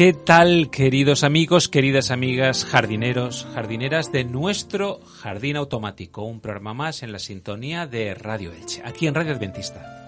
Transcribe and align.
¿Qué 0.00 0.14
tal, 0.14 0.70
queridos 0.70 1.24
amigos, 1.24 1.68
queridas 1.68 2.10
amigas, 2.10 2.64
jardineros, 2.64 3.46
jardineras 3.52 4.10
de 4.10 4.24
nuestro 4.24 4.98
Jardín 5.04 5.56
Automático? 5.56 6.22
Un 6.22 6.40
programa 6.40 6.72
más 6.72 7.02
en 7.02 7.12
la 7.12 7.18
sintonía 7.18 7.86
de 7.86 8.14
Radio 8.14 8.50
Elche, 8.50 8.80
aquí 8.82 9.06
en 9.06 9.14
Radio 9.14 9.34
Adventista. 9.34 9.99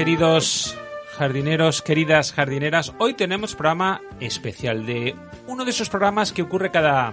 Queridos 0.00 0.74
jardineros, 1.18 1.82
queridas 1.82 2.32
jardineras. 2.32 2.94
Hoy 2.96 3.12
tenemos 3.12 3.54
programa 3.54 4.00
especial 4.18 4.86
de 4.86 5.14
uno 5.46 5.66
de 5.66 5.72
esos 5.72 5.90
programas 5.90 6.32
que 6.32 6.40
ocurre 6.40 6.70
cada 6.70 7.12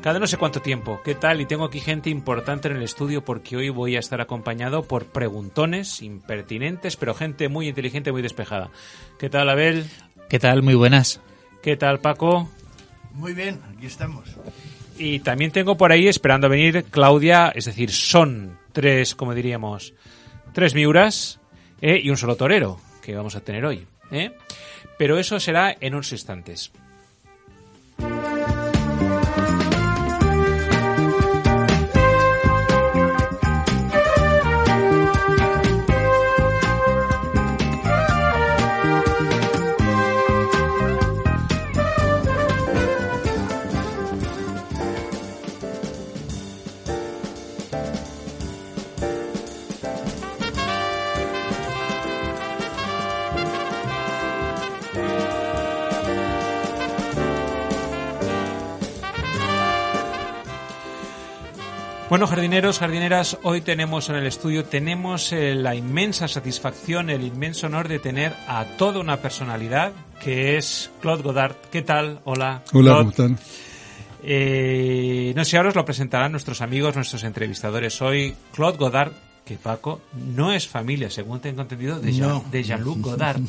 cada 0.00 0.20
no 0.20 0.28
sé 0.28 0.36
cuánto 0.36 0.62
tiempo. 0.62 1.00
¿Qué 1.04 1.16
tal? 1.16 1.40
Y 1.40 1.46
tengo 1.46 1.64
aquí 1.64 1.80
gente 1.80 2.08
importante 2.08 2.68
en 2.68 2.76
el 2.76 2.84
estudio 2.84 3.24
porque 3.24 3.56
hoy 3.56 3.68
voy 3.68 3.96
a 3.96 3.98
estar 3.98 4.20
acompañado 4.20 4.84
por 4.84 5.06
preguntones 5.06 6.02
impertinentes, 6.02 6.94
pero 6.94 7.14
gente 7.14 7.48
muy 7.48 7.66
inteligente, 7.66 8.12
muy 8.12 8.22
despejada. 8.22 8.70
¿Qué 9.18 9.28
tal, 9.28 9.50
Abel? 9.50 9.84
¿Qué 10.28 10.38
tal? 10.38 10.62
Muy 10.62 10.74
buenas. 10.74 11.20
¿Qué 11.64 11.76
tal, 11.76 11.98
Paco? 11.98 12.48
Muy 13.12 13.34
bien, 13.34 13.60
aquí 13.76 13.86
estamos. 13.86 14.28
Y 14.98 15.18
también 15.18 15.50
tengo 15.50 15.76
por 15.76 15.90
ahí 15.90 16.06
esperando 16.06 16.46
a 16.46 16.50
venir 16.50 16.84
Claudia, 16.92 17.50
es 17.52 17.64
decir, 17.64 17.90
son 17.90 18.56
tres, 18.70 19.16
como 19.16 19.34
diríamos, 19.34 19.94
tres 20.52 20.76
miuras 20.76 21.40
eh, 21.82 22.00
y 22.02 22.08
un 22.08 22.16
solo 22.16 22.36
torero 22.36 22.80
que 23.02 23.14
vamos 23.14 23.36
a 23.36 23.40
tener 23.40 23.66
hoy. 23.66 23.86
¿eh? 24.10 24.32
Pero 24.96 25.18
eso 25.18 25.38
será 25.38 25.76
en 25.80 25.94
unos 25.94 26.12
instantes. 26.12 26.72
Bueno, 62.12 62.26
jardineros, 62.26 62.78
jardineras, 62.78 63.38
hoy 63.42 63.62
tenemos 63.62 64.10
en 64.10 64.16
el 64.16 64.26
estudio, 64.26 64.66
tenemos 64.66 65.32
eh, 65.32 65.54
la 65.54 65.74
inmensa 65.74 66.28
satisfacción, 66.28 67.08
el 67.08 67.22
inmenso 67.22 67.68
honor 67.68 67.88
de 67.88 67.98
tener 68.00 68.34
a 68.46 68.66
toda 68.76 69.00
una 69.00 69.16
personalidad 69.16 69.92
que 70.22 70.58
es 70.58 70.90
Claude 71.00 71.22
Godard. 71.22 71.56
¿Qué 71.70 71.80
tal? 71.80 72.20
Hola. 72.24 72.64
Hola, 72.74 72.96
¿cómo 72.98 73.08
están? 73.08 73.38
Eh, 74.22 75.32
no 75.34 75.42
sé, 75.46 75.56
ahora 75.56 75.70
os 75.70 75.74
lo 75.74 75.86
presentarán 75.86 76.32
nuestros 76.32 76.60
amigos, 76.60 76.94
nuestros 76.96 77.24
entrevistadores. 77.24 78.02
Hoy, 78.02 78.36
Claude 78.52 78.76
Godard, 78.76 79.12
que 79.44 79.56
Paco 79.56 80.00
no 80.14 80.52
es 80.52 80.68
familia, 80.68 81.10
según 81.10 81.40
tengo 81.40 81.62
entendido, 81.62 81.98
de, 81.98 82.12
Jean, 82.12 82.28
No. 82.28 82.44
de 82.50 82.62
Jean-Luc 82.62 83.00
Godard. 83.00 83.40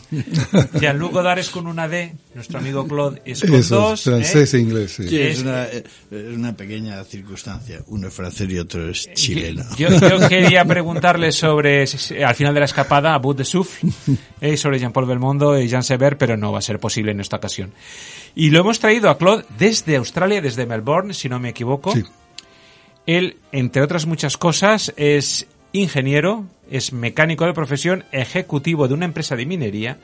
Jean-Luc 0.80 1.12
Godard 1.14 1.38
es 1.40 1.50
con 1.52 1.68
una 1.68 1.88
D, 1.88 2.16
nuestro 2.34 2.58
amigo 2.60 2.88
Claude 2.88 3.22
es 3.26 3.42
con 3.42 3.54
Eso, 3.54 3.76
dos. 3.76 4.04
francés 4.04 4.54
¿eh? 4.54 4.58
e 4.58 4.60
inglés, 4.62 4.92
sí. 4.94 5.08
Sí, 5.08 5.20
Es- 5.22 5.38
es 5.38 5.42
una, 5.44 5.66
eh, 5.66 5.84
es 6.10 6.36
una 6.36 6.54
pequeña 6.58 7.04
circunstancia. 7.04 7.82
Uno 7.88 8.08
es 8.08 8.14
francés 8.14 8.50
y 8.50 8.58
otro 8.58 8.90
es 8.90 9.14
chileno. 9.14 9.64
Yo, 9.78 9.90
yo 9.90 10.28
quería 10.30 10.66
preguntarle 10.66 11.32
sobre, 11.32 11.84
al 12.26 12.36
final 12.36 12.54
de 12.56 12.60
la 12.60 12.66
escapada, 12.66 13.14
a 13.14 13.20
Bout 13.20 13.38
de 13.38 13.46
Souffle, 13.46 13.92
eh, 14.42 14.58
sobre 14.58 14.80
Jean-Paul 14.80 15.06
Belmondo 15.06 15.60
y 15.60 15.68
Jean 15.68 15.84
Sever, 15.84 16.18
pero 16.18 16.36
no 16.38 16.52
va 16.52 16.58
a 16.58 16.64
ser 16.64 16.80
posible 16.80 17.12
en 17.12 17.20
esta 17.20 17.38
ocasión. 17.38 17.72
Y 18.34 18.50
lo 18.50 18.62
hemos 18.62 18.80
traído 18.80 19.12
a 19.12 19.18
Claude 19.20 19.46
desde 19.60 19.96
Australia, 19.96 20.42
desde 20.42 20.66
Melbourne, 20.66 21.14
si 21.14 21.30
no 21.30 21.40
me 21.40 21.50
equivoco. 21.50 21.92
Sí. 21.94 22.04
Él, 23.06 23.38
entre 23.52 23.82
otras 23.82 24.06
muchas 24.06 24.38
cosas, 24.38 24.94
es 24.96 25.46
ingeniero, 25.74 26.46
es 26.72 26.94
mecánico 26.94 27.46
de 27.46 27.54
profesión, 27.54 28.06
ejecutivo 28.12 28.88
de 28.88 28.94
una 28.94 29.06
empresa 29.06 29.36
de 29.36 29.46
minería, 29.46 29.98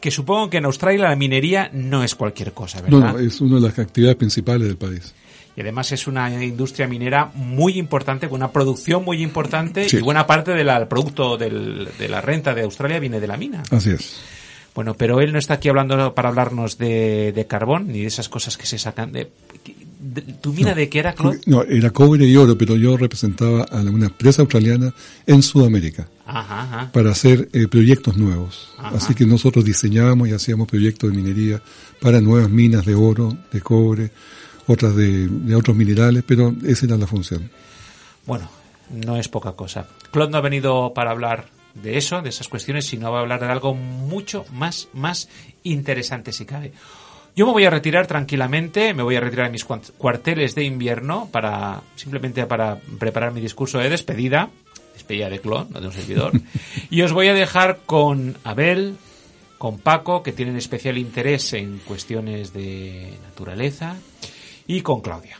que 0.00 0.10
supongo 0.10 0.48
que 0.48 0.56
en 0.56 0.64
Australia 0.64 1.08
la 1.10 1.16
minería 1.16 1.68
no 1.74 2.02
es 2.02 2.14
cualquier 2.14 2.52
cosa, 2.52 2.80
¿verdad? 2.80 3.12
no, 3.12 3.18
es 3.18 3.40
una 3.42 3.56
de 3.56 3.62
las 3.68 3.78
actividades 3.78 4.16
principales 4.16 4.66
del 4.66 4.76
país. 4.78 5.14
Y 5.56 5.60
además 5.60 5.92
es 5.92 6.06
una 6.06 6.42
industria 6.42 6.86
minera 6.86 7.30
muy 7.34 7.76
importante, 7.76 8.28
con 8.28 8.36
una 8.36 8.50
producción 8.52 9.04
muy 9.04 9.20
importante 9.22 9.88
Sí. 9.88 9.98
y 9.98 10.00
buena 10.00 10.26
parte 10.26 10.52
del 10.52 10.86
producto 10.88 11.36
del- 11.36 11.88
de 11.98 12.08
la 12.08 12.20
renta 12.22 12.54
de 12.54 12.62
Australia 12.62 12.98
viene 13.00 13.20
de 13.20 13.26
la 13.26 13.36
mina. 13.36 13.62
Así 13.70 13.90
es. 13.90 14.20
Bueno, 14.74 14.94
pero 14.94 15.20
él 15.20 15.32
no 15.32 15.38
está 15.40 15.54
aquí 15.54 15.68
hablando 15.68 16.14
para 16.14 16.28
hablarnos 16.28 16.78
de, 16.78 17.32
de 17.32 17.46
carbón 17.46 17.88
ni 17.88 18.00
de 18.02 18.06
esas 18.06 18.28
cosas 18.28 18.56
que 18.56 18.64
se 18.66 18.78
sacan 18.78 19.10
de... 19.12 19.30
¿Tu 20.40 20.52
mina 20.52 20.74
de 20.74 20.88
qué 20.88 20.98
era, 20.98 21.12
Claude? 21.12 21.40
No, 21.46 21.62
era 21.62 21.90
cobre 21.90 22.24
y 22.24 22.36
oro, 22.36 22.56
pero 22.56 22.74
yo 22.76 22.96
representaba 22.96 23.64
a 23.64 23.80
una 23.80 24.06
empresa 24.06 24.42
australiana 24.42 24.94
en 25.26 25.42
Sudamérica 25.42 26.08
Ajá, 26.24 26.62
ajá. 26.62 26.92
para 26.92 27.10
hacer 27.10 27.48
eh, 27.52 27.68
proyectos 27.68 28.16
nuevos. 28.16 28.72
Ajá. 28.78 28.96
Así 28.96 29.14
que 29.14 29.26
nosotros 29.26 29.64
diseñábamos 29.64 30.28
y 30.28 30.32
hacíamos 30.32 30.68
proyectos 30.68 31.10
de 31.10 31.16
minería 31.16 31.62
para 32.00 32.20
nuevas 32.20 32.48
minas 32.48 32.86
de 32.86 32.94
oro, 32.94 33.36
de 33.52 33.60
cobre, 33.60 34.10
otras 34.66 34.96
de, 34.96 35.28
de 35.28 35.54
otros 35.54 35.76
minerales, 35.76 36.24
pero 36.26 36.54
esa 36.64 36.86
era 36.86 36.96
la 36.96 37.06
función. 37.06 37.50
Bueno, 38.26 38.48
no 38.90 39.16
es 39.16 39.28
poca 39.28 39.52
cosa. 39.52 39.86
Claude 40.10 40.30
no 40.30 40.38
ha 40.38 40.42
venido 40.42 40.94
para 40.94 41.10
hablar 41.10 41.48
de 41.74 41.98
eso, 41.98 42.22
de 42.22 42.30
esas 42.30 42.48
cuestiones, 42.48 42.86
sino 42.86 43.10
va 43.12 43.18
a 43.18 43.22
hablar 43.22 43.40
de 43.40 43.46
algo 43.46 43.74
mucho 43.74 44.44
más, 44.52 44.88
más 44.92 45.28
interesante 45.62 46.32
si 46.32 46.44
cabe. 46.44 46.72
Yo 47.40 47.46
me 47.46 47.52
voy 47.52 47.64
a 47.64 47.70
retirar 47.70 48.06
tranquilamente, 48.06 48.92
me 48.92 49.02
voy 49.02 49.16
a 49.16 49.20
retirar 49.20 49.46
a 49.46 49.48
mis 49.48 49.64
cuarteles 49.64 50.54
de 50.54 50.62
invierno 50.62 51.30
para 51.32 51.80
simplemente 51.96 52.44
para 52.44 52.76
preparar 52.98 53.32
mi 53.32 53.40
discurso 53.40 53.78
de 53.78 53.88
despedida, 53.88 54.50
despedida 54.92 55.30
de 55.30 55.38
Claude, 55.38 55.70
no 55.70 55.80
de 55.80 55.86
un 55.86 55.92
servidor, 55.94 56.32
y 56.90 57.00
os 57.00 57.14
voy 57.14 57.28
a 57.28 57.32
dejar 57.32 57.78
con 57.86 58.36
Abel, 58.44 58.98
con 59.56 59.78
Paco, 59.78 60.22
que 60.22 60.32
tienen 60.32 60.56
especial 60.56 60.98
interés 60.98 61.54
en 61.54 61.78
cuestiones 61.78 62.52
de 62.52 63.14
naturaleza, 63.30 63.96
y 64.66 64.82
con 64.82 65.00
Claudia. 65.00 65.38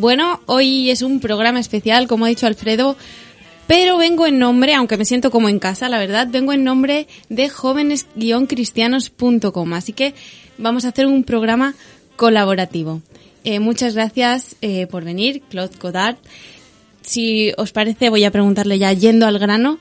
Bueno, 0.00 0.40
hoy 0.46 0.90
es 0.90 1.02
un 1.02 1.20
programa 1.20 1.60
especial, 1.60 2.08
como 2.08 2.24
ha 2.24 2.28
dicho 2.28 2.46
Alfredo, 2.46 2.96
pero 3.66 3.96
vengo 3.96 4.26
en 4.26 4.38
nombre, 4.38 4.74
aunque 4.74 4.96
me 4.96 5.04
siento 5.04 5.30
como 5.30 5.48
en 5.48 5.58
casa, 5.58 5.88
la 5.88 5.98
verdad, 5.98 6.28
vengo 6.30 6.52
en 6.52 6.62
nombre 6.64 7.08
de 7.28 7.48
jóvenes-cristianos.com. 7.48 9.72
Así 9.72 9.92
que 9.92 10.14
vamos 10.58 10.84
a 10.84 10.88
hacer 10.88 11.06
un 11.06 11.24
programa 11.24 11.74
colaborativo. 12.16 13.00
Eh, 13.44 13.60
muchas 13.60 13.94
gracias 13.94 14.56
eh, 14.62 14.86
por 14.86 15.04
venir, 15.04 15.42
Claude 15.48 15.76
Godard. 15.80 16.16
Si 17.02 17.52
os 17.56 17.72
parece, 17.72 18.10
voy 18.10 18.24
a 18.24 18.30
preguntarle 18.30 18.78
ya 18.78 18.92
yendo 18.92 19.26
al 19.26 19.38
grano. 19.38 19.78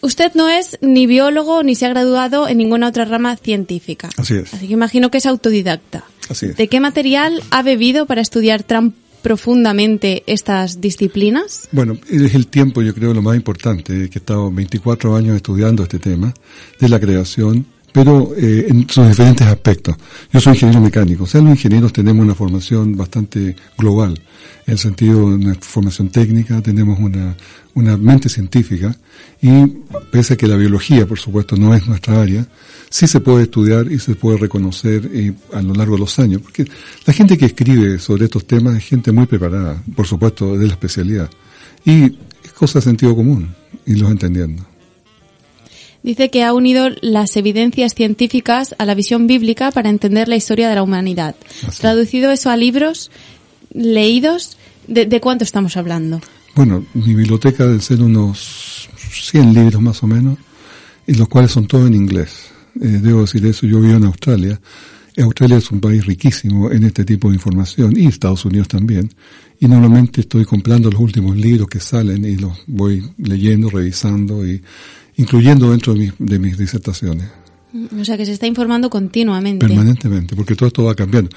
Usted 0.00 0.32
no 0.34 0.48
es 0.48 0.78
ni 0.80 1.06
biólogo 1.06 1.62
ni 1.62 1.74
se 1.74 1.86
ha 1.86 1.88
graduado 1.88 2.48
en 2.48 2.58
ninguna 2.58 2.88
otra 2.88 3.04
rama 3.04 3.36
científica. 3.36 4.08
Así 4.16 4.34
es. 4.36 4.54
Así 4.54 4.68
que 4.68 4.72
imagino 4.72 5.10
que 5.10 5.18
es 5.18 5.26
autodidacta. 5.26 6.04
Así 6.28 6.46
es. 6.46 6.56
¿De 6.56 6.68
qué 6.68 6.80
material 6.80 7.42
ha 7.50 7.62
bebido 7.62 8.06
para 8.06 8.20
estudiar 8.20 8.62
tan 8.62 8.94
profundamente 9.22 10.22
estas 10.26 10.80
disciplinas? 10.80 11.68
Bueno, 11.72 11.98
es 12.08 12.34
el 12.34 12.46
tiempo, 12.46 12.82
yo 12.82 12.94
creo, 12.94 13.12
lo 13.12 13.22
más 13.22 13.36
importante, 13.36 14.08
que 14.08 14.18
he 14.18 14.18
estado 14.18 14.50
24 14.50 15.16
años 15.16 15.36
estudiando 15.36 15.82
este 15.82 15.98
tema 15.98 16.32
de 16.80 16.88
la 16.88 17.00
creación, 17.00 17.66
pero 17.98 18.32
eh, 18.36 18.66
en 18.68 18.88
sus 18.88 19.08
diferentes 19.08 19.44
aspectos. 19.44 19.96
Yo 20.32 20.38
soy 20.38 20.52
ingeniero 20.52 20.80
mecánico, 20.80 21.24
o 21.24 21.26
sea, 21.26 21.40
los 21.40 21.50
ingenieros 21.50 21.92
tenemos 21.92 22.24
una 22.24 22.34
formación 22.36 22.96
bastante 22.96 23.56
global, 23.76 24.14
en 24.66 24.72
el 24.72 24.78
sentido 24.78 25.18
de 25.18 25.34
una 25.34 25.54
formación 25.56 26.08
técnica, 26.08 26.62
tenemos 26.62 26.96
una, 27.00 27.36
una 27.74 27.96
mente 27.96 28.28
científica, 28.28 28.96
y 29.42 29.66
pese 30.12 30.34
a 30.34 30.36
que 30.36 30.46
la 30.46 30.54
biología, 30.54 31.08
por 31.08 31.18
supuesto, 31.18 31.56
no 31.56 31.74
es 31.74 31.88
nuestra 31.88 32.22
área, 32.22 32.46
sí 32.88 33.08
se 33.08 33.18
puede 33.18 33.42
estudiar 33.42 33.90
y 33.90 33.98
se 33.98 34.14
puede 34.14 34.38
reconocer 34.38 35.10
eh, 35.12 35.32
a 35.52 35.60
lo 35.60 35.74
largo 35.74 35.94
de 35.94 36.00
los 36.02 36.16
años, 36.20 36.40
porque 36.40 36.66
la 37.04 37.12
gente 37.12 37.36
que 37.36 37.46
escribe 37.46 37.98
sobre 37.98 38.26
estos 38.26 38.46
temas 38.46 38.76
es 38.76 38.84
gente 38.84 39.10
muy 39.10 39.26
preparada, 39.26 39.82
por 39.96 40.06
supuesto, 40.06 40.56
de 40.56 40.68
la 40.68 40.74
especialidad, 40.74 41.28
y 41.84 42.04
es 42.44 42.52
cosa 42.56 42.78
de 42.78 42.84
sentido 42.84 43.16
común, 43.16 43.52
y 43.84 43.96
los 43.96 44.08
entendiendo. 44.08 44.77
Dice 46.02 46.30
que 46.30 46.44
ha 46.44 46.52
unido 46.52 46.88
las 47.00 47.36
evidencias 47.36 47.94
científicas 47.94 48.74
a 48.78 48.84
la 48.84 48.94
visión 48.94 49.26
bíblica 49.26 49.70
para 49.72 49.90
entender 49.90 50.28
la 50.28 50.36
historia 50.36 50.68
de 50.68 50.76
la 50.76 50.82
humanidad. 50.82 51.34
Así. 51.66 51.80
Traducido 51.80 52.30
eso 52.30 52.50
a 52.50 52.56
libros 52.56 53.10
leídos, 53.72 54.56
¿de, 54.86 55.06
de 55.06 55.20
cuánto 55.20 55.44
estamos 55.44 55.76
hablando? 55.76 56.20
Bueno, 56.54 56.84
mi 56.94 57.14
biblioteca 57.14 57.66
debe 57.66 57.80
ser 57.80 58.00
unos 58.02 58.88
100 59.10 59.54
libros 59.54 59.82
más 59.82 60.02
o 60.02 60.06
menos, 60.06 60.38
y 61.06 61.14
los 61.14 61.28
cuales 61.28 61.52
son 61.52 61.66
todos 61.66 61.86
en 61.86 61.94
inglés. 61.94 62.50
Eh, 62.80 63.00
debo 63.02 63.22
decir 63.22 63.44
eso, 63.46 63.66
yo 63.66 63.80
vivo 63.80 63.96
en 63.96 64.04
Australia. 64.04 64.60
Australia 65.16 65.56
es 65.56 65.70
un 65.70 65.80
país 65.80 66.06
riquísimo 66.06 66.70
en 66.70 66.84
este 66.84 67.04
tipo 67.04 67.28
de 67.28 67.34
información, 67.34 67.96
y 67.96 68.06
Estados 68.06 68.44
Unidos 68.44 68.68
también. 68.68 69.10
Y 69.60 69.66
normalmente 69.66 70.20
estoy 70.20 70.44
comprando 70.44 70.90
los 70.90 71.00
últimos 71.00 71.36
libros 71.36 71.68
que 71.68 71.80
salen 71.80 72.24
y 72.24 72.36
los 72.36 72.62
voy 72.66 73.02
leyendo, 73.18 73.68
revisando 73.70 74.46
y 74.46 74.62
incluyendo 75.18 75.70
dentro 75.70 75.92
de 75.92 76.00
mis, 76.00 76.12
de 76.18 76.38
mis 76.38 76.56
disertaciones, 76.56 77.28
O 78.00 78.04
sea, 78.04 78.16
que 78.16 78.24
se 78.24 78.32
está 78.32 78.46
informando 78.46 78.88
continuamente. 78.88 79.66
permanentemente, 79.66 80.34
porque 80.34 80.54
todo 80.54 80.68
esto 80.68 80.84
va 80.84 80.94
cambiando, 80.94 81.30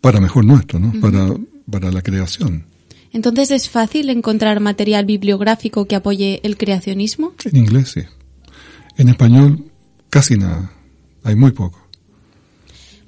para 0.00 0.20
mejor 0.20 0.44
nuestro, 0.44 0.80
¿no? 0.80 0.92
Para, 1.00 1.32
para 1.70 1.92
la 1.92 2.02
creación. 2.02 2.64
Entonces, 3.12 3.50
¿es 3.50 3.68
fácil 3.70 4.10
encontrar 4.10 4.58
material 4.60 5.04
bibliográfico 5.04 5.86
que 5.86 5.94
apoye 5.94 6.40
el 6.42 6.56
creacionismo? 6.56 7.34
En 7.44 7.56
inglés 7.56 7.92
sí. 7.94 8.02
En 8.98 9.08
español 9.08 9.64
casi 10.10 10.36
nada. 10.36 10.72
Hay 11.22 11.36
muy 11.36 11.52
poco. 11.52 11.78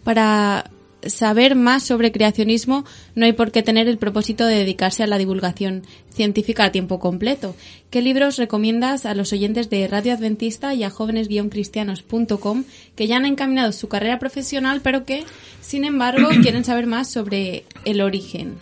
Para 0.04 0.70
saber 1.06 1.54
más 1.54 1.84
sobre 1.84 2.12
creacionismo 2.12 2.84
no 3.14 3.24
hay 3.24 3.32
por 3.32 3.52
qué 3.52 3.62
tener 3.62 3.88
el 3.88 3.98
propósito 3.98 4.46
de 4.46 4.56
dedicarse 4.56 5.02
a 5.02 5.06
la 5.06 5.18
divulgación 5.18 5.82
científica 6.10 6.64
a 6.64 6.72
tiempo 6.72 6.98
completo. 6.98 7.54
¿Qué 7.90 8.02
libros 8.02 8.36
recomiendas 8.36 9.06
a 9.06 9.14
los 9.14 9.32
oyentes 9.32 9.70
de 9.70 9.86
Radio 9.86 10.14
Adventista 10.14 10.74
y 10.74 10.82
a 10.82 10.90
jóvenes-cristianos.com 10.90 12.64
que 12.96 13.06
ya 13.06 13.16
han 13.16 13.26
encaminado 13.26 13.72
su 13.72 13.88
carrera 13.88 14.18
profesional 14.18 14.80
pero 14.82 15.04
que, 15.04 15.24
sin 15.60 15.84
embargo, 15.84 16.28
quieren 16.42 16.64
saber 16.64 16.86
más 16.86 17.08
sobre 17.08 17.64
el 17.84 18.00
origen? 18.00 18.54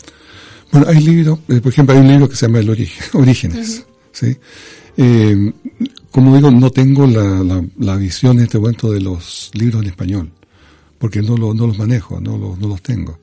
Bueno, 0.73 0.89
hay 0.89 1.01
libros, 1.01 1.39
eh, 1.49 1.61
por 1.61 1.73
ejemplo, 1.73 1.95
hay 1.95 2.01
un 2.01 2.09
libro 2.09 2.29
que 2.29 2.37
se 2.37 2.47
llama 2.47 2.59
El 2.59 2.71
Origen, 2.71 3.05
Orígenes. 3.21 3.87
¿sí? 4.13 4.37
Eh, 4.97 5.53
como 6.11 6.35
digo, 6.35 6.51
no 6.51 6.71
tengo 6.71 7.07
la, 7.07 7.23
la, 7.45 7.65
la 7.79 7.97
visión 7.97 8.39
en 8.39 8.45
este 8.45 8.59
momento 8.59 8.91
de 8.91 9.01
los 9.01 9.51
libros 9.55 9.83
en 9.83 9.89
español, 9.89 10.31
porque 10.99 11.23
no, 11.23 11.37
lo, 11.37 11.55
no 11.55 11.67
los 11.67 11.79
manejo, 11.79 12.21
no, 12.21 12.37
los 12.39 12.59
no 12.59 12.69
los 12.69 12.83
tengo. 12.83 13.19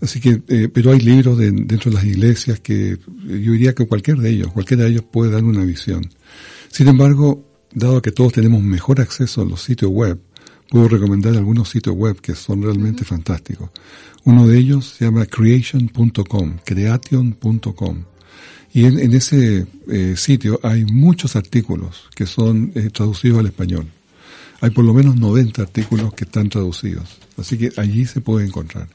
Así 0.00 0.20
que, 0.20 0.42
eh, 0.48 0.68
pero 0.72 0.92
hay 0.92 1.00
libros 1.00 1.36
de- 1.38 1.50
dentro 1.50 1.90
de 1.90 1.96
las 1.96 2.04
iglesias 2.04 2.60
que 2.60 2.92
eh, 2.92 2.98
yo 3.26 3.52
diría 3.52 3.74
que 3.74 3.86
cualquier 3.86 4.18
de 4.18 4.30
ellos, 4.30 4.52
cualquiera 4.52 4.84
de 4.84 4.90
ellos 4.90 5.02
puede 5.10 5.32
dar 5.32 5.42
una 5.42 5.64
visión. 5.64 6.08
Sin 6.70 6.86
embargo, 6.88 7.44
dado 7.72 8.00
que 8.00 8.12
todos 8.12 8.32
tenemos 8.32 8.62
mejor 8.62 9.00
acceso 9.00 9.42
a 9.42 9.44
los 9.44 9.60
sitios 9.62 9.90
web, 9.90 10.20
puedo 10.70 10.86
recomendar 10.88 11.34
algunos 11.34 11.68
sitios 11.70 11.96
web 11.96 12.20
que 12.20 12.34
son 12.34 12.62
realmente 12.62 13.04
fantásticos. 13.04 13.70
Uno 14.24 14.46
de 14.46 14.58
ellos 14.58 14.94
se 14.98 15.04
llama 15.06 15.26
creation.com, 15.26 16.58
creation.com. 16.64 18.04
Y 18.74 18.84
en, 18.84 18.98
en 19.00 19.14
ese 19.14 19.66
eh, 19.88 20.14
sitio 20.16 20.60
hay 20.62 20.84
muchos 20.84 21.36
artículos 21.36 22.04
que 22.14 22.26
son 22.26 22.70
eh, 22.74 22.90
traducidos 22.92 23.38
al 23.40 23.46
español. 23.46 23.86
Hay 24.60 24.70
por 24.70 24.84
lo 24.84 24.92
menos 24.94 25.16
90 25.16 25.62
artículos 25.62 26.12
que 26.14 26.24
están 26.24 26.48
traducidos. 26.48 27.18
Así 27.36 27.56
que 27.58 27.70
allí 27.76 28.04
se 28.06 28.20
puede 28.20 28.46
encontrar. 28.46 28.88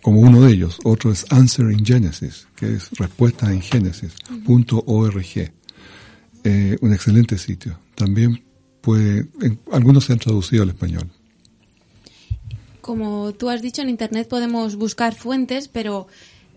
Como 0.00 0.20
uno 0.20 0.40
de 0.42 0.52
ellos, 0.52 0.78
otro 0.82 1.12
es 1.12 1.24
Answer 1.30 1.70
in 1.70 1.84
Genesis, 1.86 2.48
que 2.56 2.74
es 2.74 2.90
respuestas 2.98 3.50
en 3.50 3.60
Genesis.org. 3.62 5.52
Eh, 6.44 6.76
un 6.80 6.92
excelente 6.92 7.38
sitio. 7.38 7.78
También 7.94 8.42
puede, 8.80 9.28
en- 9.40 9.60
algunos 9.70 10.04
se 10.06 10.12
han 10.12 10.18
traducido 10.18 10.64
al 10.64 10.70
español. 10.70 11.08
Como 12.80 13.32
tú 13.34 13.48
has 13.48 13.62
dicho, 13.62 13.80
en 13.82 13.88
Internet 13.90 14.26
podemos 14.28 14.74
buscar 14.74 15.14
fuentes, 15.14 15.68
pero 15.68 16.08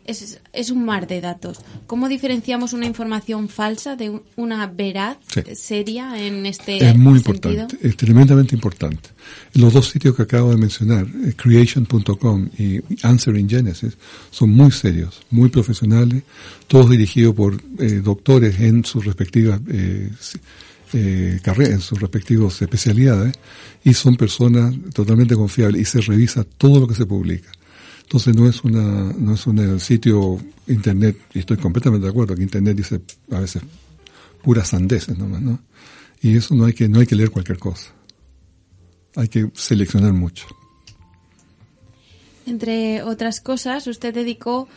es, 0.05 0.39
es 0.53 0.69
un 0.69 0.85
mar 0.85 1.07
de 1.07 1.19
datos. 1.21 1.59
¿Cómo 1.87 2.07
diferenciamos 2.07 2.73
una 2.73 2.85
información 2.85 3.49
falsa 3.49 3.95
de 3.95 4.09
un- 4.11 4.21
una 4.35 4.67
veraz, 4.67 5.17
Sí. 5.33 5.41
seria 5.55 6.17
en 6.25 6.45
este 6.45 6.77
Es 6.77 6.95
muy 6.97 7.19
sentido? 7.19 7.51
importante, 7.53 7.87
es 7.87 7.97
tremendamente 7.97 8.55
importante. 8.55 9.09
Los 9.55 9.73
dos 9.73 9.89
sitios 9.89 10.15
que 10.15 10.21
acabo 10.23 10.51
de 10.51 10.57
mencionar, 10.57 11.05
eh, 11.25 11.33
creation.com 11.35 12.49
y 12.57 12.79
Answer 13.03 13.35
in 13.37 13.49
Genesis, 13.49 13.97
son 14.31 14.51
muy 14.51 14.71
serios, 14.71 15.21
muy 15.31 15.49
profesionales, 15.49 16.23
todos 16.67 16.89
dirigidos 16.89 17.33
por 17.35 17.61
eh, 17.79 18.01
doctores 18.03 18.59
en 18.59 18.85
sus 18.85 19.05
respectivas 19.05 19.59
eh, 19.69 20.09
eh, 20.93 21.39
carreras, 21.43 21.73
en 21.73 21.81
sus 21.81 21.99
respectivas 21.99 22.61
especialidades, 22.61 23.33
y 23.83 23.93
son 23.93 24.15
personas 24.15 24.73
totalmente 24.93 25.35
confiables 25.35 25.81
y 25.81 25.85
se 25.85 26.01
revisa 26.01 26.43
todo 26.57 26.79
lo 26.79 26.87
que 26.87 26.95
se 26.95 27.05
publica. 27.05 27.49
Entonces 28.05 28.35
no 28.35 28.47
es 28.47 28.63
una, 28.63 29.13
no 29.17 29.33
es 29.33 29.47
un 29.47 29.79
sitio 29.79 30.39
internet, 30.67 31.17
y 31.33 31.39
estoy 31.39 31.57
completamente 31.57 32.05
de 32.05 32.11
acuerdo 32.11 32.35
que 32.35 32.43
internet 32.43 32.77
dice 32.77 33.01
a 33.31 33.39
veces 33.39 33.63
puras 34.43 34.69
sandeces 34.69 35.17
nomás, 35.17 35.41
¿no? 35.41 35.59
Y 36.21 36.37
eso 36.37 36.53
no 36.55 36.65
hay 36.65 36.73
que, 36.73 36.87
no 36.87 36.99
hay 36.99 37.07
que 37.07 37.15
leer 37.15 37.31
cualquier 37.31 37.57
cosa. 37.57 37.91
Hay 39.15 39.27
que 39.27 39.49
seleccionar 39.53 40.13
mucho. 40.13 40.45
Entre 42.45 43.01
otras 43.01 43.41
cosas, 43.41 43.87
usted 43.87 44.13
dedicó, 44.13 44.67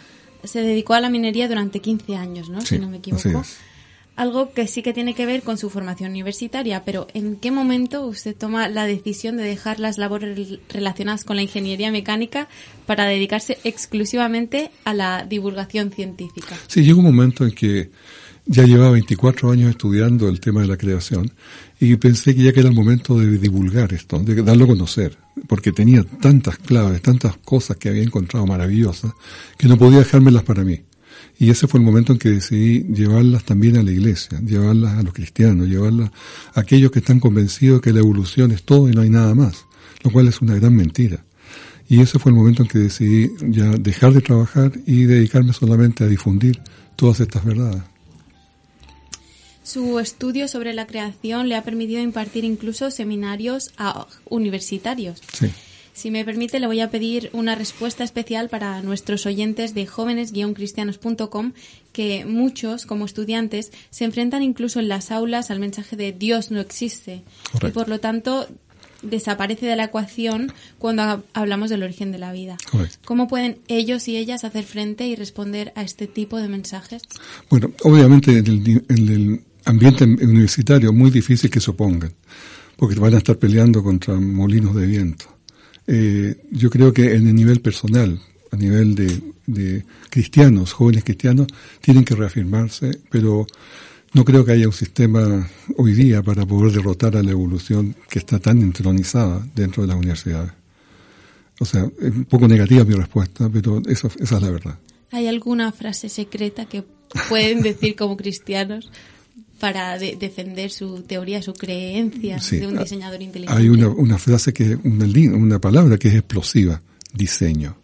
se 0.44 0.62
dedicó 0.62 0.94
a 0.94 1.00
la 1.00 1.10
minería 1.10 1.48
durante 1.48 1.80
15 1.80 2.16
años, 2.16 2.48
¿no? 2.48 2.60
Sí, 2.62 2.76
si 2.76 2.78
no 2.78 2.88
me 2.88 2.96
así 2.96 3.10
equivoco. 3.10 3.40
es. 3.40 3.56
Algo 4.18 4.52
que 4.52 4.66
sí 4.66 4.82
que 4.82 4.92
tiene 4.92 5.14
que 5.14 5.26
ver 5.26 5.42
con 5.42 5.58
su 5.58 5.70
formación 5.70 6.10
universitaria, 6.10 6.84
pero 6.84 7.06
¿en 7.14 7.36
qué 7.36 7.52
momento 7.52 8.04
usted 8.04 8.34
toma 8.36 8.68
la 8.68 8.84
decisión 8.84 9.36
de 9.36 9.44
dejar 9.44 9.78
las 9.78 9.96
labores 9.96 10.58
relacionadas 10.68 11.24
con 11.24 11.36
la 11.36 11.42
ingeniería 11.42 11.92
mecánica 11.92 12.48
para 12.84 13.04
dedicarse 13.04 13.58
exclusivamente 13.62 14.72
a 14.84 14.92
la 14.92 15.24
divulgación 15.24 15.92
científica? 15.92 16.56
Sí, 16.66 16.82
llegó 16.82 16.98
un 16.98 17.04
momento 17.04 17.44
en 17.44 17.52
que 17.52 17.92
ya 18.44 18.64
llevaba 18.64 18.90
24 18.90 19.52
años 19.52 19.70
estudiando 19.70 20.28
el 20.28 20.40
tema 20.40 20.62
de 20.62 20.66
la 20.66 20.76
creación 20.76 21.30
y 21.78 21.94
pensé 21.94 22.34
que 22.34 22.42
ya 22.42 22.52
que 22.52 22.58
era 22.58 22.70
el 22.70 22.74
momento 22.74 23.20
de 23.20 23.38
divulgar 23.38 23.92
esto, 23.92 24.18
de 24.18 24.42
darlo 24.42 24.64
a 24.64 24.68
conocer, 24.68 25.16
porque 25.46 25.70
tenía 25.70 26.02
tantas 26.02 26.58
claves, 26.58 27.02
tantas 27.02 27.36
cosas 27.36 27.76
que 27.76 27.88
había 27.88 28.02
encontrado 28.02 28.44
maravillosas, 28.46 29.12
que 29.56 29.68
no 29.68 29.78
podía 29.78 30.00
dejármelas 30.00 30.42
para 30.42 30.64
mí. 30.64 30.80
Y 31.38 31.50
ese 31.50 31.68
fue 31.68 31.78
el 31.78 31.86
momento 31.86 32.12
en 32.12 32.18
que 32.18 32.30
decidí 32.30 32.82
llevarlas 32.92 33.44
también 33.44 33.76
a 33.76 33.82
la 33.82 33.92
iglesia, 33.92 34.40
llevarlas 34.40 34.98
a 34.98 35.02
los 35.02 35.14
cristianos, 35.14 35.68
llevarlas 35.68 36.10
a 36.52 36.60
aquellos 36.60 36.90
que 36.90 36.98
están 36.98 37.20
convencidos 37.20 37.80
que 37.80 37.92
la 37.92 38.00
evolución 38.00 38.50
es 38.50 38.64
todo 38.64 38.88
y 38.88 38.92
no 38.92 39.02
hay 39.02 39.10
nada 39.10 39.34
más, 39.34 39.66
lo 40.02 40.10
cual 40.10 40.26
es 40.26 40.40
una 40.40 40.56
gran 40.56 40.74
mentira. 40.74 41.24
Y 41.88 42.00
ese 42.00 42.18
fue 42.18 42.32
el 42.32 42.36
momento 42.36 42.62
en 42.62 42.68
que 42.68 42.78
decidí 42.80 43.30
ya 43.40 43.70
dejar 43.70 44.12
de 44.12 44.20
trabajar 44.20 44.72
y 44.84 45.04
dedicarme 45.04 45.52
solamente 45.52 46.04
a 46.04 46.08
difundir 46.08 46.60
todas 46.96 47.20
estas 47.20 47.44
verdades. 47.44 47.82
Su 49.62 49.98
estudio 49.98 50.48
sobre 50.48 50.72
la 50.72 50.86
creación 50.86 51.48
le 51.48 51.54
ha 51.54 51.62
permitido 51.62 52.02
impartir 52.02 52.44
incluso 52.44 52.90
seminarios 52.90 53.70
a 53.76 54.06
universitarios. 54.28 55.22
Sí. 55.32 55.50
Si 55.98 56.12
me 56.12 56.24
permite, 56.24 56.60
le 56.60 56.68
voy 56.68 56.78
a 56.80 56.90
pedir 56.92 57.28
una 57.32 57.56
respuesta 57.56 58.04
especial 58.04 58.48
para 58.48 58.80
nuestros 58.82 59.26
oyentes 59.26 59.74
de 59.74 59.84
jóvenes-cristianos.com, 59.86 61.52
que 61.92 62.24
muchos, 62.24 62.86
como 62.86 63.04
estudiantes, 63.04 63.72
se 63.90 64.04
enfrentan 64.04 64.42
incluso 64.42 64.78
en 64.80 64.88
las 64.88 65.10
aulas 65.10 65.50
al 65.50 65.58
mensaje 65.60 65.96
de 65.96 66.12
Dios 66.12 66.50
no 66.52 66.60
existe. 66.60 67.22
Correcto. 67.50 67.66
Y 67.68 67.70
por 67.72 67.88
lo 67.88 67.98
tanto, 67.98 68.46
desaparece 69.02 69.66
de 69.66 69.74
la 69.76 69.84
ecuación 69.84 70.52
cuando 70.78 71.02
ha- 71.02 71.22
hablamos 71.34 71.70
del 71.70 71.82
origen 71.82 72.12
de 72.12 72.18
la 72.18 72.32
vida. 72.32 72.56
Correcto. 72.70 72.98
¿Cómo 73.04 73.26
pueden 73.26 73.58
ellos 73.68 74.06
y 74.08 74.16
ellas 74.16 74.44
hacer 74.44 74.64
frente 74.64 75.06
y 75.06 75.16
responder 75.16 75.72
a 75.74 75.82
este 75.82 76.06
tipo 76.06 76.36
de 76.38 76.48
mensajes? 76.48 77.02
Bueno, 77.50 77.72
obviamente 77.82 78.38
en 78.38 78.46
el, 78.46 78.62
ni- 78.62 78.82
en 78.88 79.08
el 79.08 79.40
ambiente 79.64 80.04
universitario 80.04 80.90
es 80.90 80.96
muy 80.96 81.10
difícil 81.10 81.50
que 81.50 81.60
se 81.60 81.70
opongan, 81.72 82.12
porque 82.76 82.98
van 83.00 83.14
a 83.14 83.18
estar 83.18 83.36
peleando 83.36 83.82
contra 83.82 84.14
molinos 84.14 84.76
de 84.76 84.86
viento. 84.86 85.37
Eh, 85.90 86.36
yo 86.50 86.68
creo 86.68 86.92
que 86.92 87.14
en 87.14 87.26
el 87.26 87.34
nivel 87.34 87.60
personal, 87.60 88.20
a 88.52 88.56
nivel 88.56 88.94
de, 88.94 89.82
cristianos, 90.10 90.74
jóvenes 90.74 91.02
cristianos, 91.02 91.46
tienen 91.80 92.04
que 92.04 92.14
reafirmarse, 92.14 93.00
pero 93.10 93.46
no 94.12 94.22
creo 94.22 94.44
que 94.44 94.52
haya 94.52 94.66
un 94.66 94.74
sistema 94.74 95.48
hoy 95.78 95.94
día 95.94 96.22
para 96.22 96.44
poder 96.44 96.72
derrotar 96.72 97.16
a 97.16 97.22
la 97.22 97.30
evolución 97.30 97.96
que 98.10 98.18
está 98.18 98.38
tan 98.38 98.60
entronizada 98.60 99.46
dentro 99.54 99.82
de 99.82 99.88
las 99.88 99.96
universidades. 99.96 100.52
O 101.58 101.64
sea, 101.64 101.90
es 102.00 102.12
un 102.12 102.26
poco 102.26 102.46
negativa 102.46 102.84
mi 102.84 102.94
respuesta, 102.94 103.48
pero 103.50 103.80
eso, 103.88 104.10
esa 104.20 104.36
es 104.36 104.42
la 104.42 104.50
verdad. 104.50 104.78
¿Hay 105.10 105.26
alguna 105.26 105.72
frase 105.72 106.10
secreta 106.10 106.66
que 106.66 106.84
pueden 107.30 107.62
decir 107.62 107.96
como 107.96 108.18
cristianos 108.18 108.90
para 109.58 109.98
de- 109.98 110.16
defender 110.16 110.70
su 110.70 111.02
teoría, 111.02 111.42
su 111.42 111.52
creencia 111.52 112.40
Sí. 112.40 112.58
de 112.58 112.66
un 112.68 112.78
Ah, 112.78 112.82
diseñador 112.82 113.20
inteligente? 113.22 113.60
Hay 113.60 113.68
una, 113.68 113.88
una 113.88 114.18
frase 114.18 114.52
que, 114.52 114.76
una, 114.84 115.06
una 115.36 115.58
palabra 115.60 115.96
que 115.98 116.08
es 116.08 116.14
explosiva, 116.14 116.80
diseño. 117.12 117.76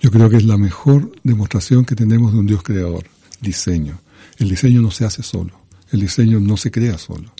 Yo 0.00 0.10
creo 0.12 0.30
que 0.30 0.36
es 0.36 0.44
la 0.44 0.56
mejor 0.56 1.10
demostración 1.24 1.84
que 1.84 1.96
tenemos 1.96 2.32
de 2.32 2.38
un 2.38 2.46
Dios 2.46 2.62
creador, 2.62 3.04
diseño. 3.40 4.00
El 4.38 4.48
diseño 4.48 4.80
no 4.80 4.92
se 4.92 5.04
hace 5.04 5.22
solo, 5.24 5.60
el 5.90 6.00
diseño 6.00 6.38
no 6.38 6.56
se 6.56 6.70
crea 6.70 6.96
solo, 6.98 7.32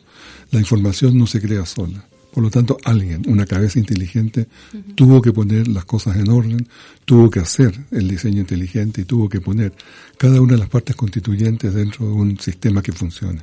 la 0.51 0.59
información 0.59 1.17
no 1.17 1.27
se 1.29 1.41
crea 1.41 1.65
sola. 1.67 2.08
Por 2.33 2.43
lo 2.43 2.51
tanto, 2.51 2.77
alguien, 2.85 3.23
una 3.27 3.47
cabeza 3.47 3.79
inteligente, 3.79 4.47
tuvo 4.95 5.23
que 5.23 5.33
poner 5.33 5.67
las 5.67 5.85
cosas 5.85 6.17
en 6.17 6.29
orden, 6.29 6.69
tuvo 7.05 7.31
que 7.31 7.41
hacer 7.41 7.75
el 7.91 8.07
diseño 8.07 8.41
inteligente 8.41 9.01
y 9.01 9.05
tuvo 9.05 9.29
que 9.29 9.41
poner 9.41 9.73
cada 10.19 10.41
una 10.41 10.53
de 10.53 10.59
las 10.59 10.69
partes 10.69 10.95
constituyentes 10.95 11.73
dentro 11.73 12.07
de 12.07 12.13
un 12.13 12.39
sistema 12.39 12.83
que 12.83 12.93
funcione. 12.93 13.41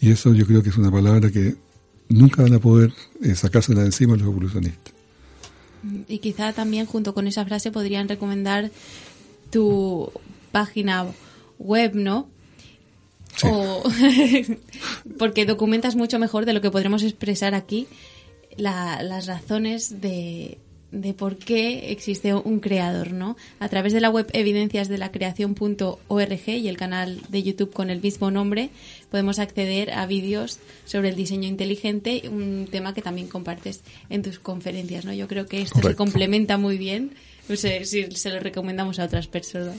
Y 0.00 0.10
eso 0.10 0.32
yo 0.32 0.46
creo 0.46 0.62
que 0.62 0.70
es 0.70 0.78
una 0.78 0.90
palabra 0.90 1.30
que 1.30 1.56
nunca 2.08 2.42
van 2.42 2.54
a 2.54 2.58
poder 2.58 2.92
eh, 3.22 3.34
sacársela 3.34 3.80
de 3.80 3.86
encima 3.86 4.16
los 4.16 4.26
evolucionistas. 4.26 4.94
Y 6.08 6.18
quizá 6.18 6.52
también 6.52 6.86
junto 6.86 7.14
con 7.14 7.26
esa 7.26 7.44
frase 7.44 7.70
podrían 7.70 8.08
recomendar 8.08 8.70
tu 9.50 10.12
página 10.52 11.06
web, 11.58 11.94
¿no? 11.94 12.28
Sí. 13.36 13.46
O 13.50 13.82
porque 15.18 15.46
documentas 15.46 15.96
mucho 15.96 16.18
mejor 16.18 16.44
de 16.46 16.52
lo 16.52 16.60
que 16.60 16.70
podremos 16.70 17.02
expresar 17.02 17.54
aquí 17.54 17.86
la- 18.56 19.02
las 19.02 19.26
razones 19.26 20.00
de, 20.00 20.58
de 20.92 21.14
por 21.14 21.36
qué 21.36 21.92
existe 21.92 22.34
un 22.34 22.60
creador, 22.60 23.12
¿no? 23.12 23.36
A 23.60 23.68
través 23.68 23.92
de 23.92 24.00
la 24.00 24.10
web 24.10 24.28
evidenciasdelacreación.org 24.32 26.48
y 26.48 26.68
el 26.68 26.76
canal 26.76 27.20
de 27.28 27.42
YouTube 27.42 27.72
con 27.72 27.90
el 27.90 28.00
mismo 28.02 28.30
nombre 28.30 28.70
podemos 29.10 29.38
acceder 29.38 29.92
a 29.92 30.06
vídeos 30.06 30.58
sobre 30.84 31.08
el 31.10 31.16
diseño 31.16 31.48
inteligente, 31.48 32.22
un 32.28 32.68
tema 32.70 32.94
que 32.94 33.02
también 33.02 33.28
compartes 33.28 33.82
en 34.08 34.22
tus 34.22 34.38
conferencias, 34.38 35.04
¿no? 35.04 35.12
Yo 35.12 35.28
creo 35.28 35.46
que 35.46 35.62
esto 35.62 35.80
se 35.80 35.94
complementa 35.96 36.58
muy 36.58 36.76
bien, 36.78 37.12
no 37.48 37.56
sé 37.56 37.84
si 37.84 38.10
se 38.12 38.30
lo 38.30 38.40
recomendamos 38.40 38.98
a 38.98 39.04
otras 39.04 39.26
personas. 39.28 39.76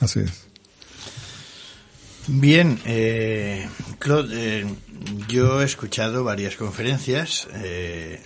Así 0.00 0.20
es. 0.20 0.46
Bien, 2.26 2.78
eh, 2.84 3.68
Claude, 3.98 4.60
eh, 4.60 4.66
yo 5.28 5.62
he 5.62 5.64
escuchado 5.64 6.24
varias 6.24 6.56
conferencias. 6.56 7.48
eh, 7.54 8.20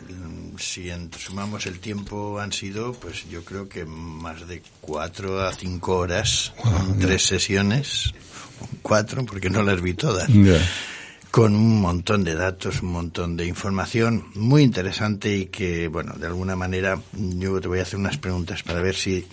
si 0.58 0.88
sumamos 1.18 1.66
el 1.66 1.80
tiempo 1.80 2.38
han 2.38 2.52
sido, 2.52 2.92
pues 2.92 3.28
yo 3.28 3.44
creo 3.44 3.68
que 3.68 3.84
más 3.84 4.46
de 4.46 4.62
cuatro 4.80 5.42
a 5.42 5.52
cinco 5.52 5.96
horas, 5.96 6.52
con 6.62 6.98
tres 7.00 7.24
sesiones, 7.26 8.14
cuatro, 8.82 9.24
porque 9.24 9.50
no 9.50 9.62
las 9.62 9.80
vi 9.80 9.94
todas 9.94 10.28
con 11.34 11.56
un 11.56 11.80
montón 11.80 12.22
de 12.22 12.36
datos, 12.36 12.80
un 12.80 12.92
montón 12.92 13.36
de 13.36 13.44
información 13.44 14.26
muy 14.36 14.62
interesante 14.62 15.36
y 15.36 15.46
que, 15.46 15.88
bueno, 15.88 16.12
de 16.12 16.28
alguna 16.28 16.54
manera 16.54 17.00
yo 17.12 17.60
te 17.60 17.66
voy 17.66 17.80
a 17.80 17.82
hacer 17.82 17.98
unas 17.98 18.18
preguntas 18.18 18.62
para 18.62 18.80
ver 18.80 18.94
si 18.94 19.26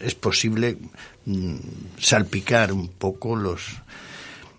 es, 0.00 0.14
posible 0.14 0.78
mm, 1.26 1.56
salpicar 1.98 2.72
un 2.72 2.88
poco 2.88 3.36
los... 3.36 3.62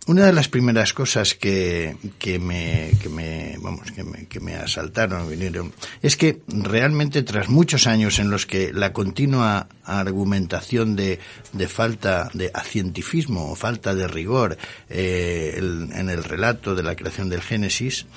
Una 0.07 0.25
de 0.25 0.33
las 0.33 0.47
primeras 0.47 0.93
cosas 0.93 1.35
que, 1.35 1.95
que 2.17 2.39
me, 2.39 2.91
que 3.01 3.07
me, 3.07 3.55
vamos, 3.61 3.91
que 3.91 4.03
me, 4.03 4.25
que 4.25 4.39
me 4.39 4.55
asaltaron, 4.55 5.29
vinieron, 5.29 5.71
es 6.01 6.17
que 6.17 6.41
realmente 6.47 7.21
tras 7.21 7.49
muchos 7.49 7.85
años 7.85 8.17
en 8.17 8.31
los 8.31 8.47
que 8.47 8.73
la 8.73 8.93
continua 8.93 9.67
argumentación 9.83 10.95
de, 10.95 11.19
de 11.53 11.67
falta 11.67 12.31
de 12.33 12.49
acientifismo 12.51 13.51
o 13.51 13.55
falta 13.55 13.93
de 13.93 14.07
rigor 14.07 14.57
eh, 14.89 15.53
en 15.59 16.09
el 16.09 16.23
relato 16.23 16.73
de 16.73 16.81
la 16.81 16.95
creación 16.95 17.29
del 17.29 17.41
Génesis, 17.41 18.07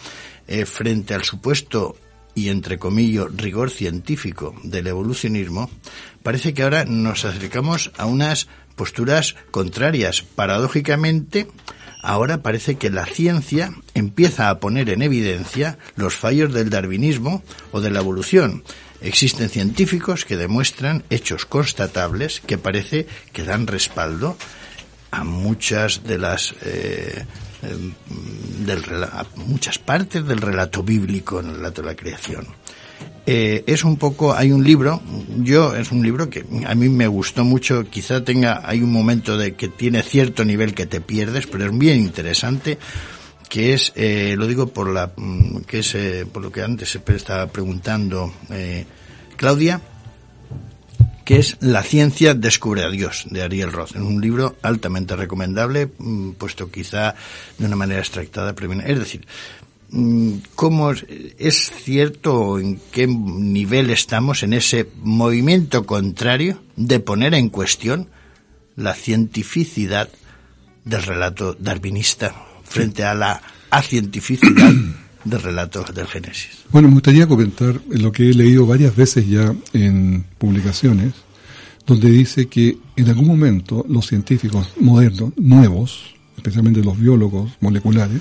eh, 0.48 0.64
frente 0.64 1.14
al 1.14 1.24
supuesto 1.24 1.96
y 2.34 2.48
entre 2.48 2.78
comillas 2.78 3.26
rigor 3.36 3.70
científico 3.70 4.54
del 4.62 4.86
evolucionismo, 4.86 5.70
parece 6.22 6.54
que 6.54 6.62
ahora 6.62 6.84
nos 6.84 7.24
acercamos 7.24 7.92
a 7.96 8.06
unas 8.06 8.48
posturas 8.76 9.36
contrarias. 9.50 10.22
Paradójicamente, 10.22 11.48
ahora 12.02 12.42
parece 12.42 12.76
que 12.76 12.90
la 12.90 13.06
ciencia 13.06 13.72
empieza 13.94 14.50
a 14.50 14.58
poner 14.58 14.90
en 14.90 15.02
evidencia 15.02 15.78
los 15.96 16.14
fallos 16.14 16.52
del 16.52 16.70
darwinismo 16.70 17.42
o 17.72 17.80
de 17.80 17.90
la 17.90 18.00
evolución. 18.00 18.64
Existen 19.00 19.50
científicos 19.50 20.24
que 20.24 20.36
demuestran 20.36 21.04
hechos 21.10 21.44
constatables 21.44 22.40
que 22.40 22.58
parece 22.58 23.06
que 23.32 23.44
dan 23.44 23.66
respaldo 23.66 24.36
a 25.10 25.24
muchas 25.24 26.04
de 26.04 26.18
las 26.18 26.54
eh, 26.62 27.24
del 27.64 28.83
muchas 29.47 29.78
partes 29.78 30.26
del 30.26 30.40
relato 30.40 30.83
bíblico 30.83 31.40
en 31.40 31.49
el 31.49 31.56
relato 31.56 31.83
de 31.83 31.88
la 31.88 31.94
creación. 31.94 32.47
Eh, 33.26 33.64
es 33.66 33.85
un 33.85 33.97
poco, 33.97 34.35
hay 34.35 34.52
un 34.52 34.62
libro, 34.62 35.00
yo 35.38 35.75
es 35.75 35.90
un 35.92 36.02
libro 36.02 36.28
que 36.28 36.44
a 36.66 36.75
mí 36.75 36.90
me 36.90 37.06
gustó 37.06 37.42
mucho, 37.42 37.85
quizá 37.85 38.23
tenga, 38.23 38.61
hay 38.64 38.83
un 38.83 38.92
momento 38.92 39.38
de 39.38 39.54
que 39.54 39.68
tiene 39.68 40.02
cierto 40.02 40.44
nivel 40.44 40.75
que 40.75 40.85
te 40.85 41.00
pierdes, 41.00 41.47
pero 41.47 41.64
es 41.64 41.78
bien 41.78 42.00
interesante, 42.00 42.78
que 43.49 43.73
es, 43.73 43.92
eh, 43.97 44.35
lo 44.37 44.47
digo 44.47 44.66
por 44.66 44.92
la, 44.92 45.12
mm, 45.16 45.61
que 45.61 45.78
es 45.78 45.94
eh, 45.94 46.26
por 46.30 46.42
lo 46.42 46.52
que 46.52 46.62
antes 46.62 47.00
estaba 47.06 47.47
preguntando 47.47 48.30
Claudia, 49.37 49.80
que 51.24 51.38
es 51.38 51.56
La 51.60 51.82
ciencia 51.82 52.34
descubre 52.34 52.84
a 52.84 52.90
Dios, 52.90 53.26
de 53.30 53.42
Ariel 53.42 53.72
Roth. 53.72 53.96
Un 53.96 54.20
libro 54.20 54.56
altamente 54.62 55.16
recomendable, 55.16 55.90
mm, 55.98 56.32
puesto 56.32 56.70
quizá 56.70 57.14
de 57.58 57.66
una 57.66 57.76
manera 57.76 58.00
extractada. 58.00 58.54
Es 58.86 58.98
decir, 58.98 59.26
mm, 59.90 60.32
¿cómo 60.54 60.92
es 60.92 61.72
cierto 61.82 62.58
en 62.58 62.80
qué 62.92 63.06
nivel 63.06 63.90
estamos 63.90 64.42
en 64.42 64.52
ese 64.52 64.88
movimiento 65.02 65.86
contrario 65.86 66.60
de 66.76 67.00
poner 67.00 67.34
en 67.34 67.48
cuestión 67.48 68.08
la 68.76 68.94
cientificidad 68.94 70.08
del 70.84 71.02
relato 71.02 71.54
darwinista 71.54 72.34
frente 72.64 73.04
a 73.04 73.14
la 73.14 73.40
acientificidad 73.70 74.72
del 75.24 75.40
relato 75.42 75.84
del 75.94 76.06
Génesis? 76.06 76.64
Bueno, 76.70 76.88
me 76.88 76.94
gustaría 76.94 77.26
comentar 77.26 77.80
lo 77.88 78.12
que 78.12 78.30
he 78.30 78.34
leído 78.34 78.66
varias 78.66 78.94
veces 78.94 79.28
ya 79.28 79.54
en 79.72 80.24
publicaciones, 80.38 81.14
donde 81.86 82.10
dice 82.10 82.46
que 82.46 82.78
en 82.96 83.08
algún 83.08 83.26
momento 83.26 83.84
los 83.88 84.06
científicos 84.06 84.68
modernos, 84.80 85.32
nuevos, 85.36 86.14
especialmente 86.36 86.82
los 86.82 86.98
biólogos 86.98 87.52
moleculares, 87.60 88.20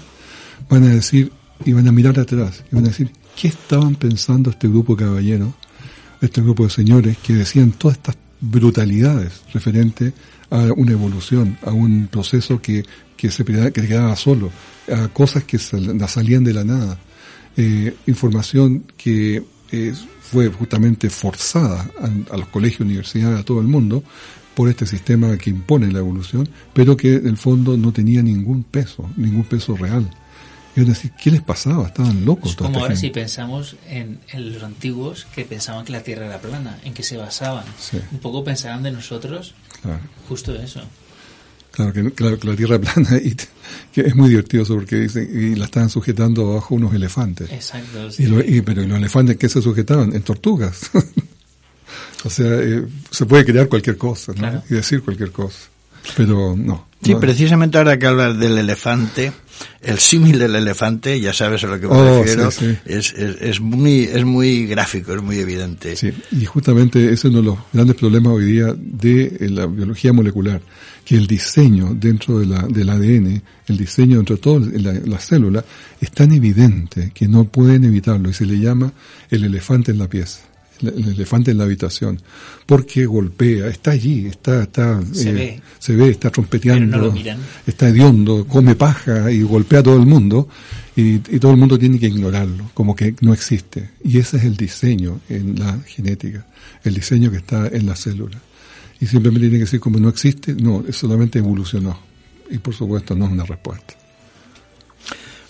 van 0.70 0.84
a 0.84 0.90
decir 0.90 1.32
y 1.66 1.74
van 1.74 1.88
a 1.88 1.92
mirar 1.92 2.20
atrás 2.20 2.64
y 2.72 2.76
van 2.76 2.86
a 2.86 2.90
decir, 2.90 3.12
¿qué 3.40 3.48
estaban 3.48 3.96
pensando 3.96 4.50
este 4.50 4.68
grupo 4.68 4.96
de 4.96 5.06
caballeros, 5.06 5.54
este 6.22 6.42
grupo 6.42 6.64
de 6.64 6.70
señores 6.70 7.18
que 7.18 7.34
decían 7.34 7.72
todas 7.72 7.98
estas 7.98 8.18
brutalidades 8.40 9.42
referente 9.54 10.14
a 10.50 10.72
una 10.76 10.92
evolución, 10.92 11.58
a 11.64 11.72
un 11.72 12.08
proceso 12.08 12.62
que, 12.62 12.86
que 13.24 13.32
se 13.32 13.46
quedaba- 13.46 13.72
que 13.72 13.88
quedaba 13.88 14.16
solo, 14.18 14.52
a 14.92 15.08
cosas 15.08 15.46
que 15.46 15.58
sal- 15.58 15.98
salían 16.10 16.44
de 16.44 16.54
la 16.54 16.66
nada, 16.66 16.98
eh, 17.56 17.96
información 18.06 18.84
que 18.98 19.42
eh, 19.72 19.94
fue 20.22 20.50
justamente 20.50 21.10
forzada 21.10 21.90
a, 22.02 22.34
a 22.34 22.38
los 22.38 22.48
colegios, 22.50 22.82
universidades, 22.82 23.40
a 23.40 23.44
todo 23.46 23.62
el 23.62 23.68
mundo, 23.68 24.04
por 24.56 24.68
este 24.68 24.86
sistema 24.86 25.38
que 25.38 25.50
impone 25.52 25.90
la 25.90 26.00
evolución, 26.00 26.50
pero 26.74 26.98
que 26.98 27.16
en 27.16 27.28
el 27.28 27.38
fondo 27.38 27.78
no 27.78 27.94
tenía 27.94 28.22
ningún 28.22 28.64
peso, 28.64 29.10
ningún 29.16 29.46
peso 29.46 29.76
real. 29.78 30.06
Y 30.76 30.82
es 30.82 30.88
decir, 30.88 31.12
¿qué 31.22 31.32
les 31.32 31.42
pasaba? 31.42 31.88
Estaban 31.88 32.26
locos. 32.26 32.56
Como 32.58 32.80
ahora 32.80 32.96
si 32.98 33.10
pensamos 33.10 33.78
en, 33.88 34.20
en 34.34 34.54
los 34.54 34.64
antiguos 34.64 35.28
que 35.34 35.46
pensaban 35.46 35.86
que 35.86 35.94
la 35.94 36.04
Tierra 36.04 36.26
era 36.26 36.42
plana, 36.42 36.78
en 36.84 36.94
que 36.94 37.04
se 37.04 37.16
basaban. 37.16 37.64
Sí. 37.80 37.98
Un 38.12 38.20
poco 38.20 38.44
pensarán 38.44 38.84
de 38.84 38.92
nosotros 38.92 39.54
Claro. 39.82 40.00
justo 40.28 40.54
eso. 40.56 40.82
Claro 41.74 41.92
que, 41.92 42.12
claro 42.12 42.40
que 42.40 42.48
la 42.48 42.56
Tierra 42.56 42.80
plana 42.80 43.18
y 43.24 43.32
te- 43.32 43.48
que 43.94 44.02
es 44.02 44.16
muy 44.16 44.30
divertido 44.30 44.62
eso 44.64 44.76
porque 44.76 44.96
dicen 44.98 45.28
y 45.34 45.56
la 45.56 45.66
estaban 45.66 45.90
sujetando 45.90 46.52
abajo 46.52 46.76
unos 46.76 46.94
elefantes. 46.94 47.52
Exacto. 47.52 48.10
Y 48.20 48.28
lo- 48.28 48.42
y- 48.44 48.62
pero 48.62 48.84
¿y 48.84 48.88
los 48.88 48.98
elefantes 48.98 49.38
que 49.38 49.50
se 49.50 49.62
sujetaban? 49.62 50.14
En 50.16 50.22
tortugas. 50.22 50.92
o 52.26 52.30
sea, 52.30 52.48
eh, 52.62 52.86
se 53.10 53.26
puede 53.26 53.44
crear 53.46 53.68
cualquier 53.68 53.98
cosa 53.98 54.32
¿no? 54.34 54.38
Claro. 54.40 54.64
y 54.70 54.74
decir 54.76 55.02
cualquier 55.02 55.32
cosa. 55.32 55.58
Pero 56.18 56.56
no. 56.58 56.88
Sí, 57.02 57.14
no. 57.14 57.20
precisamente 57.20 57.78
ahora 57.78 57.98
que 57.98 58.06
hablas 58.08 58.38
del 58.38 58.58
elefante, 58.58 59.32
el 59.82 60.00
símil 60.00 60.38
del 60.40 60.56
elefante, 60.56 61.20
ya 61.20 61.34
sabes 61.34 61.64
a 61.64 61.68
lo 61.68 61.80
que 61.80 61.88
me 61.88 61.94
Oh, 61.94 62.20
refiero, 62.20 62.52
sí, 62.52 62.66
sí. 62.72 62.78
Es, 62.86 63.14
es, 63.14 63.38
es 63.42 63.60
muy, 63.62 64.04
es 64.04 64.24
muy 64.26 64.68
gráfico, 64.68 65.14
es 65.14 65.22
muy 65.22 65.38
evidente. 65.40 65.96
Sí, 65.96 66.12
y 66.32 66.46
justamente 66.46 67.06
ese 67.06 67.14
es 67.14 67.24
uno 67.26 67.38
de 67.38 67.44
los 67.44 67.58
grandes 67.72 67.96
problemas 67.96 68.34
hoy 68.34 68.46
día 68.46 68.74
de 68.78 69.24
eh, 69.40 69.50
la 69.50 69.66
biología 69.66 70.12
molecular, 70.14 70.62
que 71.06 71.16
el 71.16 71.28
diseño 71.28 71.94
dentro 71.94 72.40
de 72.40 72.46
la, 72.46 72.62
del 72.68 72.90
ADN, 72.90 73.42
el 73.68 73.78
diseño 73.78 74.18
dentro 74.18 74.36
de 74.36 74.42
toda 74.42 74.60
la, 74.74 74.94
la 74.94 75.20
célula, 75.20 75.64
es 76.00 76.12
tan 76.12 76.32
evidente 76.32 77.12
que 77.14 77.28
no 77.28 77.46
pueden 77.46 77.84
evitarlo 77.84 78.30
y 78.30 78.34
se 78.34 78.46
le 78.46 78.60
llama 78.60 78.92
el 79.30 79.44
elefante 79.44 79.92
en 79.92 80.00
la 80.00 80.08
pieza, 80.08 80.40
el, 80.82 80.90
el 80.90 81.10
elefante 81.10 81.52
en 81.52 81.58
la 81.58 81.66
habitación, 81.66 82.22
porque 82.66 83.06
golpea, 83.06 83.68
está 83.68 83.92
allí, 83.92 84.28
está, 84.28 84.64
está, 84.64 85.02
eh, 85.02 85.16
Se 85.16 85.34
ve. 85.34 85.62
se 85.78 85.96
ve, 85.96 86.10
está 86.10 86.30
trompeteando, 86.30 86.98
no 86.98 87.14
está 87.68 87.90
hediondo, 87.90 88.46
come 88.48 88.76
paja 88.76 89.30
y 89.32 89.42
golpea 89.42 89.80
a 89.80 89.84
todo 89.84 89.98
el 89.98 90.06
mundo 90.06 90.48
y, 90.96 91.16
y 91.16 91.40
todo 91.40 91.52
el 91.52 91.58
mundo 91.58 91.78
tiene 91.78 92.00
que 92.00 92.08
ignorarlo, 92.08 92.72
como 92.74 92.96
que 92.96 93.14
no 93.22 93.34
existe. 93.34 93.90
Y 94.06 94.20
ese 94.20 94.38
es 94.38 94.44
el 94.46 94.56
diseño 94.56 95.20
en 95.28 95.60
la 95.60 95.80
genética, 95.86 96.46
el 96.84 96.94
diseño 96.94 97.30
que 97.30 97.38
está 97.38 97.68
en 97.68 97.86
la 97.86 97.96
célula. 97.96 98.40
Y 99.04 99.06
simplemente 99.06 99.50
tiene 99.50 99.58
que 99.58 99.66
decir 99.66 99.82
como 99.82 100.00
no 100.00 100.08
existe, 100.08 100.56
no, 100.56 100.82
solamente 100.94 101.40
evolucionó. 101.40 102.00
Y 102.50 102.58
por 102.60 102.74
supuesto 102.74 103.14
no 103.16 103.26
es 103.26 103.34
una 103.34 103.44
respuesta. 103.44 103.96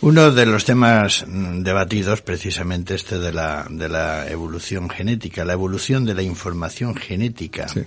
Uno 0.01 0.31
de 0.31 0.47
los 0.47 0.65
temas 0.65 1.23
mm, 1.27 1.61
debatidos 1.61 2.23
precisamente 2.23 2.95
este 2.95 3.19
de 3.19 3.31
la, 3.31 3.67
de 3.69 3.89
la 3.89 4.27
evolución 4.27 4.89
genética, 4.89 5.45
la 5.45 5.53
evolución 5.53 6.03
de 6.03 6.15
la 6.15 6.23
información 6.23 6.95
genética. 6.95 7.67
Sí. 7.67 7.81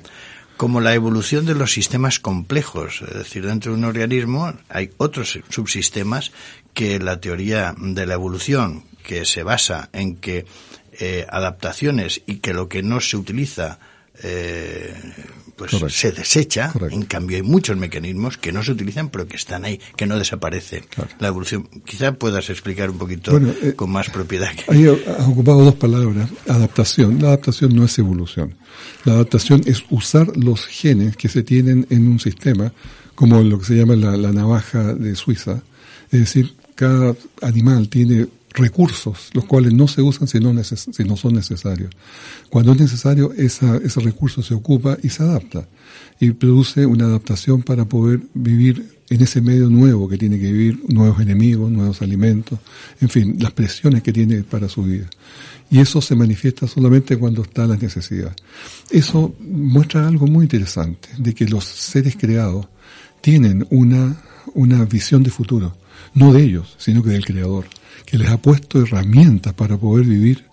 Como 0.57 0.81
la 0.81 0.95
evolución 0.95 1.47
de 1.47 1.57
los 1.57 1.73
sistemas 1.73 2.21
complejos, 2.21 3.03
es 3.03 3.15
decir, 3.15 3.45
dentro 3.45 3.73
de 3.73 3.79
un 3.79 3.85
organismo 3.87 4.55
hay 4.69 4.91
otros 4.99 5.41
subsistemas 5.49 6.31
que 6.75 7.01
la 7.01 7.21
teoría 7.21 7.75
de 7.77 8.07
la 8.07 8.15
evolución, 8.15 8.85
que 9.03 9.25
se 9.25 9.43
basa 9.43 9.91
en 9.93 10.15
que 10.15 10.47
eh, 11.01 11.27
adaptaciones 11.29 12.23
y 12.25 12.37
que 12.37 12.55
lo 12.55 12.69
que 12.69 12.85
no 12.85 13.01
se 13.01 13.17
utiliza 13.17 13.81
eh, 14.23 14.95
pues 15.57 15.71
Correcto. 15.71 15.95
se 15.95 16.13
desecha. 16.13 16.71
Correcto. 16.73 16.95
En 16.95 17.03
cambio, 17.05 17.37
hay 17.37 17.43
muchos 17.43 17.77
mecanismos 17.77 18.37
que 18.37 18.53
no 18.53 18.63
se 18.63 18.73
utilizan, 18.73 19.09
pero 19.09 19.27
que 19.27 19.37
están 19.37 19.65
ahí, 19.65 19.81
que 19.97 20.07
no 20.07 20.19
desaparecen. 20.19 20.85
Claro. 20.91 21.11
La 21.19 21.29
evolución. 21.29 21.69
Quizá 21.85 22.13
puedas 22.13 22.51
explicar 22.51 22.91
un 22.91 22.99
poquito 22.99 23.31
Bueno, 23.31 23.53
eh, 23.63 23.73
con 23.75 23.91
más 23.91 24.11
propiedad. 24.11 24.51
Que... 24.55 24.73
Ahí 24.73 24.87
has 24.87 25.27
ocupado 25.27 25.65
dos 25.65 25.75
palabras. 25.75 26.29
Adaptación. 26.47 27.21
La 27.21 27.29
adaptación 27.29 27.75
no 27.75 27.85
es 27.85 27.99
evolución. 27.99 28.55
La 29.05 29.15
adaptación 29.15 29.63
es 29.65 29.83
usar 29.91 30.37
los 30.37 30.67
genes 30.67 31.17
que 31.17 31.29
se 31.29 31.43
tienen 31.43 31.87
en 31.91 32.07
un 32.07 32.21
sistema, 32.21 32.73
como 33.15 33.43
lo 33.43 33.59
que 33.59 33.65
se 33.65 33.75
llama 33.77 33.97
la, 33.97 34.17
la 34.17 34.33
navaja 34.33 34.95
de 34.95 35.15
Suiza. 35.17 35.63
Es 36.11 36.21
decir, 36.21 36.55
cada 36.75 37.17
animal 37.41 37.89
tiene 37.89 38.27
recursos, 38.57 39.31
los 39.35 39.45
cuales 39.45 39.73
no 39.73 39.87
se 39.87 40.03
usan 40.03 40.27
si 40.27 40.41
no, 40.41 41.17
son 41.17 41.35
necesarios. 41.35 41.91
Cuando 42.49 42.73
es 42.73 42.81
necesario, 42.81 43.33
esa, 43.35 43.77
ese 43.77 44.01
recurso 44.01 44.43
se 44.43 44.55
ocupa 44.55 44.97
y 45.03 45.11
se 45.11 45.23
adapta. 45.23 45.69
Y 46.19 46.31
produce 46.31 46.87
una 46.87 47.05
adaptación 47.05 47.63
para 47.63 47.85
poder 47.85 48.21
vivir 48.35 48.97
en 49.11 49.23
ese 49.23 49.41
medio 49.41 49.69
nuevo 49.69 50.09
que 50.09 50.17
tiene 50.17 50.39
que 50.39 50.51
vivir, 50.51 50.81
nuevos 50.89 51.21
enemigos, 51.21 51.71
nuevos 51.71 52.03
alimentos, 52.03 52.59
en 53.01 53.09
fin, 53.09 53.37
las 53.39 53.53
presiones 53.53 54.03
que 54.03 54.13
tiene 54.13 54.43
para 54.43 54.69
su 54.69 54.83
vida. 54.83 55.09
Y 55.71 55.79
eso 55.81 56.01
se 56.01 56.15
manifiesta 56.15 56.67
solamente 56.67 57.17
cuando 57.17 57.43
está 57.43 57.67
la 57.67 57.77
necesidad. 57.77 58.35
Eso 58.91 59.35
muestra 59.41 60.09
algo 60.09 60.27
muy 60.27 60.45
interesante, 60.45 61.09
de 61.19 61.35
que 61.35 61.47
los 61.47 61.65
seres 61.65 62.17
creados 62.17 62.67
tienen 63.21 63.67
una, 63.71 64.17
una 64.55 64.85
visión 64.85 65.23
de 65.23 65.31
futuro, 65.31 65.77
no 66.15 66.33
de 66.33 66.43
ellos, 66.43 66.75
sino 66.79 67.03
que 67.03 67.11
del 67.11 67.25
Creador, 67.25 67.67
que 68.05 68.19
les 68.19 68.29
ha 68.29 68.37
puesto 68.39 68.83
herramientas 68.83 69.55
para 69.55 69.77
poder 69.77 70.07
vivir 70.07 70.45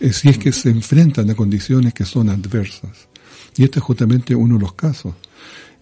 eh, 0.00 0.12
si 0.12 0.28
es 0.28 0.38
que 0.38 0.52
se 0.52 0.70
enfrentan 0.70 1.30
a 1.30 1.34
condiciones 1.34 1.94
que 1.94 2.04
son 2.04 2.28
adversas. 2.28 3.08
Y 3.56 3.64
este 3.64 3.78
es 3.78 3.84
justamente 3.84 4.34
uno 4.34 4.56
de 4.56 4.60
los 4.60 4.74
casos. 4.74 5.14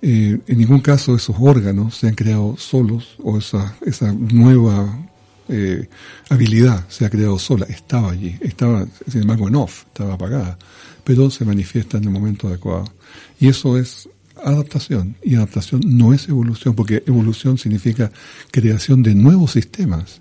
Eh, 0.03 0.39
en 0.47 0.59
ningún 0.59 0.81
caso 0.81 1.15
esos 1.15 1.37
órganos 1.39 1.97
se 1.97 2.09
han 2.09 2.15
creado 2.15 2.57
solos 2.57 3.17
o 3.23 3.39
esa, 3.39 3.77
esa 3.85 4.13
nueva 4.13 5.11
eh, 5.53 5.89
habilidad 6.29 6.85
se 6.89 7.05
ha 7.05 7.11
creado 7.11 7.39
sola, 7.39 7.67
estaba 7.69 8.13
allí, 8.13 8.39
estaba 8.41 8.87
sin 9.09 9.23
embargo 9.23 9.49
en 9.49 9.57
off, 9.57 9.85
estaba 9.89 10.15
apagada, 10.15 10.57
pero 11.03 11.29
se 11.29 11.45
manifiesta 11.45 11.99
en 11.99 12.05
el 12.05 12.11
momento 12.11 12.47
adecuado. 12.47 12.85
Y 13.41 13.49
eso 13.49 13.77
es 13.77 14.09
adaptación, 14.45 15.17
y 15.23 15.35
adaptación 15.35 15.83
no 15.85 16.13
es 16.13 16.29
evolución, 16.29 16.75
porque 16.75 17.03
evolución 17.07 17.59
significa 17.59 18.11
creación 18.51 19.03
de 19.03 19.15
nuevos 19.15 19.53
sistemas, 19.53 20.21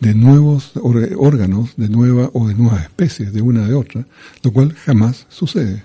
de 0.00 0.14
nuevos 0.14 0.72
órganos, 1.16 1.76
de 1.76 1.88
nueva 1.88 2.30
o 2.32 2.48
de 2.48 2.54
nuevas 2.54 2.82
especies, 2.82 3.32
de 3.32 3.42
una 3.42 3.66
de 3.66 3.74
otra, 3.74 4.06
lo 4.42 4.52
cual 4.52 4.74
jamás 4.74 5.26
sucede. 5.28 5.84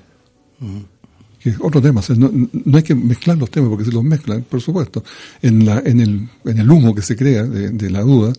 Que 1.39 1.50
es 1.50 1.58
otro 1.60 1.82
tema, 1.82 2.00
o 2.00 2.04
sea, 2.04 2.15
no, 2.15 2.32
no 2.32 2.78
hay 2.78 2.84
que 2.84 2.95
mezclar 2.95 3.38
los 3.38 3.52
temas 3.52 3.69
porque 3.69 3.86
si 3.86 3.91
los 3.91 4.04
mezclan, 4.04 4.41
por 4.43 4.62
supuesto, 4.62 5.04
en 5.41 5.65
la, 5.65 5.80
en 5.86 6.02
el, 6.02 6.30
en 6.45 6.58
el 6.58 6.71
humo 6.71 6.95
que 6.95 7.02
se 7.02 7.15
crea 7.15 7.43
de, 7.43 7.69
de 7.69 7.89
la 7.89 8.02
duda, 8.02 8.34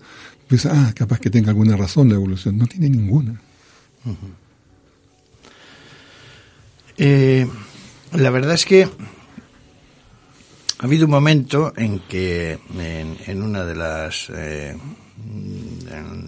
pues, 0.48 0.66
ah, 0.66 0.92
capaz 0.94 1.18
que 1.18 1.30
tenga 1.30 1.50
alguna 1.50 1.76
razón 1.76 2.08
la 2.08 2.14
evolución, 2.14 2.56
no 2.56 2.66
tiene 2.66 2.88
ninguna. 2.88 3.40
Eh, 6.98 7.46
la 8.12 8.30
verdad 8.30 8.54
es 8.54 8.64
que 8.64 8.88
ha 10.78 10.84
habido 10.84 11.06
un 11.06 11.10
momento 11.10 11.72
en 11.76 12.00
que 12.00 12.58
en, 12.78 13.16
en 13.26 13.42
una 13.42 13.64
de 13.64 13.74
las 13.74 14.30
eh, 14.30 14.76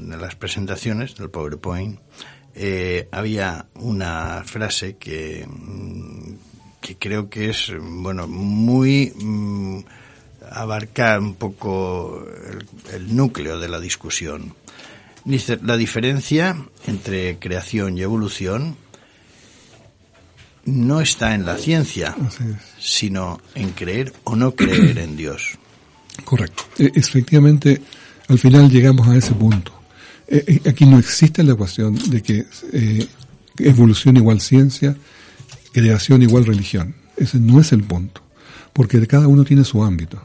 las 0.07 0.37
presentaciones 0.37 1.15
del 1.17 1.31
PowerPoint 1.31 1.99
eh, 2.55 3.09
había 3.13 3.67
una 3.75 4.43
frase 4.45 4.97
que 4.97 5.47
mm, 5.47 6.33
que 6.81 6.97
creo 6.97 7.29
que 7.29 7.51
es 7.51 7.73
bueno 7.79 8.27
muy 8.27 9.13
mm, 9.15 9.81
abarca 10.51 11.19
un 11.19 11.35
poco 11.35 12.25
el, 12.51 12.67
el 12.95 13.15
núcleo 13.15 13.59
de 13.59 13.69
la 13.69 13.81
discusión. 13.81 14.55
Dice 15.25 15.59
la 15.63 15.77
diferencia 15.77 16.57
entre 16.87 17.39
creación 17.39 17.99
y 17.99 18.03
evolución 18.03 18.77
no 20.69 21.01
está 21.01 21.35
en 21.35 21.45
la 21.45 21.57
ciencia, 21.57 22.15
sino 22.79 23.41
en 23.55 23.71
creer 23.71 24.13
o 24.25 24.37
no 24.37 24.55
creer 24.55 24.99
en 24.99 25.17
Dios. 25.17 25.59
Correcto. 26.25 26.65
Eh, 26.79 26.91
efectivamente, 26.95 27.81
al 28.29 28.39
final 28.39 28.71
llegamos 28.71 29.09
a 29.09 29.17
ese 29.17 29.33
punto. 29.33 29.73
Eh, 30.27 30.45
eh, 30.47 30.69
aquí 30.69 30.85
no 30.85 30.99
existe 30.99 31.43
la 31.43 31.53
ecuación 31.53 31.95
de 32.11 32.23
que 32.23 32.45
eh, 32.73 33.07
evolución 33.59 34.17
igual 34.17 34.41
ciencia, 34.41 34.95
creación 35.73 36.23
igual 36.23 36.45
religión. 36.45 36.95
Ese 37.17 37.39
no 37.39 37.61
es 37.61 37.73
el 37.73 37.83
punto, 37.83 38.21
porque 38.73 39.05
cada 39.07 39.27
uno 39.27 39.45
tiene 39.45 39.65
su 39.65 39.83
ámbito. 39.83 40.23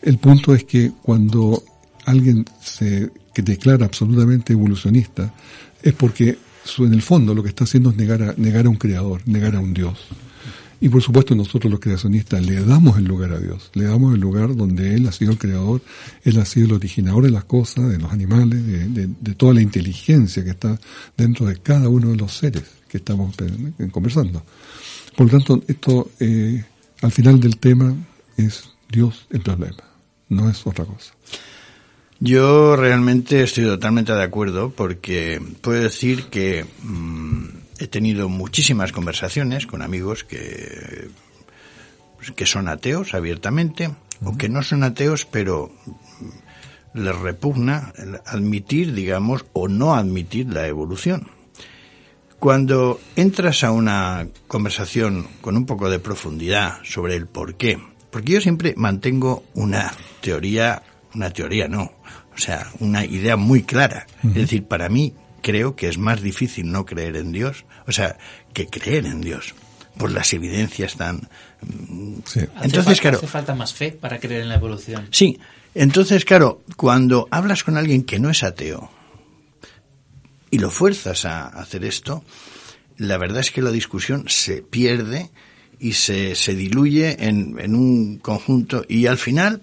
El 0.00 0.18
punto 0.18 0.54
es 0.54 0.64
que 0.64 0.92
cuando 1.02 1.62
alguien 2.04 2.44
se 2.62 3.10
que 3.34 3.42
declara 3.42 3.86
absolutamente 3.86 4.52
evolucionista 4.52 5.32
es 5.82 5.94
porque 5.94 6.36
en 6.78 6.94
el 6.94 7.02
fondo 7.02 7.34
lo 7.34 7.42
que 7.42 7.48
está 7.48 7.64
haciendo 7.64 7.90
es 7.90 7.96
negar 7.96 8.22
a, 8.22 8.34
negar 8.36 8.66
a 8.66 8.68
un 8.70 8.76
creador, 8.76 9.22
negar 9.26 9.56
a 9.56 9.60
un 9.60 9.74
Dios. 9.74 9.98
Y 10.80 10.88
por 10.88 11.00
supuesto 11.00 11.36
nosotros 11.36 11.70
los 11.70 11.78
creacionistas 11.78 12.44
le 12.44 12.64
damos 12.64 12.98
el 12.98 13.04
lugar 13.04 13.32
a 13.32 13.38
Dios, 13.38 13.70
le 13.74 13.84
damos 13.84 14.14
el 14.14 14.20
lugar 14.20 14.56
donde 14.56 14.94
Él 14.96 15.06
ha 15.06 15.12
sido 15.12 15.30
el 15.30 15.38
creador, 15.38 15.80
Él 16.24 16.40
ha 16.40 16.44
sido 16.44 16.66
el 16.66 16.72
originador 16.72 17.22
de 17.22 17.30
las 17.30 17.44
cosas, 17.44 17.88
de 17.88 17.98
los 17.98 18.10
animales, 18.12 18.66
de, 18.66 18.88
de- 18.88 19.08
de 19.20 19.34
toda 19.36 19.54
la 19.54 19.62
inteligencia 19.62 20.42
que 20.42 20.50
está 20.50 20.76
dentro 21.16 21.46
de 21.46 21.56
cada 21.58 21.88
uno 21.88 22.10
de 22.10 22.16
los 22.16 22.32
seres 22.36 22.64
que 22.88 22.96
estamos 22.98 23.34
conversando. 23.92 24.44
Por 25.16 25.26
lo 25.26 25.38
tanto, 25.38 25.62
esto 25.68 26.10
eh, 26.18 26.64
al 27.00 27.12
final 27.12 27.38
del 27.38 27.58
tema 27.58 27.94
es 28.36 28.64
Dios 28.90 29.26
el 29.30 29.40
problema, 29.40 29.84
no 30.30 30.50
es 30.50 30.66
otra 30.66 30.84
cosa. 30.84 31.12
Yo 32.24 32.76
realmente 32.76 33.42
estoy 33.42 33.64
totalmente 33.64 34.12
de 34.12 34.22
acuerdo 34.22 34.70
porque 34.70 35.42
puedo 35.60 35.82
decir 35.82 36.26
que 36.26 36.64
mm, 36.84 37.46
he 37.80 37.88
tenido 37.88 38.28
muchísimas 38.28 38.92
conversaciones 38.92 39.66
con 39.66 39.82
amigos 39.82 40.22
que, 40.22 41.08
pues, 42.18 42.30
que 42.30 42.46
son 42.46 42.68
ateos 42.68 43.14
abiertamente 43.14 43.90
o 44.22 44.38
que 44.38 44.48
no 44.48 44.62
son 44.62 44.84
ateos 44.84 45.24
pero 45.24 45.72
mm, 46.94 47.00
les 47.00 47.18
repugna 47.18 47.92
admitir, 48.24 48.94
digamos, 48.94 49.44
o 49.52 49.66
no 49.66 49.96
admitir 49.96 50.46
la 50.46 50.68
evolución. 50.68 51.26
Cuando 52.38 53.00
entras 53.16 53.64
a 53.64 53.72
una 53.72 54.28
conversación 54.46 55.26
con 55.40 55.56
un 55.56 55.66
poco 55.66 55.90
de 55.90 55.98
profundidad 55.98 56.78
sobre 56.84 57.16
el 57.16 57.26
por 57.26 57.56
qué 57.56 57.80
Porque 58.12 58.34
yo 58.34 58.40
siempre 58.40 58.74
mantengo 58.76 59.42
una 59.54 59.92
teoría, 60.20 60.82
una 61.14 61.30
teoría 61.30 61.66
no, 61.66 61.90
o 62.34 62.38
sea, 62.38 62.70
una 62.80 63.04
idea 63.04 63.36
muy 63.36 63.62
clara. 63.62 64.06
Es 64.24 64.34
decir, 64.34 64.64
para 64.64 64.88
mí 64.88 65.12
creo 65.42 65.74
que 65.76 65.88
es 65.88 65.98
más 65.98 66.22
difícil 66.22 66.70
no 66.70 66.84
creer 66.84 67.16
en 67.16 67.32
Dios, 67.32 67.64
o 67.86 67.92
sea, 67.92 68.16
que 68.52 68.66
creer 68.68 69.06
en 69.06 69.20
Dios 69.20 69.54
por 69.98 70.10
las 70.10 70.32
evidencias 70.32 70.96
tan... 70.96 71.28
mm, 71.60 72.14
Sí. 72.24 72.40
Hace 72.40 72.66
Entonces, 72.66 72.96
fa- 72.98 73.02
claro, 73.02 73.18
Hace 73.18 73.26
falta 73.26 73.54
más 73.54 73.74
fe 73.74 73.92
para 73.92 74.18
creer 74.18 74.42
en 74.42 74.48
la 74.48 74.54
evolución. 74.56 75.08
Sí, 75.10 75.38
entonces, 75.74 76.24
claro, 76.24 76.62
cuando 76.76 77.28
hablas 77.30 77.64
con 77.64 77.76
alguien 77.76 78.04
que 78.04 78.18
no 78.18 78.30
es 78.30 78.42
ateo 78.42 78.90
y 80.50 80.58
lo 80.58 80.70
fuerzas 80.70 81.24
a 81.24 81.46
hacer 81.48 81.84
esto, 81.84 82.24
la 82.98 83.16
verdad 83.18 83.40
es 83.40 83.50
que 83.50 83.62
la 83.62 83.70
discusión 83.70 84.24
se 84.28 84.62
pierde 84.62 85.30
y 85.80 85.94
se, 85.94 86.34
se 86.36 86.54
diluye 86.54 87.26
en, 87.26 87.58
en 87.58 87.74
un 87.74 88.18
conjunto 88.18 88.84
y 88.88 89.06
al 89.06 89.18
final 89.18 89.62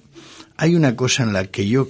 hay 0.58 0.76
una 0.76 0.96
cosa 0.96 1.24
en 1.24 1.32
la 1.34 1.46
que 1.46 1.68
yo 1.68 1.88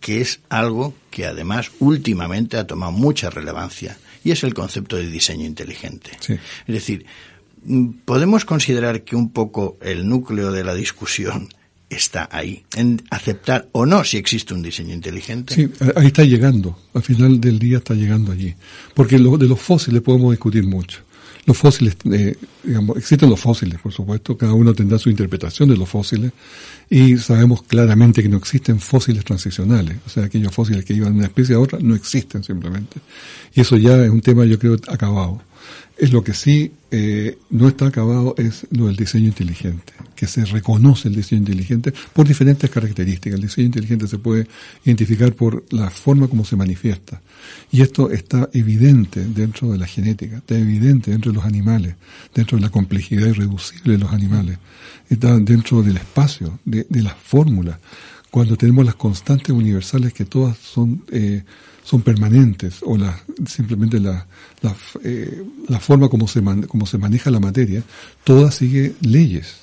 que 0.00 0.20
es 0.20 0.40
algo 0.48 0.94
que 1.10 1.26
además 1.26 1.70
últimamente 1.78 2.56
ha 2.56 2.66
tomado 2.66 2.92
mucha 2.92 3.30
relevancia 3.30 3.98
y 4.24 4.30
es 4.32 4.42
el 4.44 4.54
concepto 4.54 4.96
de 4.96 5.08
diseño 5.08 5.46
inteligente. 5.46 6.10
Sí. 6.20 6.34
Es 6.66 6.74
decir, 6.74 7.06
mm, 7.64 7.90
podemos 8.04 8.44
considerar 8.44 9.02
que 9.02 9.16
un 9.16 9.30
poco 9.30 9.78
el 9.82 10.08
núcleo 10.08 10.52
de 10.52 10.64
la 10.64 10.74
discusión 10.74 11.48
está 11.90 12.28
ahí, 12.30 12.64
en 12.76 13.02
aceptar 13.10 13.68
o 13.72 13.84
no 13.84 14.04
si 14.04 14.16
existe 14.16 14.54
un 14.54 14.62
diseño 14.62 14.94
inteligente. 14.94 15.54
Sí, 15.54 15.70
ahí 15.96 16.06
está 16.06 16.24
llegando, 16.24 16.78
al 16.94 17.02
final 17.02 17.40
del 17.40 17.58
día 17.58 17.78
está 17.78 17.94
llegando 17.94 18.32
allí. 18.32 18.54
Porque 18.94 19.18
lo, 19.18 19.36
de 19.36 19.48
los 19.48 19.60
fósiles 19.60 20.00
podemos 20.00 20.30
discutir 20.30 20.64
mucho. 20.64 21.00
Los 21.46 21.56
fósiles, 21.56 21.96
eh, 22.12 22.36
digamos, 22.62 22.96
existen 22.96 23.30
los 23.30 23.40
fósiles, 23.40 23.80
por 23.80 23.92
supuesto, 23.92 24.36
cada 24.36 24.52
uno 24.52 24.74
tendrá 24.74 24.98
su 24.98 25.10
interpretación 25.10 25.68
de 25.68 25.76
los 25.76 25.88
fósiles 25.88 26.32
y 26.88 27.16
sabemos 27.16 27.62
claramente 27.62 28.22
que 28.22 28.28
no 28.28 28.36
existen 28.36 28.78
fósiles 28.78 29.24
transicionales, 29.24 29.96
o 30.06 30.10
sea, 30.10 30.24
aquellos 30.24 30.54
fósiles 30.54 30.84
que 30.84 30.92
iban 30.92 31.12
de 31.12 31.18
una 31.18 31.26
especie 31.26 31.54
a 31.54 31.60
otra 31.60 31.78
no 31.80 31.94
existen 31.94 32.44
simplemente. 32.44 33.00
Y 33.54 33.62
eso 33.62 33.76
ya 33.76 34.04
es 34.04 34.10
un 34.10 34.20
tema, 34.20 34.44
yo 34.44 34.58
creo, 34.58 34.76
acabado. 34.88 35.40
Es 35.96 36.12
lo 36.12 36.24
que 36.24 36.34
sí 36.34 36.72
eh, 36.90 37.38
no 37.50 37.68
está 37.68 37.86
acabado 37.86 38.34
es 38.36 38.66
lo 38.70 38.86
del 38.86 38.96
diseño 38.96 39.26
inteligente, 39.26 39.92
que 40.16 40.26
se 40.26 40.44
reconoce 40.44 41.08
el 41.08 41.14
diseño 41.14 41.40
inteligente 41.40 41.92
por 42.12 42.26
diferentes 42.26 42.68
características. 42.68 43.34
El 43.34 43.46
diseño 43.46 43.66
inteligente 43.66 44.08
se 44.08 44.18
puede 44.18 44.48
identificar 44.84 45.32
por 45.34 45.64
la 45.70 45.90
forma 45.90 46.26
como 46.26 46.44
se 46.44 46.56
manifiesta. 46.56 47.20
Y 47.70 47.82
esto 47.82 48.10
está 48.10 48.48
evidente 48.52 49.24
dentro 49.24 49.70
de 49.70 49.78
la 49.78 49.86
genética, 49.86 50.38
está 50.38 50.58
evidente 50.58 51.10
dentro 51.10 51.30
de 51.30 51.36
los 51.36 51.44
animales, 51.44 51.94
dentro 52.34 52.56
de 52.56 52.62
la 52.62 52.70
complejidad 52.70 53.28
irreducible 53.28 53.92
de 53.92 53.98
los 53.98 54.12
animales, 54.12 54.58
está 55.08 55.38
dentro 55.38 55.82
del 55.82 55.96
espacio, 55.96 56.58
de, 56.64 56.86
de 56.88 57.02
las 57.02 57.14
fórmulas. 57.14 57.78
Cuando 58.30 58.56
tenemos 58.56 58.84
las 58.84 58.94
constantes 58.94 59.50
universales 59.50 60.12
que 60.12 60.24
todas 60.24 60.56
son 60.56 61.04
eh, 61.10 61.42
son 61.90 62.02
permanentes 62.02 62.76
o 62.82 62.96
la, 62.96 63.18
simplemente 63.48 63.98
la, 63.98 64.24
la, 64.62 64.76
eh, 65.02 65.42
la 65.68 65.80
forma 65.80 66.08
como 66.08 66.28
se, 66.28 66.40
man, 66.40 66.62
como 66.62 66.86
se 66.86 66.98
maneja 66.98 67.30
la 67.32 67.40
materia, 67.40 67.82
toda 68.22 68.52
sigue 68.52 68.94
leyes. 69.00 69.56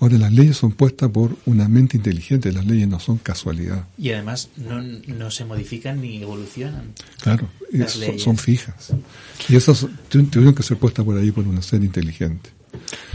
Ahora, 0.00 0.16
las 0.16 0.32
leyes 0.32 0.56
son 0.56 0.72
puestas 0.72 1.10
por 1.10 1.36
una 1.44 1.68
mente 1.68 1.96
inteligente, 1.98 2.52
las 2.52 2.64
leyes 2.64 2.88
no 2.88 3.00
son 3.00 3.18
casualidad. 3.18 3.84
Y 3.98 4.10
además 4.12 4.48
no, 4.56 4.80
no 4.80 5.30
se 5.30 5.44
modifican 5.44 6.00
ni 6.00 6.22
evolucionan. 6.22 6.92
Claro, 7.20 7.48
Las 7.72 7.92
son, 7.92 8.00
leyes. 8.02 8.22
son 8.22 8.36
fijas. 8.38 8.92
Y 9.48 9.56
esas 9.56 9.86
tu- 10.08 10.22
tuvieron 10.24 10.54
que 10.54 10.62
ser 10.62 10.78
puestas 10.78 11.04
por 11.04 11.18
ahí 11.18 11.32
por 11.32 11.46
un 11.46 11.60
ser 11.62 11.82
inteligente. 11.84 12.50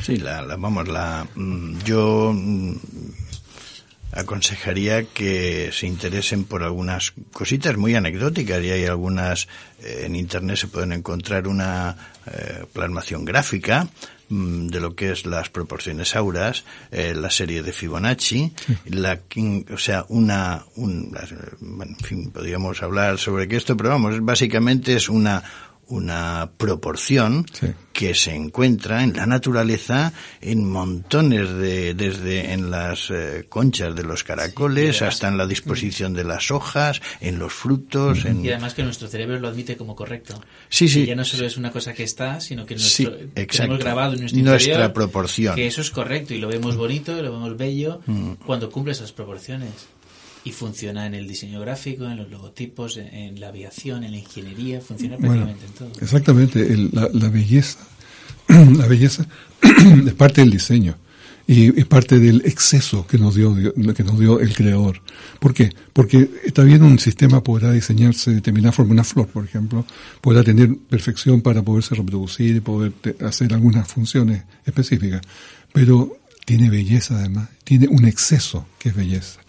Sí, 0.05 0.17
la, 0.17 0.41
la- 0.43 0.57
vamos, 0.57 0.87
la, 0.87 1.25
mm, 1.35 1.79
yo 1.85 2.33
mm, 2.35 2.75
aconsejaría 4.13 5.03
que 5.05 5.69
se 5.73 5.87
interesen 5.87 6.45
por 6.45 6.63
algunas 6.63 7.13
cositas 7.31 7.75
muy 7.77 7.95
anecdóticas. 7.95 8.63
Y 8.63 8.71
hay 8.71 8.85
algunas 8.85 9.47
eh, 9.83 10.03
en 10.05 10.15
internet 10.15 10.57
se 10.57 10.67
pueden 10.67 10.91
encontrar 10.91 11.47
una 11.47 11.95
eh, 12.27 12.65
plasmación 12.71 13.25
gráfica 13.25 13.87
mm, 14.29 14.67
de 14.67 14.79
lo 14.79 14.95
que 14.95 15.11
es 15.11 15.25
las 15.25 15.49
proporciones 15.49 16.15
auras, 16.15 16.63
eh, 16.91 17.13
la 17.15 17.29
serie 17.29 17.63
de 17.63 17.73
Fibonacci, 17.73 18.53
la, 18.85 19.19
quin- 19.27 19.69
o 19.71 19.77
sea, 19.77 20.05
una, 20.09 20.63
un, 20.75 21.11
bueno, 21.59 21.95
en 21.99 22.05
fin, 22.05 22.31
podríamos 22.31 22.81
hablar 22.83 23.17
sobre 23.17 23.47
que 23.47 23.57
esto, 23.57 23.75
pero 23.75 23.89
vamos, 23.89 24.23
básicamente 24.23 24.93
es 24.95 25.09
una, 25.09 25.43
una 25.87 26.51
proporción 26.57 27.45
Sí. 27.53 27.67
que 27.91 28.15
se 28.15 28.33
encuentra 28.33 29.03
en 29.03 29.13
la 29.15 29.25
naturaleza 29.25 30.13
en 30.41 30.67
montones 30.69 31.47
de, 31.53 31.93
desde 31.93 32.53
en 32.53 32.71
las 32.71 33.09
eh, 33.11 33.45
conchas 33.49 33.95
de 33.95 34.03
los 34.03 34.23
caracoles 34.23 34.97
Sí, 34.97 35.03
y 35.03 35.07
hasta 35.07 35.27
en 35.27 35.37
la 35.37 35.45
disposición 35.45 36.13
de 36.13 36.23
las 36.23 36.49
hojas, 36.51 37.01
en 37.21 37.37
los 37.39 37.53
frutos, 37.53 38.25
en... 38.25 38.43
Y 38.43 38.49
además 38.49 38.73
que 38.73 38.83
nuestro 38.83 39.07
cerebro 39.07 39.39
lo 39.39 39.47
admite 39.47 39.77
como 39.77 39.95
correcto. 39.95 40.41
Sí, 40.69 40.87
sí. 40.87 41.01
Y 41.01 41.05
ya 41.05 41.15
no 41.15 41.23
solo 41.25 41.45
es 41.45 41.57
una 41.57 41.71
cosa 41.71 41.93
que 41.93 42.03
está, 42.03 42.39
sino 42.39 42.65
que 42.65 42.77
Sí, 42.79 43.03
nuestro, 43.03 43.25
exacto. 43.35 43.57
tenemos 43.57 43.79
grabado 43.79 44.13
en 44.13 44.19
nuestro 44.21 44.41
Nuestra 44.41 44.71
interior 44.73 44.93
proporción. 44.93 45.55
que 45.55 45.67
eso 45.67 45.81
es 45.81 45.91
correcto 45.91 46.33
y 46.33 46.39
lo 46.39 46.47
vemos 46.47 46.75
bonito, 46.75 47.21
lo 47.21 47.31
vemos 47.31 47.55
bello 47.57 48.01
Mm. 48.07 48.33
cuando 48.45 48.69
cumple 48.71 48.93
esas 48.93 49.11
proporciones. 49.11 49.69
Y 50.45 50.51
funciona 50.51 51.05
en 51.05 51.13
el 51.13 51.27
diseño 51.27 51.61
gráfico, 51.61 52.05
en 52.05 52.17
los 52.17 52.29
logotipos, 52.29 52.97
en, 52.97 53.07
en 53.13 53.39
la 53.39 53.47
aviación, 53.47 54.03
en 54.03 54.11
la 54.11 54.17
ingeniería, 54.17 54.81
funciona 54.81 55.15
Bueno, 55.17 55.45
prácticamente 55.45 55.65
en 55.67 55.73
todo. 55.91 56.01
exactamente, 56.03 56.59
el- 56.73 56.89
la, 56.91 57.09
la 57.13 57.29
belleza, 57.29 57.79
la 58.49 58.87
belleza 58.87 59.25
es 60.05 60.13
parte 60.13 60.41
del 60.41 60.51
diseño 60.51 60.97
y 61.47 61.77
es 61.79 61.85
parte 61.85 62.19
del 62.19 62.41
exceso 62.45 63.05
que 63.07 63.17
nos 63.17 63.35
dio 63.35 63.53
que 63.93 64.03
nos 64.03 64.17
dio 64.19 64.39
el 64.39 64.53
creador. 64.55 65.01
¿Por 65.39 65.53
qué? 65.53 65.71
Porque 65.93 66.29
está 66.45 66.63
bien 66.63 66.83
un 66.83 66.99
sistema 66.99 67.41
podrá 67.43 67.71
diseñarse 67.73 68.29
de 68.29 68.37
determinada 68.37 68.71
forma, 68.71 68.93
una 68.93 69.03
flor, 69.03 69.27
por 69.27 69.43
ejemplo, 69.45 69.85
podrá 70.21 70.41
tener 70.43 70.73
perfección 70.89 71.41
para 71.41 71.61
poderse 71.61 71.95
reproducir 71.95 72.55
y 72.57 72.59
poder 72.61 72.93
hacer 73.25 73.53
algunas 73.53 73.87
funciones 73.87 74.43
específicas, 74.65 75.21
pero 75.73 76.17
tiene 76.45 76.69
belleza 76.69 77.17
además, 77.19 77.49
tiene 77.63 77.87
un 77.87 78.05
exceso 78.05 78.65
que 78.79 78.89
es 78.89 78.95
belleza. 78.95 79.39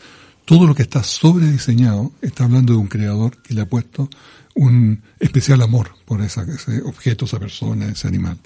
Todo 0.44 0.66
lo 0.66 0.74
que 0.74 0.82
está 0.82 1.02
sobrediseñado 1.02 2.12
está 2.20 2.44
hablando 2.44 2.74
de 2.74 2.78
un 2.78 2.86
creador 2.88 3.38
que 3.42 3.54
le 3.54 3.62
ha 3.62 3.68
puesto 3.68 4.08
un 4.54 5.00
especial 5.18 5.62
amor 5.62 5.90
por 6.04 6.20
esa, 6.20 6.42
ese 6.42 6.82
objeto, 6.82 7.24
esa 7.24 7.38
persona, 7.40 7.86
ese 7.88 8.06
animal. 8.08 8.38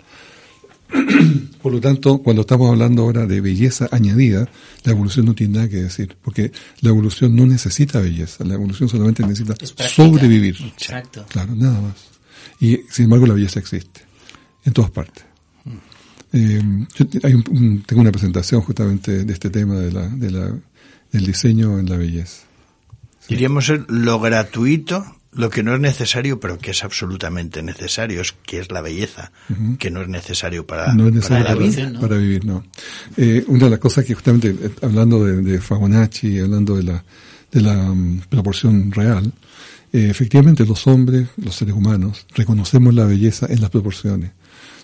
Por 1.63 1.73
lo 1.73 1.81
tanto, 1.81 2.19
cuando 2.19 2.43
estamos 2.43 2.71
hablando 2.71 3.03
ahora 3.03 3.27
de 3.27 3.41
belleza 3.43 3.89
añadida, 3.91 4.49
la 4.85 4.93
evolución 4.93 5.27
no 5.27 5.35
tiene 5.35 5.55
nada 5.57 5.69
que 5.69 5.77
decir, 5.83 6.17
porque 6.23 6.51
la 6.81 6.89
evolución 6.91 7.37
no 7.37 7.45
necesita 7.47 8.01
belleza, 8.01 8.43
la 8.45 8.55
evolución 8.55 8.89
solamente 8.89 9.23
necesita 9.23 9.55
sobrevivir. 9.89 10.57
Exacto. 10.63 11.27
Claro, 11.29 11.55
nada 11.55 11.81
más. 11.81 11.95
Y 12.61 12.81
sin 12.91 13.05
embargo 13.05 13.27
la 13.27 13.35
belleza 13.35 13.61
existe, 13.61 14.01
en 14.65 14.73
todas 14.73 14.91
partes. 14.91 15.25
Eh, 16.33 16.63
yo 16.95 17.07
te- 17.07 17.27
hay 17.27 17.35
un- 17.35 17.83
tengo 17.87 18.01
una 18.03 18.13
presentación 18.13 18.61
justamente 18.63 19.25
de 19.25 19.33
este 19.33 19.51
tema 19.51 19.75
de 19.77 19.93
la, 19.93 20.09
de 20.09 20.31
la, 20.31 20.55
del 21.12 21.27
diseño 21.27 21.79
en 21.79 21.88
la 21.88 21.97
belleza. 21.97 22.44
Diríamos 23.29 23.66
ser 23.66 23.85
lo 23.88 24.18
gratuito, 24.21 25.05
lo 25.33 25.51
que 25.51 25.62
no 25.62 25.75
es 25.75 25.81
necesario, 25.81 26.40
pero 26.40 26.59
que 26.59 26.71
es 26.71 26.83
absolutamente 26.83 27.62
necesario, 27.62 28.21
es 28.21 28.35
que 28.44 28.59
es 28.59 28.71
la 28.71 28.81
belleza, 28.81 29.31
que 29.79 29.90
no 29.90 30.01
es 30.01 30.09
necesario 30.09 30.66
para, 30.66 30.94
no 30.94 31.09
es 31.09 31.29
para 31.29 31.55
necesario 31.55 31.66
la 31.66 31.73
para, 31.77 31.90
¿no? 31.90 32.01
para 32.01 32.16
vivir, 32.16 32.44
no. 32.44 32.64
Eh, 33.16 33.44
una 33.49 33.64
de 33.64 33.71
las 33.71 33.79
cosas 33.79 34.05
que 34.05 34.14
justamente, 34.14 34.49
eh, 34.49 34.71
hablando 34.83 35.25
de, 35.25 35.42
de 35.42 35.61
hablando 35.68 36.77
de 36.77 36.83
la, 36.83 37.05
de 37.53 37.61
la 37.61 37.75
mm, 37.75 38.23
proporción 38.31 38.90
real, 38.90 39.33
eh, 39.92 40.09
efectivamente 40.11 40.66
los 40.66 40.87
hombres, 40.87 41.29
los 41.37 41.55
seres 41.55 41.75
humanos, 41.75 42.27
reconocemos 42.35 42.94
la 42.94 43.05
belleza 43.05 43.47
en 43.49 43.61
las 43.61 43.71
proporciones. 43.71 44.33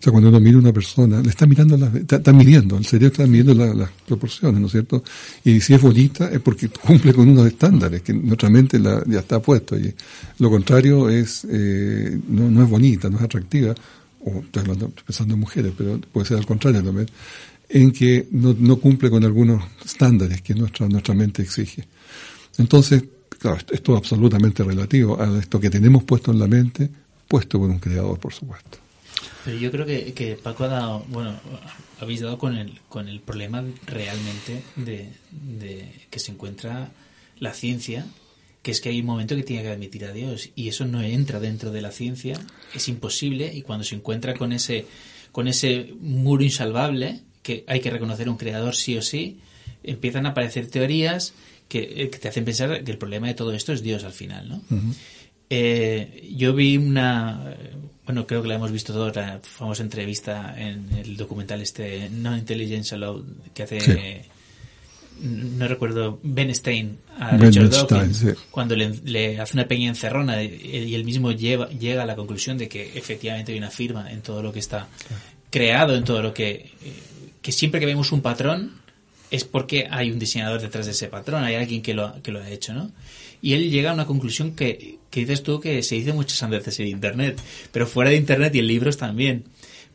Sea, 0.04 0.10
cuando 0.12 0.28
uno 0.28 0.38
mira 0.38 0.56
a 0.58 0.60
una 0.60 0.72
persona, 0.72 1.22
le 1.22 1.30
está 1.30 1.46
mirando, 1.46 1.78
las- 1.78 1.94
está, 1.94 2.16
está 2.16 2.30
midiendo, 2.30 2.76
el 2.76 2.84
cerebro 2.84 3.12
está 3.12 3.26
midiendo 3.26 3.54
la- 3.54 3.72
las 3.72 3.90
proporciones, 4.06 4.60
¿no 4.60 4.66
es 4.66 4.72
cierto? 4.72 5.02
Y 5.44 5.60
si 5.62 5.72
es 5.72 5.80
bonita 5.80 6.28
es 6.30 6.40
porque 6.40 6.68
cumple 6.86 7.14
con 7.14 7.26
unos 7.26 7.46
estándares 7.46 8.02
que 8.02 8.12
nuestra 8.12 8.50
mente 8.50 8.78
ya 9.06 9.20
está 9.20 9.40
puesto. 9.40 9.78
Y 9.78 9.94
lo 10.40 10.50
contrario 10.50 11.08
es, 11.08 11.46
eh, 11.50 12.20
no, 12.28 12.62
es 12.62 12.68
bonita, 12.68 13.08
no 13.08 13.16
es 13.16 13.22
atractiva, 13.22 13.74
o 14.20 14.40
estoy 14.40 14.62
pensando 15.06 15.32
en 15.34 15.40
mujeres, 15.40 15.72
pero 15.74 15.98
puede 16.12 16.26
ser 16.26 16.36
al 16.36 16.44
contrario 16.44 16.82
también, 16.82 17.08
en 17.70 17.90
que 17.90 18.28
no, 18.32 18.76
cumple 18.76 19.08
con 19.08 19.24
algunos 19.24 19.64
estándares 19.86 20.42
que 20.42 20.54
nuestra, 20.54 20.86
nuestra 20.86 21.14
mente 21.14 21.40
exige. 21.40 21.88
Entonces, 22.58 23.04
claro, 23.38 23.56
esto 23.72 23.92
es 23.94 23.98
absolutamente 23.98 24.62
relativo 24.64 25.18
a 25.18 25.38
esto 25.38 25.58
que 25.58 25.70
tenemos 25.70 26.04
puesto 26.04 26.30
en 26.30 26.38
la 26.40 26.46
mente, 26.46 26.90
puesto 27.26 27.58
por 27.58 27.70
un 27.70 27.78
creador, 27.78 28.18
por 28.18 28.34
supuesto. 28.34 28.83
Pero 29.44 29.58
yo 29.58 29.70
creo 29.70 29.86
que, 29.86 30.12
que 30.14 30.36
Paco 30.36 30.64
ha 30.64 30.68
dado, 30.68 31.04
bueno, 31.08 31.38
habéis 32.00 32.20
dado 32.20 32.38
con 32.38 32.56
el, 32.56 32.80
con 32.88 33.08
el 33.08 33.20
problema 33.20 33.64
realmente 33.86 34.62
de, 34.76 35.10
de 35.30 35.88
que 36.10 36.18
se 36.18 36.32
encuentra 36.32 36.90
la 37.38 37.52
ciencia, 37.52 38.06
que 38.62 38.70
es 38.70 38.80
que 38.80 38.88
hay 38.88 39.00
un 39.00 39.06
momento 39.06 39.36
que 39.36 39.42
tiene 39.42 39.62
que 39.62 39.70
admitir 39.70 40.04
a 40.06 40.12
Dios 40.12 40.50
y 40.54 40.68
eso 40.68 40.86
no 40.86 41.02
entra 41.02 41.40
dentro 41.40 41.70
de 41.70 41.82
la 41.82 41.92
ciencia, 41.92 42.40
es 42.74 42.88
imposible 42.88 43.52
y 43.52 43.62
cuando 43.62 43.84
se 43.84 43.94
encuentra 43.94 44.34
con 44.34 44.52
ese, 44.52 44.86
con 45.32 45.48
ese 45.48 45.94
muro 46.00 46.42
insalvable, 46.42 47.20
que 47.42 47.64
hay 47.66 47.80
que 47.80 47.90
reconocer 47.90 48.28
un 48.28 48.38
creador 48.38 48.74
sí 48.74 48.96
o 48.96 49.02
sí, 49.02 49.38
empiezan 49.82 50.26
a 50.26 50.30
aparecer 50.30 50.68
teorías 50.68 51.34
que, 51.68 51.80
eh, 51.80 52.10
que 52.10 52.18
te 52.18 52.28
hacen 52.28 52.44
pensar 52.44 52.82
que 52.82 52.90
el 52.90 52.98
problema 52.98 53.26
de 53.26 53.34
todo 53.34 53.52
esto 53.52 53.72
es 53.72 53.82
Dios 53.82 54.04
al 54.04 54.12
final, 54.12 54.48
¿no? 54.48 54.62
Eh, 55.50 56.30
yo 56.36 56.54
vi 56.54 56.76
una, 56.76 57.54
bueno, 58.06 58.26
creo 58.26 58.42
que 58.42 58.48
la 58.48 58.54
hemos 58.56 58.72
visto 58.72 58.92
todos, 58.92 59.14
la 59.14 59.40
famosa 59.42 59.82
entrevista 59.82 60.54
en 60.56 60.88
el 60.96 61.16
documental 61.16 61.60
este 61.60 62.08
No 62.10 62.36
Intelligence 62.36 62.94
Allowed 62.94 63.24
que 63.52 63.62
hace, 63.62 63.80
Sí. 63.80 64.28
no 65.20 65.68
recuerdo, 65.68 66.18
Ben 66.22 66.52
Stein 66.54 66.98
a 67.20 67.36
Ben 67.36 67.52
Richard 67.52 67.70
Dawkins, 67.70 68.16
sí. 68.18 68.28
cuando 68.50 68.74
le, 68.74 68.90
le 69.04 69.38
hace 69.40 69.54
una 69.54 69.68
pequeña 69.68 69.90
encerrona 69.90 70.42
y, 70.42 70.94
él 70.94 71.04
mismo 71.04 71.30
lleva, 71.30 71.68
llega 71.68 72.02
a 72.02 72.06
la 72.06 72.16
conclusión 72.16 72.58
de 72.58 72.68
que 72.68 72.92
efectivamente 72.98 73.52
hay 73.52 73.58
una 73.58 73.70
firma 73.70 74.10
en 74.10 74.22
todo 74.22 74.42
lo 74.42 74.52
que 74.52 74.58
está 74.58 74.88
creado, 75.50 75.94
en 75.94 76.02
todo 76.04 76.20
lo 76.20 76.34
que, 76.34 76.70
que 77.40 77.52
siempre 77.52 77.78
que 77.78 77.86
vemos 77.86 78.10
un 78.10 78.22
patrón 78.22 78.72
es 79.30 79.44
porque 79.44 79.86
hay 79.90 80.10
un 80.10 80.18
diseñador 80.18 80.60
detrás 80.60 80.86
de 80.86 80.92
ese 80.92 81.06
patrón, 81.08 81.44
hay 81.44 81.54
alguien 81.54 81.80
que 81.80 81.94
lo, 81.94 82.06
ha- 82.06 82.20
que 82.22 82.32
lo 82.32 82.40
ha 82.40 82.50
hecho, 82.50 82.72
¿no? 82.74 82.90
Y 83.44 83.52
él 83.52 83.70
llega 83.70 83.90
a 83.90 83.94
una 83.94 84.06
conclusión 84.06 84.54
que, 84.56 84.98
que 85.10 85.20
dices 85.20 85.42
tú 85.42 85.60
que 85.60 85.82
se 85.82 85.96
dice 85.96 86.12
muchas 86.14 86.48
veces 86.48 86.80
en 86.80 86.86
Internet, 86.88 87.38
pero 87.72 87.86
fuera 87.86 88.10
de 88.10 88.16
Internet 88.16 88.54
y 88.54 88.60
en 88.60 88.66
libros 88.66 88.96
también. 88.96 89.44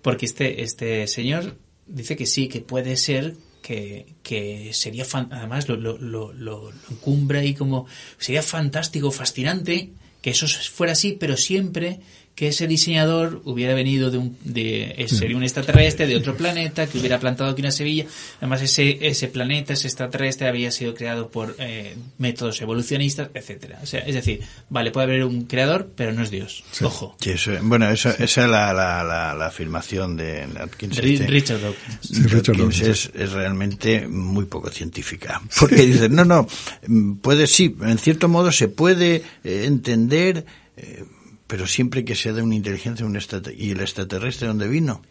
Porque 0.03 0.25
este, 0.27 0.61
este 0.61 1.07
señor 1.07 1.57
dice 1.87 2.15
que 2.15 2.25
sí, 2.27 2.47
que 2.47 2.61
puede 2.61 2.95
ser 2.95 3.33
que, 3.63 4.05
que 4.23 4.69
sería, 4.73 5.03
fan- 5.03 5.29
además 5.31 5.67
lo, 5.67 5.75
lo, 5.77 5.97
lo, 5.97 6.31
lo- 6.33 6.71
encumbra 6.91 7.43
y 7.43 7.53
como, 7.55 7.87
sería 8.19 8.43
fantástico, 8.43 9.11
fascinante 9.11 9.89
que 10.21 10.29
eso 10.29 10.45
fuera 10.71 10.91
así, 10.93 11.17
pero 11.19 11.35
siempre 11.35 11.99
que 12.39 12.47
ese 12.47 12.67
diseñador 12.67 13.41
hubiera 13.43 13.73
venido 13.73 14.11
de 14.11 14.17
un, 14.17 14.37
de, 14.45 14.95
eh, 14.97 15.09
sería 15.09 15.35
un 15.35 15.43
extraterrestre 15.43 16.07
de 16.07 16.15
otro 16.15 16.37
planeta, 16.37 16.87
que 16.87 16.97
hubiera 16.97 17.19
plantado 17.19 17.49
aquí 17.49 17.59
una 17.61 17.69
semilla. 17.71 18.05
Además, 18.37 18.61
ese, 18.61 18.97
ese 19.05 19.27
planeta, 19.27 19.73
ese 19.73 19.87
extraterrestre, 19.87 20.47
había 20.47 20.71
sido 20.71 20.93
creado 20.95 21.29
por 21.29 21.57
eh, 21.59 21.97
métodos 22.17 22.61
evolucionistas, 22.61 23.27
etcétera. 23.33 23.79
O 23.83 23.85
sea, 23.85 23.99
es 23.99 24.15
decir, 24.15 24.39
vale, 24.69 24.91
puede 24.91 25.07
haber 25.07 25.25
un 25.25 25.47
creador, 25.47 25.91
pero 25.97 26.13
no 26.13 26.23
es 26.23 26.31
Dios. 26.31 26.63
Ojo. 26.81 27.17
Sí, 27.19 27.31
eso- 27.31 27.51
bueno, 27.63 27.89
eso, 27.89 28.07
esa 28.07 28.23
es 28.45 28.49
la, 28.49 28.71
la, 28.71 29.03
la, 29.03 29.33
la 29.33 29.45
afirmación 29.47 30.15
de 30.15 30.43
Atkins. 30.43 30.97
Este. 30.97 31.27
Richard 31.27 31.59
Dawkins. 31.59 31.99
Sí, 32.03 32.21
Richard 32.23 32.55
Dawkins 32.55 32.79
Dawkins, 32.79 32.81
es, 32.81 33.11
es 33.15 33.31
realmente 33.33 34.07
muy 34.07 34.45
poco 34.45 34.69
científica. 34.69 35.41
Porque 35.59 35.85
dice, 35.85 36.07
no, 36.07 36.23
no, 36.23 36.47
mm, 36.87 37.15
puede 37.15 37.47
sí, 37.47 37.75
en 37.81 37.97
cierto 37.97 38.29
modo 38.29 38.53
se 38.53 38.69
puede 38.69 39.23
eh, 39.43 39.63
entender, 39.65 40.45
eh, 40.77 41.03
pero 41.49 41.65
siempre 41.65 42.05
que 42.05 42.13
sea 42.13 42.31
de 42.31 42.43
una 42.43 42.53
inteligencia 42.53 43.03
un 43.07 43.17
y 43.57 43.71
el 43.71 43.81
extraterrestre 43.81 44.47
dónde 44.47 44.67
vino. 44.67 45.01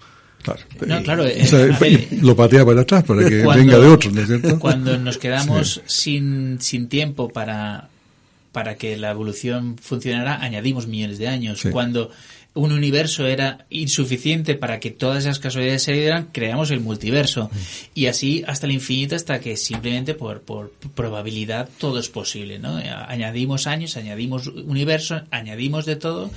Claro. 0.42 0.60
No, 0.86 1.02
claro, 1.02 1.24
O 1.24 1.46
sea, 1.46 1.66
eh, 1.66 1.72
a 1.74 1.78
ver, 1.80 2.08
lo 2.22 2.36
patea 2.36 2.64
para 2.64 2.82
atrás 2.82 3.02
para 3.02 3.28
que 3.28 3.42
Cuando- 3.42 3.64
venga 3.64 3.78
de 3.80 3.86
otro, 3.88 4.12
¿no 4.12 4.20
es 4.20 4.28
cierto? 4.28 4.56
Cuando 4.60 4.96
nos 4.96 5.18
quedamos 5.18 5.82
sin, 5.86 6.60
sin 6.60 6.88
tiempo 6.88 7.28
para, 7.28 7.88
para 8.52 8.76
que 8.76 8.96
la 8.96 9.10
evolución 9.10 9.76
funcionara, 9.82 10.40
añadimos 10.40 10.86
millones 10.86 11.18
de 11.18 11.26
años. 11.26 11.58
Sí. 11.58 11.70
Cuando 11.70 12.12
un 12.54 12.72
universo 12.72 13.26
era 13.26 13.66
insuficiente 13.70 14.54
para 14.54 14.80
que 14.80 14.90
todas 14.90 15.24
esas 15.24 15.38
casualidades 15.38 15.82
se 15.82 15.92
dieran, 15.92 16.28
creamos 16.32 16.70
el 16.70 16.80
multiverso. 16.80 17.50
Y 17.94 18.06
así 18.06 18.42
hasta 18.46 18.66
el 18.66 18.72
infinito, 18.72 19.14
hasta 19.14 19.40
que 19.40 19.56
simplemente 19.56 20.14
por, 20.14 20.40
por 20.40 20.72
probabilidad 20.94 21.68
todo 21.78 22.00
es 22.00 22.08
posible. 22.08 22.58
¿no? 22.58 22.76
Añadimos 23.06 23.66
años, 23.66 23.96
añadimos 23.96 24.48
universo, 24.48 25.22
añadimos 25.30 25.86
de 25.86 25.96
todo 25.96 26.30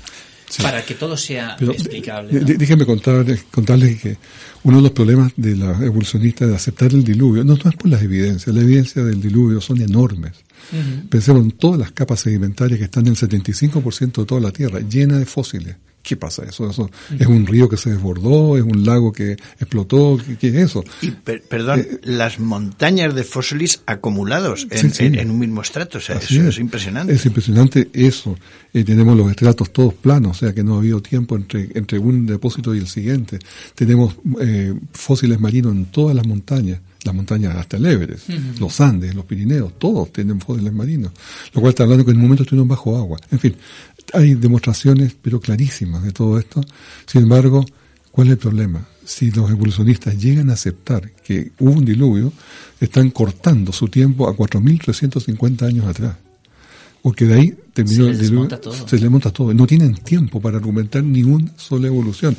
para 0.61 0.83
que 0.83 0.95
todo 0.95 1.15
sea 1.17 1.55
Pero, 1.57 1.71
explicable. 1.71 2.33
¿no? 2.33 2.45
Déjenme 2.45 2.85
contarles, 2.85 3.43
contarles 3.43 4.01
que 4.01 4.17
uno 4.63 4.77
de 4.77 4.83
los 4.83 4.91
problemas 4.91 5.31
de 5.37 5.55
la 5.55 5.71
evolucionista 5.83 6.45
de 6.45 6.55
aceptar 6.55 6.91
el 6.91 7.03
diluvio, 7.03 7.43
no, 7.43 7.55
no 7.55 7.69
es 7.69 7.75
por 7.75 7.89
las 7.89 8.01
evidencias, 8.01 8.53
las 8.53 8.63
evidencias 8.63 9.05
del 9.05 9.21
diluvio 9.21 9.61
son 9.61 9.81
enormes. 9.81 10.33
Ujú. 10.71 11.07
Pensemos 11.09 11.43
en 11.43 11.51
todas 11.51 11.79
las 11.79 11.91
capas 11.91 12.19
sedimentarias 12.19 12.77
que 12.77 12.85
están 12.85 13.07
en 13.07 13.13
el 13.13 13.17
75% 13.17 14.17
de 14.17 14.25
toda 14.25 14.41
la 14.41 14.51
Tierra, 14.51 14.79
llena 14.81 15.17
de 15.17 15.25
fósiles. 15.25 15.77
¿Qué 16.03 16.15
pasa 16.17 16.43
eso? 16.43 16.67
¿Eso 16.69 16.89
es 17.19 17.27
un 17.27 17.45
río 17.45 17.69
que 17.69 17.77
se 17.77 17.91
desbordó? 17.91 18.57
¿Es 18.57 18.63
un 18.63 18.83
lago 18.85 19.13
que 19.13 19.33
explotó? 19.59 20.17
¿Qué, 20.25 20.35
qué 20.37 20.47
es 20.47 20.55
eso? 20.55 20.83
Y, 21.01 21.11
per- 21.11 21.43
perdón, 21.43 21.85
las 22.03 22.39
montañas 22.39 23.13
de 23.13 23.23
fósiles 23.23 23.81
acumulados 23.85 24.65
en, 24.71 24.77
Sí, 24.79 24.89
sí. 24.89 25.05
en- 25.05 25.19
en 25.19 25.29
un 25.31 25.37
mismo 25.39 25.61
estrato, 25.61 25.99
o 25.99 26.01
sea, 26.01 26.17
eso 26.17 26.47
es, 26.47 26.57
impresionante. 26.57 27.13
Es 27.13 27.25
impresionante 27.25 27.89
eso. 27.93 28.35
Eh, 28.73 28.83
tenemos 28.83 29.15
los 29.15 29.29
estratos 29.29 29.71
todos 29.71 29.93
planos, 29.93 30.37
o 30.37 30.39
sea 30.39 30.53
que 30.53 30.63
no 30.63 30.75
ha 30.75 30.77
habido 30.79 31.01
tiempo 31.01 31.35
entre, 31.35 31.69
entre 31.75 31.99
un 31.99 32.25
depósito 32.25 32.73
y 32.73 32.79
el 32.79 32.87
siguiente. 32.87 33.37
Tenemos 33.75 34.15
eh, 34.39 34.73
fósiles 34.93 35.39
marinos 35.39 35.73
en 35.73 35.85
todas 35.85 36.15
las 36.15 36.25
montañas, 36.25 36.79
las 37.03 37.15
montañas 37.15 37.55
hasta 37.55 37.77
el 37.77 37.85
Everest, 37.87 38.29
los 38.59 38.79
Andes, 38.79 39.15
los 39.15 39.25
Pirineos, 39.25 39.73
todos 39.79 40.13
tienen 40.13 40.39
fósiles 40.39 40.71
marinos. 40.71 41.11
Lo 41.53 41.59
cual 41.61 41.71
está 41.71 41.83
hablando 41.83 42.05
que 42.05 42.11
en 42.11 42.17
un 42.17 42.23
momento 42.23 42.43
estuvieron 42.43 42.67
bajo 42.67 42.95
agua. 42.95 43.19
En 43.31 43.39
fin, 43.39 43.55
hay 44.13 44.35
demostraciones, 44.35 45.15
pero 45.21 45.39
clarísimas 45.39 46.03
de 46.03 46.11
todo 46.11 46.37
esto. 46.39 46.61
Sin 47.05 47.23
embargo, 47.23 47.65
¿cuál 48.11 48.27
es 48.27 48.31
el 48.33 48.37
problema? 48.37 48.85
Si 49.05 49.31
los 49.31 49.49
evolucionistas 49.49 50.17
llegan 50.17 50.49
a 50.49 50.53
aceptar 50.53 51.11
que 51.11 51.51
hubo 51.59 51.71
un 51.71 51.85
diluvio, 51.85 52.31
están 52.79 53.09
cortando 53.11 53.71
su 53.71 53.87
tiempo 53.87 54.27
a 54.27 54.35
4.350 54.35 55.63
años 55.63 55.85
atrás. 55.85 56.15
Porque 57.01 57.25
de 57.25 57.33
ahí 57.33 57.55
terminó 57.73 58.05
Se 58.05 58.11
el 58.11 58.19
diluvio. 58.19 58.59
todo. 58.59 58.87
Se 58.87 58.99
les 58.99 59.09
monta 59.09 59.31
todo. 59.31 59.53
No 59.53 59.65
tienen 59.65 59.95
tiempo 59.95 60.39
para 60.39 60.57
argumentar 60.57 61.03
ni 61.03 61.23
una 61.23 61.51
sola 61.57 61.87
evolución. 61.87 62.37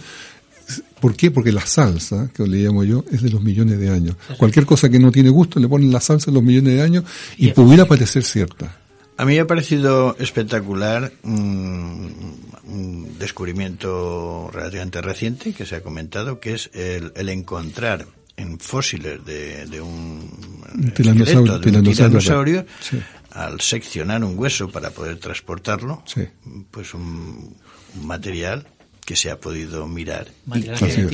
¿Por 1.00 1.16
qué? 1.16 1.32
Porque 1.32 1.50
la 1.50 1.66
salsa, 1.66 2.30
que 2.32 2.46
le 2.46 2.58
llamo 2.58 2.84
yo, 2.84 3.04
es 3.10 3.22
de 3.22 3.30
los 3.30 3.42
millones 3.42 3.78
de 3.80 3.90
años. 3.90 4.16
Cualquier 4.38 4.64
cosa 4.64 4.88
que 4.88 5.00
no 5.00 5.10
tiene 5.10 5.30
gusto 5.30 5.58
le 5.58 5.68
ponen 5.68 5.90
la 5.90 6.00
salsa 6.00 6.30
de 6.30 6.34
los 6.34 6.44
millones 6.44 6.74
de 6.74 6.82
años 6.82 7.04
y, 7.36 7.48
Y 7.48 7.52
pudiera 7.52 7.86
parecer 7.86 8.22
cierta. 8.22 8.78
A 9.16 9.24
mí 9.24 9.34
me 9.34 9.40
ha 9.40 9.46
parecido 9.46 10.16
espectacular 10.18 11.12
un 11.22 13.16
descubrimiento 13.18 14.50
relativamente 14.52 15.00
reciente 15.02 15.52
que 15.52 15.66
se 15.66 15.76
ha 15.76 15.82
comentado, 15.82 16.40
que 16.40 16.54
es 16.54 16.70
el, 16.74 17.12
el 17.14 17.28
encontrar 17.28 18.06
en 18.36 18.58
fósiles 18.58 19.24
de, 19.24 19.66
de 19.66 19.80
un 19.80 20.92
tiranosaurio, 20.94 21.58
de 21.58 21.70
un 21.78 21.84
tiranosaurio, 21.84 22.66
sí. 22.80 22.98
al 23.30 23.60
seccionar 23.60 24.24
un 24.24 24.38
hueso 24.38 24.70
para 24.70 24.90
poder 24.90 25.18
transportarlo, 25.18 26.02
Sí. 26.06 26.22
pues 26.70 26.94
un, 26.94 27.54
un 27.96 28.06
material 28.06 28.66
que 29.04 29.16
se 29.16 29.30
ha 29.30 29.38
podido 29.38 29.86
mirar 29.86 30.28
y 30.54 30.62
que 30.62 30.72
eh. 30.86 31.08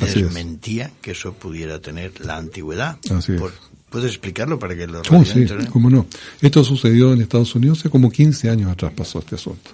Desmentía 0.00 0.90
que 1.00 1.12
eso 1.12 1.32
pudiera 1.34 1.80
tener 1.80 2.24
la 2.24 2.36
antigüedad. 2.36 2.98
Así 3.10 3.32
es. 3.32 3.40
Por- 3.40 3.54
¿Puedes 3.90 4.10
explicarlo 4.10 4.58
para 4.58 4.76
que 4.76 4.86
lo 4.86 5.00
Oh, 5.10 5.24
sí, 5.24 5.46
cómo 5.70 5.88
no. 5.88 6.06
Esto 6.42 6.62
sucedió 6.62 7.12
en 7.12 7.22
Estados 7.22 7.54
Unidos 7.54 7.78
hace 7.78 7.90
como 7.90 8.10
15 8.10 8.50
años 8.50 8.70
atrás 8.70 8.92
pasó 8.94 9.20
este 9.20 9.36
asunto. 9.36 9.70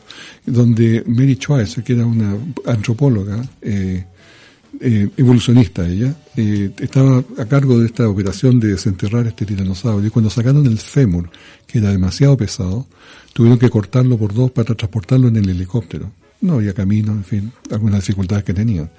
Donde 0.46 1.02
Mary 1.06 1.34
Schweitzer, 1.34 1.82
que 1.82 1.94
era 1.94 2.06
una 2.06 2.36
antropóloga, 2.64 3.44
eh, 3.60 4.04
eh, 4.80 5.08
evolucionista 5.16 5.86
ella, 5.86 6.14
eh, 6.36 6.70
estaba 6.78 7.24
a 7.38 7.44
cargo 7.46 7.78
de 7.78 7.86
esta 7.86 8.08
operación 8.08 8.60
de 8.60 8.68
desenterrar 8.68 9.26
este 9.26 9.46
tiranosaurio 9.46 10.06
y 10.06 10.10
cuando 10.10 10.30
sacaron 10.30 10.64
el 10.66 10.78
fémur, 10.78 11.28
que 11.66 11.78
era 11.78 11.90
demasiado 11.90 12.36
pesado, 12.36 12.86
tuvieron 13.32 13.58
que 13.58 13.68
cortarlo 13.68 14.16
por 14.16 14.32
dos 14.32 14.52
para 14.52 14.74
transportarlo 14.76 15.26
en 15.26 15.36
el 15.36 15.48
helicóptero. 15.48 16.12
No 16.40 16.54
había 16.54 16.72
camino, 16.72 17.12
en 17.12 17.24
fin, 17.24 17.52
algunas 17.70 18.00
dificultades 18.00 18.44
que 18.44 18.54
tenían. 18.54 18.90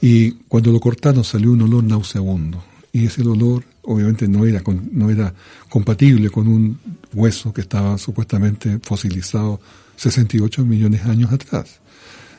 Y 0.00 0.32
cuando 0.48 0.70
lo 0.70 0.78
cortaron 0.78 1.24
salió 1.24 1.50
un 1.50 1.62
olor 1.62 1.82
nauseabundo. 1.82 2.73
Y 2.94 3.06
ese 3.06 3.22
olor 3.22 3.64
obviamente 3.82 4.28
no 4.28 4.46
era, 4.46 4.62
no 4.92 5.10
era 5.10 5.34
compatible 5.68 6.30
con 6.30 6.46
un 6.46 6.78
hueso 7.12 7.52
que 7.52 7.60
estaba 7.62 7.98
supuestamente 7.98 8.78
fosilizado 8.80 9.60
68 9.96 10.64
millones 10.64 11.04
de 11.04 11.10
años 11.10 11.32
atrás. 11.32 11.80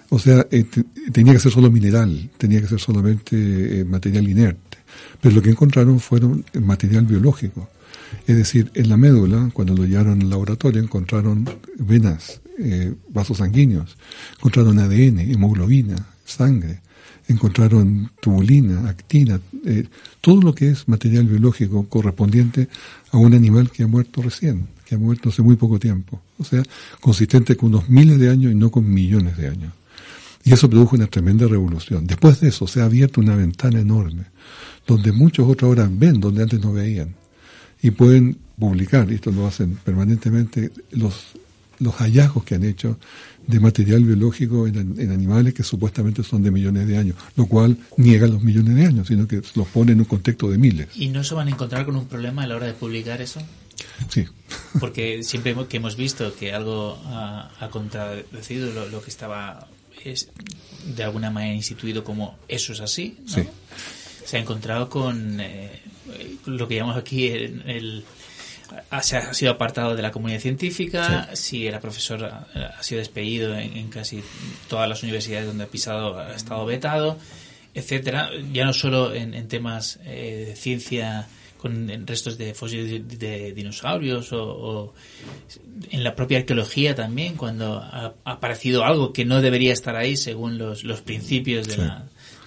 O 0.10 0.18
sea, 0.18 0.48
eh, 0.52 0.63
te- 0.63 0.86
tenía 1.12 1.34
que 1.34 1.39
ser 1.39 1.52
solo 1.52 1.70
mineral, 1.70 2.30
tenía 2.38 2.62
que 2.62 2.68
ser 2.68 2.80
solamente 2.80 3.82
eh, 3.82 3.84
material 3.86 4.30
inerte. 4.30 4.78
Pero 5.20 5.36
lo 5.36 5.41
que 5.41 5.50
encontraron 5.50 6.00
fueron 6.00 6.46
material 6.62 7.06
biológico. 7.06 7.70
Es 8.26 8.38
decir, 8.38 8.72
en 8.76 8.88
la 8.88 8.96
médula, 8.96 9.50
cuando 9.54 9.74
lo 9.76 9.84
llevaron 9.84 10.22
al 10.22 10.30
laboratorio, 10.30 10.82
encontraron 10.82 11.44
venas, 11.80 12.39
eh, 12.60 12.94
vasos 13.10 13.39
sanguíneos, 13.39 13.98
encontraron 14.38 14.80
ADN, 14.80 15.20
hemoglobina, 15.34 15.98
sangre, 16.24 16.80
encontraron 17.28 18.12
tubulina, 18.22 18.88
actina, 18.90 19.40
eh, 19.66 19.88
todo 20.22 20.42
lo 20.42 20.54
que 20.54 20.70
es 20.70 20.88
material 20.88 21.26
biológico 21.26 21.88
correspondiente 21.88 22.68
a 23.12 23.18
un 23.18 23.34
animal 23.34 23.72
que 23.72 23.84
ha 23.84 23.88
muerto 23.88 24.22
recién, 24.22 24.68
que 24.86 24.96
ha 24.96 24.98
muerto 24.98 25.30
hace 25.30 25.42
muy 25.42 25.56
poco 25.56 25.80
tiempo. 25.80 26.22
O 26.38 26.44
sea, 26.44 26.64
consistente 27.02 27.56
con 27.56 27.70
unos 27.70 27.90
miles 27.90 28.20
de 28.20 28.30
años 28.30 28.52
y 28.52 28.56
no 28.56 28.70
con 28.70 28.92
millones 28.92 29.38
de 29.38 29.48
años. 29.48 29.74
Y 30.44 30.54
eso 30.54 30.70
produjo 30.70 30.96
una 30.96 31.08
tremenda 31.08 31.48
revolución. 31.48 32.06
Después 32.06 32.40
de 32.40 32.50
eso 32.50 32.68
se 32.68 32.82
ha 32.82 32.86
abierto 32.86 33.20
una 33.20 33.36
ventana 33.36 33.80
enorme, 33.80 34.26
donde 34.86 35.12
muchos 35.12 35.50
otros 35.50 35.70
ahora 35.70 35.90
ven 35.92 36.20
donde 36.20 36.44
antes 36.44 36.62
no 36.62 36.72
veían. 36.72 37.16
Y 37.82 37.92
pueden 37.92 38.38
publicar, 38.58 39.12
y 39.12 39.16
esto 39.16 39.32
lo 39.32 39.48
hacen 39.48 39.78
permanentemente, 39.84 40.72
los 40.92 41.36
los 41.80 41.96
hallazgos 41.96 42.44
que 42.44 42.56
han 42.56 42.64
hecho 42.64 42.98
de 43.48 43.60
material 43.60 44.04
biológico 44.04 44.68
en, 44.68 45.00
en, 45.00 45.12
animales 45.12 45.54
que 45.54 45.64
supuestamente 45.64 46.24
son 46.24 46.44
de 46.44 46.52
millones 46.52 46.88
de 46.88 46.98
años, 46.98 47.16
lo 47.36 47.46
cual 47.46 47.78
niega 47.98 48.28
los 48.28 48.42
millones 48.42 48.76
de 48.76 48.86
años, 48.86 49.08
sino 49.08 49.28
que 49.28 49.42
los 49.56 49.68
pone 49.68 49.92
en 49.92 50.00
un 50.00 50.06
contexto 50.06 50.50
de 50.50 50.58
miles. 50.58 50.88
¿Y 50.96 51.10
no 51.10 51.24
se 51.24 51.36
van 51.36 51.48
a 51.48 51.52
encontrar 51.52 51.86
con 51.86 51.96
un 51.96 52.08
problema 52.08 52.44
a 52.44 52.48
la 52.48 52.56
hora 52.56 52.68
de 52.68 52.74
publicar 52.74 53.22
eso? 53.22 53.42
Sí. 54.10 54.26
Porque 54.80 55.24
siempre 55.24 55.56
que 55.68 55.78
hemos 55.78 55.96
visto 55.96 56.36
que 56.36 56.54
algo 56.54 57.00
ha, 57.06 57.52
ha 57.60 57.70
contradecido 57.70 58.74
lo, 58.74 58.88
lo, 58.90 59.02
que 59.02 59.10
estaba 59.10 59.68
es 60.04 60.30
de 60.96 61.04
alguna 61.04 61.32
manera 61.32 61.54
instituido 61.54 62.04
como 62.04 62.38
eso 62.48 62.74
es 62.74 62.82
así, 62.82 63.18
¿no? 63.26 63.34
Sí. 63.34 63.44
se 64.26 64.38
ha 64.38 64.40
encontrado 64.40 64.90
con 64.90 65.40
eh, 65.40 65.82
lo 66.46 66.68
que 66.68 66.76
llamamos 66.76 66.98
aquí 66.98 67.28
el, 67.28 68.04
se 69.01 69.17
ha 69.17 69.34
sido 69.34 69.51
apartado 69.51 69.95
de 69.95 70.01
la 70.01 70.12
comunidad 70.12 70.39
científica, 70.39 71.30
Sí. 71.34 71.43
si 71.43 71.67
era 71.67 71.80
profesor 71.80 72.23
ha, 72.25 72.47
ha 72.80 72.84
sido 72.84 72.99
despedido 72.99 73.56
en, 73.58 73.75
en 73.78 73.89
casi 73.89 74.23
todas 74.69 74.88
las 74.89 75.04
universidades 75.04 75.47
donde 75.47 75.63
ha 75.65 75.67
pisado 75.67 76.17
ha 76.19 76.36
estado 76.36 76.65
vetado, 76.65 77.17
etcétera, 77.73 78.30
ya 78.54 78.65
no 78.65 78.73
solo 78.73 79.13
en, 79.13 79.34
en 79.34 79.47
temas 79.47 79.99
eh, 80.06 80.45
de 80.49 80.56
ciencia 80.56 81.28
con 81.58 81.89
restos 82.06 82.38
de 82.38 82.54
fósiles 82.54 82.89
de, 82.89 82.99
de 83.17 83.51
dinosaurios 83.54 84.32
o, 84.34 84.43
o, 84.43 84.93
en 85.89 86.04
la 86.04 86.13
propia 86.15 86.38
arqueología 86.39 86.93
también 86.93 87.36
cuando 87.36 87.80
ha, 87.80 88.13
ha, 88.23 88.32
aparecido 88.32 88.84
algo 88.84 89.12
que 89.13 89.25
no 89.25 89.41
debería 89.41 89.73
estar 89.73 89.95
ahí 89.95 90.15
según 90.15 90.58
los, 90.60 90.84
los 90.84 91.01
principios 91.01 91.67
de, 91.67 91.73
Sí. 91.75 91.82
la, 91.82 92.06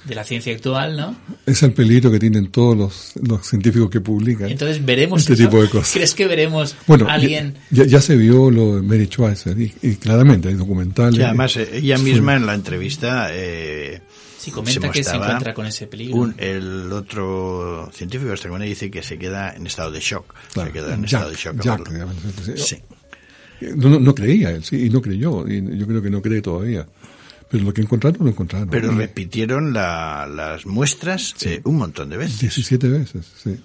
de 0.09 0.15
la 0.15 0.25
ciencia 0.25 0.53
actual, 0.55 0.97
¿no? 0.97 1.17
Es 1.47 1.63
el 1.63 1.73
peligro 1.73 2.11
que 2.11 2.19
tienen 2.19 2.51
todos 2.51 2.77
los, 2.77 3.13
los 3.29 3.47
científicos 3.47 3.91
que 3.91 4.01
publican. 4.01 4.49
Entonces 4.49 4.85
veremos 4.85 5.21
Este 5.21 5.35
eso. 5.35 5.45
tipo 5.45 5.63
de 5.63 5.69
cosas. 5.69 5.93
¿Crees 5.93 6.15
que 6.15 6.27
veremos 6.27 6.75
Bueno, 6.87 7.07
a 7.09 7.13
alguien? 7.15 7.55
ya, 7.71 7.85
ya 7.85 8.01
se 8.01 8.17
vio 8.17 8.51
lo 8.51 8.77
de 8.77 8.83
Mary 8.83 9.07
Schweitzer 9.07 9.59
y, 9.61 9.73
y 9.83 9.97
claramente 9.97 10.49
hay 10.49 10.55
documentales. 10.55 11.15
Sí, 11.17 11.23
además, 11.23 11.57
eh, 11.57 11.69
ella 11.75 11.99
misma 11.99 12.35
en 12.37 12.47
la 12.47 12.55
entrevista 12.55 13.29
eh, 13.33 14.01
Sí, 14.39 14.51
comenta 14.53 14.91
que 14.91 15.03
se 15.05 15.17
encuentra 15.17 15.53
con 15.53 15.67
ese 15.67 15.87
peligro. 15.89 16.17
un- 16.17 16.35
el 16.39 16.91
otro 16.93 17.91
científico 17.93 18.33
estadounidense 18.33 18.69
dice 18.87 18.91
que 18.91 19.03
se 19.03 19.19
queda 19.19 19.53
en 19.55 19.67
estado 19.67 19.91
de 19.91 20.01
shock. 20.01 20.33
Claro, 20.53 20.69
se 20.71 20.73
queda 20.73 20.95
en 20.95 21.01
Jack, 21.03 21.13
estado 21.13 21.31
de 21.31 21.37
shock. 21.37 21.61
Jack, 21.63 21.93
digamos, 21.93 22.15
sí. 22.57 22.77
No, 23.75 23.99
no 23.99 24.15
creía 24.15 24.51
él, 24.53 24.63
sí, 24.63 24.87
y 24.87 24.89
no 24.91 25.03
creyó, 25.03 25.45
y 25.49 25.77
yo 25.77 25.85
creo 25.89 26.01
que 26.01 26.11
no 26.11 26.23
cree 26.23 26.41
todavía. 26.41 26.87
Pero 27.51 27.65
lo 27.65 27.73
que 27.73 27.81
encontraron, 27.83 28.19
lo 28.25 28.31
encontraron. 28.31 28.69
Pero 28.69 28.93
Y 28.93 28.97
repitieron 28.97 29.73
la- 29.73 30.27
las 30.27 30.67
muestras 30.67 31.35
eh, 31.45 31.61
un 31.65 31.77
montón 31.77 32.11
de 32.11 32.17
veces. 32.19 32.41
17 32.41 32.89
veces, 32.89 33.27
sí. 33.43 33.57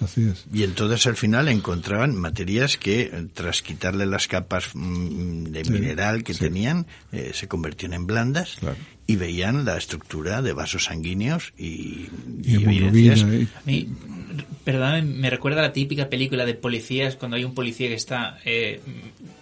Así 0.00 0.28
es. 0.28 0.44
Y 0.52 0.62
entonces 0.62 1.04
al 1.08 1.16
final 1.16 1.48
encontraban 1.48 2.14
materias 2.16 2.76
que, 2.78 3.00
eh, 3.00 3.26
tras 3.34 3.62
quitarle 3.62 4.06
las 4.06 4.28
capas 4.28 4.70
mm, 4.74 5.44
de 5.46 5.64
Sí, 5.64 5.72
mineral 5.72 6.22
que 6.22 6.34
sí. 6.34 6.40
tenían, 6.40 6.86
eh, 7.10 7.32
se 7.34 7.48
convertían 7.48 7.92
en 7.94 8.06
blandas 8.06 8.56
Claro. 8.60 8.76
y 9.08 9.16
veían 9.16 9.64
la 9.64 9.76
estructura 9.76 10.40
de 10.40 10.52
vasos 10.52 10.84
sanguíneos 10.84 11.52
y, 11.58 12.08
Y 12.44 12.58
y- 12.64 13.10
A 13.10 13.60
mí, 13.66 13.88
perdóname, 14.64 15.02
me 15.02 15.30
recuerda 15.30 15.60
a 15.60 15.62
la 15.62 15.72
típica 15.72 16.08
película 16.08 16.44
de 16.46 16.54
policías 16.54 17.16
cuando 17.16 17.36
hay 17.36 17.42
un 17.44 17.54
policía 17.54 17.88
que 17.88 17.94
está, 17.94 18.38
eh, 18.44 18.80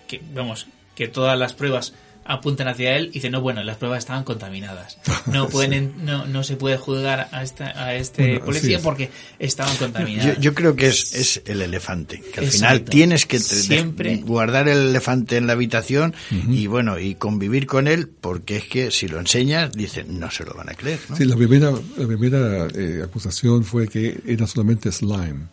que, 0.09 0.23
vamos, 0.35 0.67
que 0.95 1.09
todas 1.09 1.39
las 1.39 1.53
pruebas 1.53 1.93
apuntan 2.29 2.69
hacia 2.69 2.97
él 2.97 3.07
y 3.09 3.11
dice, 3.15 3.31
no, 3.31 3.41
bueno, 3.41 3.63
las 3.65 3.77
pruebas 3.77 4.01
estaban 4.01 4.25
contaminadas. 4.25 4.99
No 5.33 5.49
pueden, 5.49 5.73
en- 5.73 6.05
no, 6.05 6.25
no 6.27 6.43
se 6.45 6.57
puede 6.57 6.77
juzgar 6.77 7.29
a, 7.33 7.43
esta, 7.43 7.67
a 7.85 7.95
este 7.95 8.23
Bueno, 8.33 8.45
policía 8.47 8.79
porque 8.81 9.11
estaban 9.39 9.77
contaminadas. 9.77 10.37
Yo, 10.37 10.41
yo 10.41 10.55
creo 10.55 10.77
que 10.77 10.87
es, 10.89 11.15
es 11.15 11.43
el 11.47 11.63
elefante, 11.63 12.21
que 12.33 12.41
al 12.41 12.47
Exacto. 12.47 12.75
final 12.77 12.85
tienes 12.85 13.27
que 13.27 13.39
te- 13.39 13.45
Siempre. 13.45 14.17
guardar 14.19 14.69
el 14.69 14.79
elefante 14.91 15.37
en 15.37 15.47
la 15.47 15.55
habitación 15.55 16.15
y 16.31 16.67
bueno, 16.69 16.99
y 16.99 17.17
convivir 17.17 17.67
con 17.67 17.89
él, 17.89 18.09
porque 18.09 18.57
es 18.59 18.65
que 18.65 18.91
si 18.91 19.09
lo 19.09 19.19
enseñas, 19.19 19.73
dicen, 19.73 20.19
no 20.21 20.31
se 20.31 20.45
lo 20.45 20.55
van 20.55 20.69
a 20.69 20.75
creer, 20.75 21.01
¿no? 21.09 21.17
Sí, 21.17 21.25
la 21.25 21.37
primera, 21.37 21.73
la 21.97 22.07
primera 22.07 22.69
eh, 22.75 23.03
acusación 23.05 23.65
fue 23.65 23.89
que 23.89 24.21
era 24.27 24.47
solamente 24.47 24.93
slime. 24.93 25.47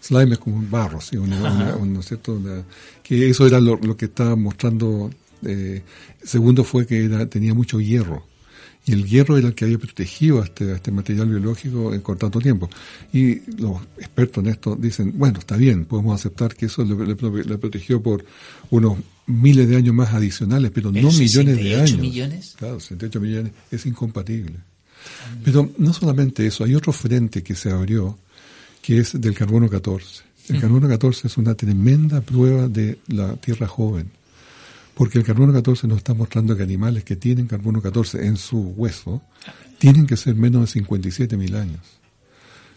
Slime 0.00 0.32
es 0.34 0.38
como 0.38 0.56
un 0.56 0.70
barro, 0.70 1.00
¿sí? 1.00 1.16
Una, 1.16 1.36
una- 1.38 1.76
un- 1.76 1.92
¿no 1.92 2.00
es 2.00 2.06
cierto? 2.06 2.32
Una- 2.34 2.62
que 3.02 3.28
eso 3.30 3.46
era 3.46 3.60
lo, 3.60 3.76
lo 3.76 3.96
que 3.96 4.06
estaba 4.06 4.36
mostrando. 4.36 5.10
Eh, 5.44 5.82
segundo 6.22 6.64
fue 6.64 6.86
que 6.86 7.04
era, 7.04 7.26
tenía 7.28 7.54
mucho 7.54 7.80
hierro. 7.80 8.26
Y 8.86 8.92
el 8.92 9.04
hierro 9.06 9.36
era 9.36 9.48
el 9.48 9.54
que 9.54 9.66
había 9.66 9.76
protegido 9.78 10.40
a 10.40 10.44
este, 10.44 10.72
a 10.72 10.76
este 10.76 10.90
material 10.90 11.28
biológico 11.28 11.92
en 11.92 12.00
por 12.00 12.16
tanto 12.16 12.38
tiempo. 12.40 12.70
Y 13.12 13.40
los 13.60 13.82
expertos 13.98 14.42
en 14.42 14.50
esto 14.50 14.76
dicen, 14.76 15.12
bueno, 15.16 15.38
está 15.40 15.56
bien, 15.56 15.84
podemos 15.84 16.14
aceptar 16.18 16.54
que 16.54 16.66
eso 16.66 16.84
le, 16.84 16.94
le- 17.06 17.44
le 17.44 17.58
protegió 17.58 18.02
por 18.02 18.24
unos 18.70 18.96
miles 19.26 19.68
de 19.68 19.76
años 19.76 19.94
más 19.94 20.14
adicionales, 20.14 20.70
pero, 20.74 20.90
no 20.90 21.02
millones 21.10 21.18
de 21.18 21.28
68 21.28 21.80
años. 21.82 21.98
millones. 22.00 22.54
Claro, 22.58 22.80
68 22.80 23.20
millones 23.20 23.52
es 23.70 23.84
incompatible. 23.84 24.54
Pero 25.44 25.70
no 25.76 25.92
solamente 25.92 26.46
eso, 26.46 26.64
hay 26.64 26.74
otro 26.74 26.92
frente 26.92 27.42
que 27.42 27.54
se 27.54 27.70
abrió, 27.70 28.16
que 28.80 28.98
es 29.00 29.20
del 29.20 29.34
carbono 29.34 29.68
14. 29.68 30.22
El 30.48 30.60
carbono 30.60 30.88
14 30.88 31.26
es 31.28 31.36
una 31.36 31.54
tremenda 31.54 32.22
prueba 32.22 32.68
de 32.68 32.98
la 33.08 33.36
Tierra 33.36 33.66
joven, 33.68 34.10
porque 34.98 35.16
el 35.18 35.24
carbono 35.24 35.52
14 35.52 35.86
nos 35.86 35.98
está 35.98 36.12
mostrando 36.12 36.56
que 36.56 36.62
animales 36.64 37.04
que 37.04 37.14
tienen 37.16 37.46
carbono 37.46 37.80
14 37.80 38.26
en 38.26 38.36
su 38.36 38.58
hueso 38.76 39.22
tienen 39.78 40.06
que 40.06 40.16
ser 40.16 40.34
menos 40.34 40.62
de 40.62 40.66
57 40.66 41.36
mil 41.36 41.54
años. 41.54 41.80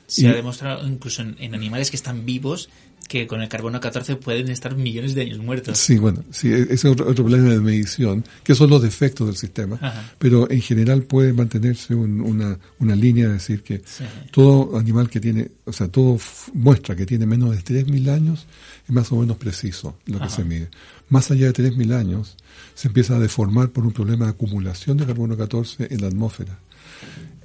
Se 0.07 0.21
y- 0.23 0.25
ha 0.27 0.33
demostrado 0.33 0.87
incluso 0.87 1.23
en, 1.23 1.35
en 1.39 1.55
animales 1.55 1.89
que 1.89 1.95
están 1.97 2.25
vivos 2.25 2.69
que 3.07 3.27
con 3.27 3.41
el 3.41 3.49
carbono 3.49 3.79
14 3.81 4.15
pueden 4.17 4.49
estar 4.49 4.75
millones 4.75 5.15
de 5.15 5.23
años 5.23 5.39
muertos. 5.39 5.77
Sí, 5.77 5.97
bueno, 5.97 6.23
sí, 6.31 6.49
e- 6.53 6.61
ese 6.61 6.73
es 6.73 6.85
otro, 6.85 7.09
otro 7.09 7.25
problema 7.25 7.49
de 7.49 7.59
medición, 7.59 8.23
que 8.43 8.55
son 8.55 8.69
los 8.69 8.81
defectos 8.81 9.27
del 9.27 9.35
sistema, 9.35 9.77
Ajá. 9.81 10.13
pero 10.17 10.49
en 10.49 10.61
general 10.61 11.01
puede 11.03 11.33
mantenerse 11.33 11.93
un- 11.95 12.21
una, 12.21 12.57
una 12.79 12.95
línea 12.95 13.27
de 13.27 13.33
decir 13.33 13.63
que 13.63 13.79
Sí. 13.79 14.03
todo 14.31 14.77
animal 14.77 15.09
que 15.09 15.19
tiene, 15.19 15.49
o 15.65 15.73
sea, 15.73 15.87
todo 15.89 16.17
muestra 16.53 16.95
que 16.95 17.05
tiene 17.05 17.25
menos 17.25 17.51
de 17.55 17.61
3.000 17.63 18.07
años 18.09 18.45
más 18.91 19.11
o 19.11 19.17
menos 19.17 19.37
preciso 19.37 19.97
lo 20.05 20.19
que 20.19 20.25
Ajá. 20.25 20.35
se 20.35 20.43
mide. 20.43 20.69
Más 21.09 21.31
allá 21.31 21.51
de 21.51 21.53
3.000 21.53 21.93
años 21.93 22.37
se 22.75 22.87
empieza 22.89 23.15
a 23.15 23.19
deformar 23.19 23.69
por 23.69 23.85
un 23.85 23.91
problema 23.93 24.25
de 24.25 24.31
acumulación 24.31 24.97
de 24.97 25.05
carbono 25.05 25.35
14 25.37 25.87
en 25.89 26.01
la 26.01 26.07
atmósfera. 26.07 26.59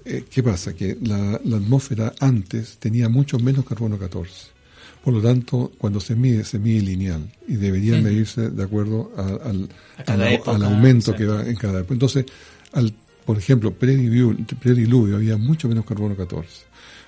Eh, 0.04 0.24
¿Qué 0.30 0.42
pasa? 0.42 0.74
Que 0.74 0.96
la, 1.02 1.40
la 1.44 1.56
atmósfera 1.56 2.12
antes 2.20 2.76
tenía 2.78 3.09
mucho 3.09 3.38
menos 3.38 3.64
carbono 3.64 3.98
14. 3.98 4.32
Por 5.02 5.14
lo 5.14 5.22
tanto, 5.22 5.72
cuando 5.78 6.00
se 6.00 6.14
mide, 6.16 6.44
se 6.44 6.59
mide 6.59 6.82
lineal 6.82 7.32
y 7.46 7.54
debería 7.56 8.00
medirse 8.00 8.50
de 8.50 8.62
acuerdo 8.62 9.12
a- 9.16 9.48
al, 9.48 9.68
A 10.06 10.12
al- 10.12 10.22
época, 10.32 10.52
al 10.56 10.64
aumento 10.64 11.14
que 11.14 11.26
va 11.26 11.46
en 11.46 11.54
cada 11.56 11.78
época. 11.80 11.94
Entonces, 11.94 12.26
al, 12.72 12.92
por 13.24 13.38
ejemplo, 13.38 13.72
prediluvio, 13.72 14.37
prediluvio 14.61 15.16
había 15.16 15.37
mucho 15.37 15.68
menos 15.68 15.85
carbono 15.85 16.16
14. 16.16 16.48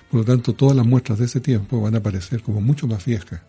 Por 0.09 0.21
lo 0.21 0.25
tanto, 0.25 0.53
todas 0.53 0.75
las 0.75 0.85
muestras 0.85 1.19
de 1.19 1.25
ese 1.25 1.39
tiempo 1.41 1.81
van 1.81 1.95
a 1.95 1.99
aparecer 1.99 2.41
como 2.41 2.61
mucho 2.61 2.87
más 2.87 3.05
viejas. 3.05 3.41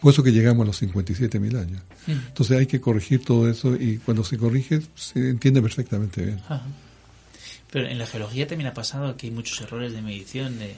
Por 0.00 0.12
eso 0.12 0.22
que 0.22 0.30
llegamos 0.32 0.64
a 0.64 0.66
los 0.66 0.82
57.000 0.82 1.58
años. 1.60 1.82
Entonces 2.06 2.58
hay 2.58 2.66
que 2.66 2.80
corregir 2.80 3.24
todo 3.24 3.48
eso 3.50 3.74
y 3.76 3.98
cuando 3.98 4.22
se 4.24 4.36
corrige 4.38 4.80
se 4.94 5.30
entiende 5.30 5.62
perfectamente 5.62 6.22
bien. 6.24 6.38
Ajá. 6.48 6.62
Pero 7.70 7.88
en 7.88 7.98
la 7.98 8.06
geología 8.06 8.46
también 8.46 8.68
ha 8.68 8.74
pasado 8.74 9.16
que 9.16 9.26
hay 9.26 9.32
muchos 9.32 9.60
errores 9.60 9.92
de 9.92 10.02
medición 10.02 10.58
de, 10.58 10.76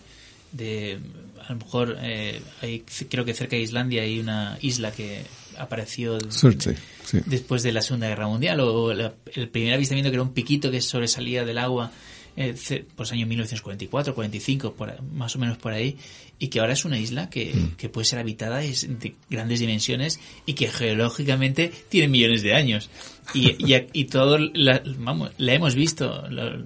de 0.53 0.99
a 1.47 1.53
lo 1.53 1.59
mejor 1.59 1.97
eh, 2.01 2.41
hay, 2.63 2.85
creo 3.11 3.25
que 3.25 3.35
cerca 3.35 3.57
de 3.57 3.63
Islandia 3.63 4.03
hay 4.03 4.19
una 4.21 4.57
isla 4.63 4.91
que 4.93 5.23
apareció 5.59 6.19
sí. 7.05 7.19
después 7.27 7.63
de 7.63 7.73
la 7.73 7.83
Segunda 7.83 8.09
Guerra 8.09 8.29
Mundial 8.29 8.61
o 8.61 8.95
la- 8.95 9.13
el 9.35 9.49
primer 9.49 9.75
avistamiento 9.75 10.11
que 10.11 10.15
era 10.17 10.23
un 10.23 10.33
piquito 10.33 10.71
que 10.71 10.81
sobresalía 10.81 11.45
del 11.45 11.59
agua 11.59 11.91
eh, 12.41 12.85
pues 12.97 13.13
año 13.13 13.27
1944, 13.27 14.15
45, 14.15 14.75
por, 14.75 14.91
a- 14.91 14.99
más 15.13 15.35
o 15.37 15.39
menos 15.39 15.59
por 15.59 15.73
ahí, 15.73 15.97
y 16.39 16.49
que 16.49 16.61
ahora 16.61 16.73
es 16.73 16.85
una 16.85 16.99
isla 16.99 17.29
que, 17.31 17.53
que 17.77 17.89
puede 17.89 18.05
ser 18.05 18.19
habitada, 18.21 18.63
es 18.63 18.87
de 19.01 19.15
grandes 19.29 19.61
dimensiones 19.61 20.21
y 20.47 20.55
que 20.55 20.69
geológicamente 20.69 21.73
tiene 21.89 22.09
millones 22.09 22.43
de 22.43 22.55
años. 22.55 22.91
Y, 23.35 23.51
y, 23.73 23.87
y 23.93 24.05
todo, 24.05 24.39
la, 24.39 24.83
vamos, 24.99 25.31
la 25.39 25.53
hemos 25.55 25.75
visto, 25.75 26.29
la, 26.31 26.59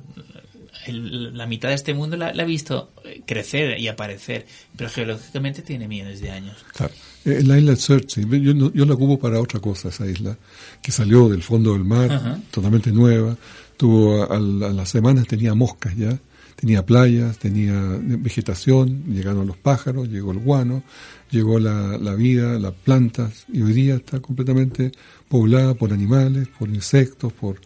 el- 0.86 1.36
la 1.36 1.46
mitad 1.46 1.68
de 1.68 1.74
este 1.76 1.94
mundo 1.94 2.16
la, 2.16 2.32
la 2.34 2.42
ha 2.42 2.46
visto 2.46 2.92
eh, 3.04 3.22
crecer 3.26 3.78
y 3.78 3.88
aparecer, 3.88 4.46
pero 4.76 4.90
geológicamente 4.90 5.62
tiene 5.62 5.86
millones 5.88 6.20
de 6.20 6.30
años. 6.30 6.56
Claro. 6.74 6.92
Eh, 7.24 7.40
La 7.44 7.56
isla 7.56 7.70
de 7.72 7.76
Surtsey, 7.76 8.24
yo, 8.28 8.72
yo 8.72 8.84
la 8.84 8.94
ocupo 8.94 9.18
para 9.18 9.40
otra 9.40 9.60
cosa, 9.60 9.88
esa 9.90 10.06
isla, 10.06 10.36
que 10.82 10.90
salió 10.90 11.28
del 11.28 11.42
fondo 11.42 11.72
del 11.72 11.84
mar, 11.84 12.10
Ajá. 12.12 12.40
totalmente 12.50 12.90
nueva. 12.90 13.36
Tuvo, 13.82 14.22
a, 14.22 14.36
a 14.36 14.38
las 14.38 14.88
semanas 14.88 15.26
tenía 15.26 15.54
moscas 15.54 15.96
ya, 15.96 16.16
tenía 16.54 16.86
playas, 16.86 17.36
tenía 17.38 17.74
vegetación, 18.00 19.06
llegaron 19.08 19.44
los 19.44 19.56
pájaros, 19.56 20.08
llegó 20.08 20.30
el 20.30 20.38
guano, 20.38 20.84
llegó 21.32 21.58
la, 21.58 21.98
la 21.98 22.14
vida, 22.14 22.60
las 22.60 22.74
plantas, 22.74 23.44
y 23.52 23.60
hoy 23.60 23.72
día 23.72 23.96
está 23.96 24.20
completamente 24.20 24.92
poblada 25.28 25.74
por 25.74 25.92
animales, 25.92 26.46
por 26.56 26.68
insectos, 26.68 27.32
por 27.32 27.58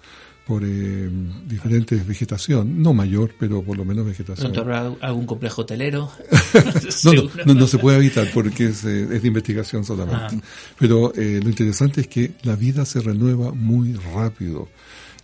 por 0.46 0.62
eh, 0.64 1.10
diferentes 1.44 2.06
vegetación, 2.06 2.80
no 2.80 2.94
mayor, 2.94 3.34
pero 3.36 3.62
por 3.62 3.76
lo 3.76 3.84
menos 3.84 4.06
vegetación. 4.06 4.52
¿Pronto 4.52 4.60
habrá 4.60 4.92
algún 5.00 5.26
complejo 5.26 5.62
hotelero? 5.62 6.08
no, 7.04 7.12
no, 7.12 7.30
no, 7.46 7.54
no 7.54 7.66
se 7.66 7.78
puede 7.78 7.98
evitar 7.98 8.28
porque 8.32 8.66
es, 8.66 8.84
eh, 8.84 9.08
es 9.10 9.22
de 9.22 9.28
investigación 9.28 9.84
solamente. 9.84 10.36
Ah. 10.36 10.46
Pero 10.78 11.12
eh, 11.16 11.40
lo 11.42 11.48
interesante 11.50 12.00
es 12.02 12.06
que 12.06 12.34
la 12.44 12.54
vida 12.54 12.86
se 12.86 13.00
renueva 13.00 13.50
muy 13.50 13.94
rápido. 13.94 14.68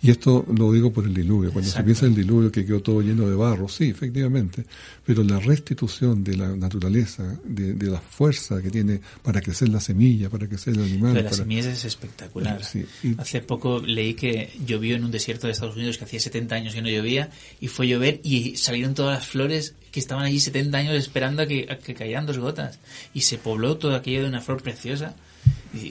Y 0.05 0.11
esto 0.11 0.45
lo 0.53 0.73
digo 0.73 0.93
por 0.93 1.05
el 1.07 1.15
diluvio. 1.15 1.53
Cuando 1.53 1.71
se 1.71 1.83
piensa 1.85 2.07
en 2.07 2.13
el 2.13 2.17
diluvio 2.19 2.51
que 2.51 2.67
quedó 2.67 2.81
todo 2.83 3.01
lleno 3.03 3.29
de 3.29 3.37
barro, 3.37 3.69
sí, 3.69 3.91
efectivamente. 3.91 4.65
Pero 5.07 5.23
la 5.23 5.39
restitución 5.39 6.25
de 6.25 6.37
la 6.37 6.49
naturaleza, 6.57 7.39
de, 7.45 7.75
de 7.75 7.87
la 7.87 8.01
fuerza 8.01 8.61
que 8.61 8.69
tiene 8.71 9.01
para 9.23 9.41
crecer 9.41 9.69
la 9.69 9.79
semilla, 9.81 10.29
para 10.29 10.49
crecer 10.49 10.75
el 10.75 10.83
animal. 10.83 11.15
De 11.15 11.23
las 11.23 11.31
para- 11.33 11.43
semillas 11.45 11.67
es 11.67 11.85
espectacular. 11.85 12.65
Sí, 12.65 12.85
y- 13.05 13.15
Hace 13.21 13.43
poco 13.43 13.79
leí 13.81 14.15
que 14.15 14.51
llovió 14.67 14.97
en 14.97 15.05
un 15.05 15.13
desierto 15.13 15.47
de 15.47 15.53
Estados 15.53 15.77
Unidos 15.77 15.99
que 15.99 16.05
hacía 16.05 16.19
70 16.19 16.55
años 16.57 16.75
que 16.75 16.83
no 16.83 16.89
llovía 16.91 17.31
y 17.61 17.69
fue 17.69 17.87
llover 17.87 18.21
y 18.25 18.57
salieron 18.57 18.95
todas 18.95 19.17
las 19.21 19.29
flores 19.29 19.75
que 19.93 20.01
estaban 20.01 20.25
allí 20.25 20.41
70 20.41 20.79
años 20.79 20.95
esperando 20.97 21.43
a 21.43 21.47
que, 21.47 21.69
a 21.71 21.79
que 21.79 21.95
cayeran 21.95 22.27
dos 22.27 22.39
gotas 22.39 22.81
y 23.15 23.21
se 23.21 23.39
pobló 23.39 23.77
todo 23.77 23.95
aquello 23.95 24.23
de 24.23 24.29
una 24.29 24.41
flor 24.41 24.63
preciosa. 24.65 25.15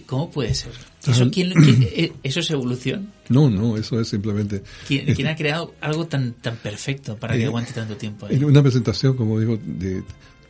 ¿Cómo 0.05 0.29
puede 0.29 0.53
ser? 0.53 0.71
¿Eso, 1.01 1.23
Ajá. 1.23 1.31
quién- 1.31 1.53
quién- 1.53 1.83
eh, 1.91 2.13
¿Eso 2.21 2.39
es 2.41 2.51
evolución? 2.51 3.11
No, 3.29 3.49
no, 3.49 3.77
eso 3.77 3.99
es 3.99 4.07
simplemente... 4.09 4.61
¿Quién, 4.87 5.13
quién 5.15 5.27
ha 5.27 5.35
creado 5.35 5.73
algo 5.81 6.05
tan, 6.05 6.33
tan 6.33 6.55
perfecto 6.57 7.17
para 7.17 7.33
que 7.35 7.41
Eh, 7.43 7.45
aguante 7.47 7.73
tanto 7.73 7.95
tiempo? 7.97 8.27
ahí? 8.27 8.35
En 8.35 8.43
una 8.45 8.61
presentación, 8.61 9.15
como 9.17 9.39
digo, 9.39 9.57
de, 9.63 10.03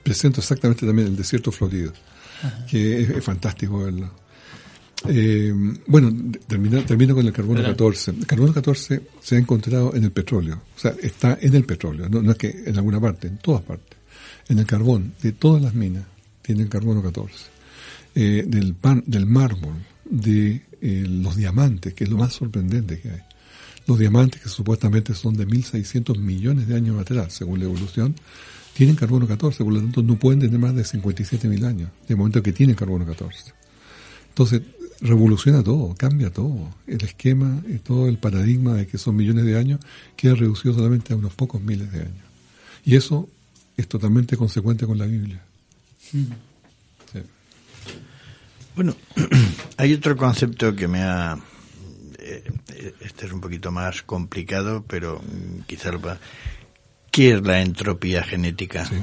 presento 0.04 0.41
exactamente 0.41 0.86
también 0.86 1.08
el 1.08 1.16
desierto 1.16 1.52
florido, 1.52 1.93
que 2.70 3.02
es, 3.04 3.10
es 3.10 3.24
fantástico 3.24 3.80
verlo. 3.80 4.12
Eh, 5.08 5.52
bueno, 5.88 6.14
termino, 6.47 6.84
termino 6.84 7.16
con 7.16 7.26
el 7.26 7.34
carbono 7.34 7.60
Perdón. 7.60 7.74
14. 7.74 8.12
El 8.12 8.26
carbono 8.28 8.54
14 8.54 9.02
se 9.22 9.36
ha 9.36 9.39
encontrado 9.39 9.95
en 9.95 10.04
el 10.04 10.12
petróleo, 10.12 10.62
o 10.76 10.80
sea, 10.80 10.93
está 11.02 11.38
en 11.41 11.56
el 11.56 11.64
petróleo, 11.64 12.08
no, 12.08 12.22
no 12.22 12.32
es 12.32 12.38
que 12.38 12.49
en 12.68 12.76
alguna 12.78 12.99
parte, 12.99 13.28
en 13.28 13.38
todas 13.38 13.62
partes. 13.64 13.97
En 14.49 14.60
el 14.60 14.66
carbón 14.66 15.14
de 15.24 15.32
todas 15.32 15.62
las 15.62 15.74
minas 15.74 16.04
tienen 16.43 16.68
carbono 16.68 17.02
14. 17.02 17.36
Eh, 18.14 18.43
del, 18.45 18.74
pan, 18.74 19.03
del 19.07 19.26
mármol, 19.26 19.76
de 20.03 20.62
eh, 20.82 21.05
los 21.07 21.38
diamantes, 21.38 21.93
que 21.93 22.03
es 22.03 22.09
lo 22.09 22.18
más 22.18 22.34
sorprendente 22.34 22.99
que 22.99 23.09
hay. 23.09 23.22
Los 23.88 23.99
diamantes, 23.99 24.41
que 24.41 24.49
supuestamente 24.49 25.14
son 25.14 25.36
de 25.36 25.47
1.600 25.47 26.18
millones 26.18 26.68
de 26.68 26.76
años 26.76 26.99
atrás, 26.99 27.34
según 27.34 27.59
la 27.59 27.66
evolución, 27.66 28.16
tienen 28.74 28.95
carbono 28.95 29.28
14, 29.28 29.64
por 29.64 29.74
lo 29.74 29.80
tanto 29.80 30.03
no 30.03 30.18
pueden 30.18 30.41
tener 30.41 30.59
más 30.59 30.76
de 30.76 30.84
57.000 30.84 31.66
años, 31.66 31.89
de 32.07 32.16
momento 32.16 32.43
que 32.43 32.51
tienen 32.51 32.76
carbono 32.76 33.05
14. 33.05 33.53
Entonces, 34.30 34.62
revoluciona 34.99 35.64
todo, 35.64 35.95
cambia 35.95 36.32
todo. 36.32 36.70
El 36.88 37.03
esquema 37.03 37.62
y 37.68 37.78
todo 37.78 38.07
el 38.07 38.18
paradigma 38.18 38.74
de 38.74 38.88
que 38.88 38.97
son 38.97 39.16
millones 39.16 39.45
de 39.45 39.57
años 39.57 39.80
queda 40.16 40.36
reducido 40.36 40.74
solamente 40.74 41.14
a 41.14 41.16
unos 41.16 41.34
pocos 41.34 41.62
miles 41.62 41.91
de 41.91 42.01
años. 42.01 42.26
Y 42.86 42.95
eso 42.95 43.30
es 43.78 43.88
totalmente 43.88 44.38
consecuente 44.38 44.86
con 44.86 44.97
la 44.97 45.05
Biblia. 45.05 45.41
Sí. 45.97 46.28
Bueno, 48.76 48.95
hay 49.78 49.93
otro 49.93 50.15
concepto 50.15 50.76
que 50.76 50.88
me 50.88 51.01
ha... 51.03 51.38
eh, 52.19 52.43
eh, 52.74 52.93
Este 53.01 53.26
es 53.26 53.32
un 53.32 53.41
poquito 53.41 53.72
más 53.72 54.01
complicado, 54.03 54.84
pero 54.88 55.19
mm, 55.19 55.61
quizá 55.67 55.91
lo 55.91 56.01
va... 56.01 56.19
¿Qué 57.11 57.34
es 57.34 57.41
la 57.41 57.61
entropía 57.61 58.24
genética? 58.24 58.86
Sí. 58.86 58.95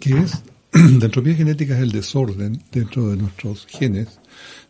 ¿Qué 0.00 0.18
es? 0.18 0.42
La 0.72 1.06
entropía 1.06 1.34
genética 1.34 1.74
es 1.74 1.80
el 1.82 1.92
desorden 1.92 2.62
dentro 2.70 3.08
de 3.08 3.16
nuestros 3.16 3.66
genes 3.66 4.20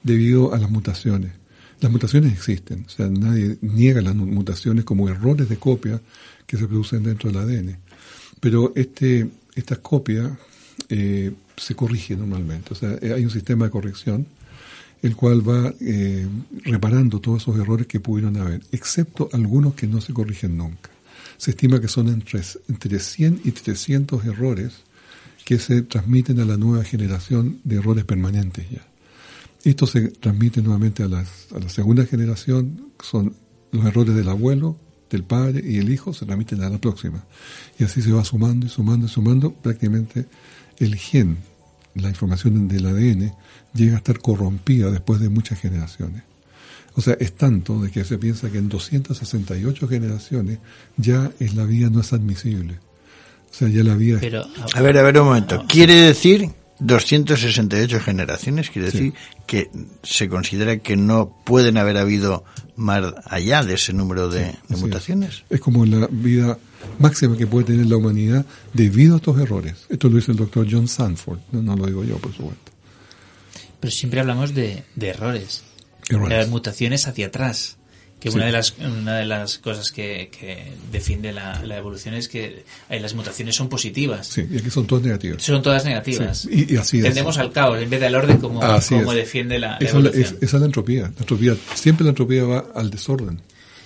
debido 0.05 0.55
a 0.55 0.59
las 0.59 0.71
mutaciones. 0.71 1.33
Las 1.81 1.91
mutaciones 1.91 2.33
existen, 2.33 2.85
o 2.87 2.89
sea, 2.89 3.09
nadie 3.09 3.59
niega 3.63 4.01
las 4.01 4.15
mutaciones 4.15 4.85
como 4.85 5.09
errores 5.09 5.49
de 5.49 5.57
copia 5.57 6.01
que 6.47 6.57
se 6.57 6.69
producen 6.69 7.03
dentro 7.03 7.31
del 7.31 7.41
ADN. 7.41 7.79
Pero 8.41 8.73
este, 8.77 9.29
estas 9.57 9.79
copias 9.79 10.31
eh, 10.89 11.33
se 11.59 11.75
corrigen 11.75 12.21
normalmente, 12.21 12.73
o 12.73 12.77
sea, 12.77 12.99
eh, 13.01 13.13
hay 13.13 13.25
un 13.25 13.31
sistema 13.31 13.67
de 13.67 13.71
corrección 13.71 14.27
el 15.03 15.15
cual 15.15 15.49
va 15.49 15.73
eh, 15.81 16.27
reparando 16.65 17.21
todos 17.21 17.43
esos 17.43 17.57
errores 17.57 17.87
que 17.87 18.01
pudieron 18.01 18.37
haber, 18.37 18.63
excepto 18.73 19.29
algunos 19.33 19.75
que 19.75 19.87
no 19.87 20.01
se 20.01 20.13
corrigen 20.13 20.57
nunca. 20.57 20.91
Se 21.37 21.53
estima 21.53 21.81
que 21.81 21.89
son 21.89 22.09
entre, 22.09 22.41
entre 22.69 22.99
100 22.99 23.43
y 23.45 23.53
300 23.53 24.25
errores 24.25 24.83
que 25.45 25.59
se 25.59 25.83
transmiten 25.83 26.41
a 26.41 26.45
la 26.45 26.57
nueva 26.57 26.85
generación 26.85 27.61
de 27.65 27.77
errores 27.77 28.05
permanentes 28.05 28.69
ya. 28.71 28.87
Esto 29.65 29.87
se 29.87 30.09
transmite 30.09 30.63
nuevamente 30.63 31.03
a, 31.03 31.09
las, 31.09 31.29
a 31.55 31.59
la 31.59 31.69
segunda 31.69 32.05
generación, 32.05 32.91
son 33.01 33.35
los 33.71 33.85
errores 33.85 34.15
del 34.15 34.29
abuelo, 34.29 34.77
del 35.11 35.25
padre 35.25 35.63
y 35.65 35.79
el 35.79 35.91
hijo, 35.91 36.13
se 36.13 36.27
transmiten 36.27 36.63
a 36.63 36.71
la 36.71 36.79
próxima. 36.79 37.25
Y 37.79 37.85
así 37.85 38.03
se 38.03 38.13
va 38.13 38.25
sumando 38.25 38.67
y 38.67 38.69
sumando 38.69 39.07
y 39.07 39.09
sumando, 39.09 39.53
prácticamente 39.53 40.27
el 40.79 40.97
gen, 40.97 41.39
la 41.95 42.09
información 42.09 42.69
del 42.69 42.87
ADN, 42.87 43.35
llega 43.75 43.95
a 43.95 43.99
estar 43.99 44.19
corrompida 44.19 44.91
después 44.91 45.21
de 45.21 45.29
muchas 45.29 45.61
generaciones. 45.61 46.23
O 46.95 47.01
sea, 47.01 47.17
es 47.21 47.33
tanto 47.35 47.81
de 47.81 47.91
que 47.91 48.05
se 48.05 48.19
piensa 48.19 48.51
que 48.51 48.59
en 48.59 48.69
268 48.69 49.89
generaciones 49.89 50.59
ya 50.97 51.31
es 51.39 51.55
la 51.55 51.65
vía 51.65 51.91
no 51.91 52.01
es 52.01 52.13
admisible. 52.13 52.81
O 53.51 53.55
sea, 53.55 53.69
ya 53.69 53.83
la 53.83 53.95
vía 53.95 54.19
Pero, 54.21 54.45
A 54.75 54.83
ver, 54.83 54.99
a 54.99 55.03
ver 55.03 55.19
un 55.21 55.27
momento. 55.27 55.65
¿Quiere 55.69 55.95
decir 55.95 56.51
268 56.81 58.01
generaciones? 58.01 58.71
Quiere 58.71 58.91
Sí. 58.91 58.99
decir 58.99 59.15
que 59.47 59.71
se 60.03 60.29
considera 60.29 60.79
que 60.79 60.97
no 60.97 61.35
pueden 61.45 61.77
haber 61.79 61.97
habido 61.97 62.45
más 62.77 63.15
allá 63.27 63.63
de 63.65 63.75
ese 63.75 63.93
número 63.93 64.29
de, 64.29 64.41
de 64.41 64.49
Así 64.51 64.75
es. 64.75 64.81
mutaciones. 64.81 65.45
Es 65.51 65.61
como 65.61 65.85
la 65.87 66.07
vida 66.11 66.59
máxima 66.99 67.37
que 67.37 67.47
puede 67.47 67.67
tener 67.67 67.87
la 67.87 67.97
humanidad 67.97 68.47
debido 68.75 69.15
a 69.15 69.17
estos 69.17 69.39
errores. 69.41 69.87
Esto 69.89 70.09
lo 70.09 70.17
dice 70.17 70.31
el 70.33 70.37
doctor 70.37 70.67
John 70.71 70.87
Sanford, 70.89 71.39
no, 71.53 71.63
no 71.63 71.77
lo 71.77 71.87
digo 71.87 72.05
yo, 72.05 72.19
por 72.19 72.33
supuesto. 72.35 72.71
pero 73.81 73.91
siempre 73.91 74.21
hablamos 74.21 74.55
de, 74.55 74.85
de 74.95 75.09
errores. 75.09 75.63
Errores. 76.09 76.29
de 76.31 76.37
las 76.37 76.49
mutaciones 76.49 77.07
hacia 77.09 77.27
atrás. 77.27 77.78
Que 78.21 78.31
Sí. 78.33 78.37
una 78.37 78.47
de 78.47 78.53
las 78.53 78.75
una 78.79 79.17
de 79.19 79.27
las 79.27 79.59
cosas 79.59 79.93
que, 79.93 80.29
que 80.37 80.73
defiende 80.91 81.33
la, 81.33 81.63
la 81.65 81.77
evolución 81.77 82.15
es 82.15 82.29
que 82.29 82.65
eh, 82.91 82.99
las 83.01 83.15
mutaciones 83.15 83.55
son 83.55 83.69
positivas. 83.69 84.27
Sí, 84.27 84.45
y 84.51 84.59
aquí 84.59 84.71
son 84.71 84.87
todas 84.89 85.05
negativas. 85.05 85.41
Son 85.43 85.63
todas 85.63 85.85
negativas. 85.85 86.39
Sí, 86.39 86.67
y- 86.69 86.75
y 86.75 86.77
así 86.79 86.99
es. 86.99 87.05
Tendemos 87.05 87.39
al 87.39 87.53
caos 87.53 87.81
en 87.81 87.89
vez 87.89 88.01
del 88.01 88.15
orden 88.17 88.39
como, 88.39 88.61
Así 88.63 88.97
como 88.97 89.13
es. 89.13 89.19
defiende 89.19 89.59
la, 89.61 89.69
la 89.73 89.77
Esa 89.77 89.85
es, 89.87 89.91
evolución. 89.93 90.23
es- 90.25 90.43
esa 90.43 90.57
es 90.57 90.61
la 90.61 90.67
entropía. 90.67 91.03
La 91.03 91.09
entropía. 91.21 91.57
Siempre 91.75 92.03
la 92.05 92.11
entropía 92.11 92.43
va 92.45 92.65
al 92.75 92.91
desorden, 92.91 93.41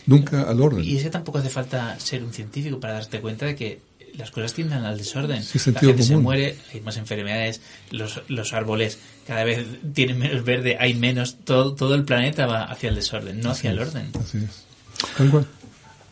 nunca 0.07 0.43
al 0.43 0.61
orden. 0.63 0.83
Y 0.83 0.97
es 0.97 1.03
que 1.03 1.11
tampoco 1.11 1.39
hace 1.39 1.51
falta 1.51 1.99
ser 2.01 2.25
un 2.25 2.33
científico 2.33 2.81
para 2.81 2.95
darte 2.95 3.21
cuenta 3.21 3.45
de 3.47 3.55
que 3.55 3.81
las 4.15 4.31
cosas 4.31 4.53
tienden 4.53 4.85
al 4.85 4.99
desorden. 4.99 5.43
Sí, 5.43 5.59
la 5.73 5.81
gente 5.81 6.03
se 6.03 6.17
muere, 6.17 6.57
hay 6.73 6.81
más 6.81 6.97
enfermedades, 6.97 7.61
los, 7.91 8.23
los 8.29 8.53
árboles 8.53 8.99
cada 9.27 9.45
vez 9.45 9.67
tienen 9.95 10.19
menos 10.19 10.45
verde, 10.45 10.77
hay 10.79 10.95
menos, 10.95 11.37
todo, 11.45 11.75
todo 11.75 11.95
el 11.95 12.05
planeta 12.05 12.47
va 12.47 12.65
hacia 12.65 12.89
el 12.89 12.95
desorden, 12.95 13.41
no 13.41 13.51
hacia 13.51 13.71
el 13.71 13.79
orden. 13.79 14.11
Así 14.21 14.39
es. 14.39 14.65
Tal 15.17 15.31
cual. 15.31 15.47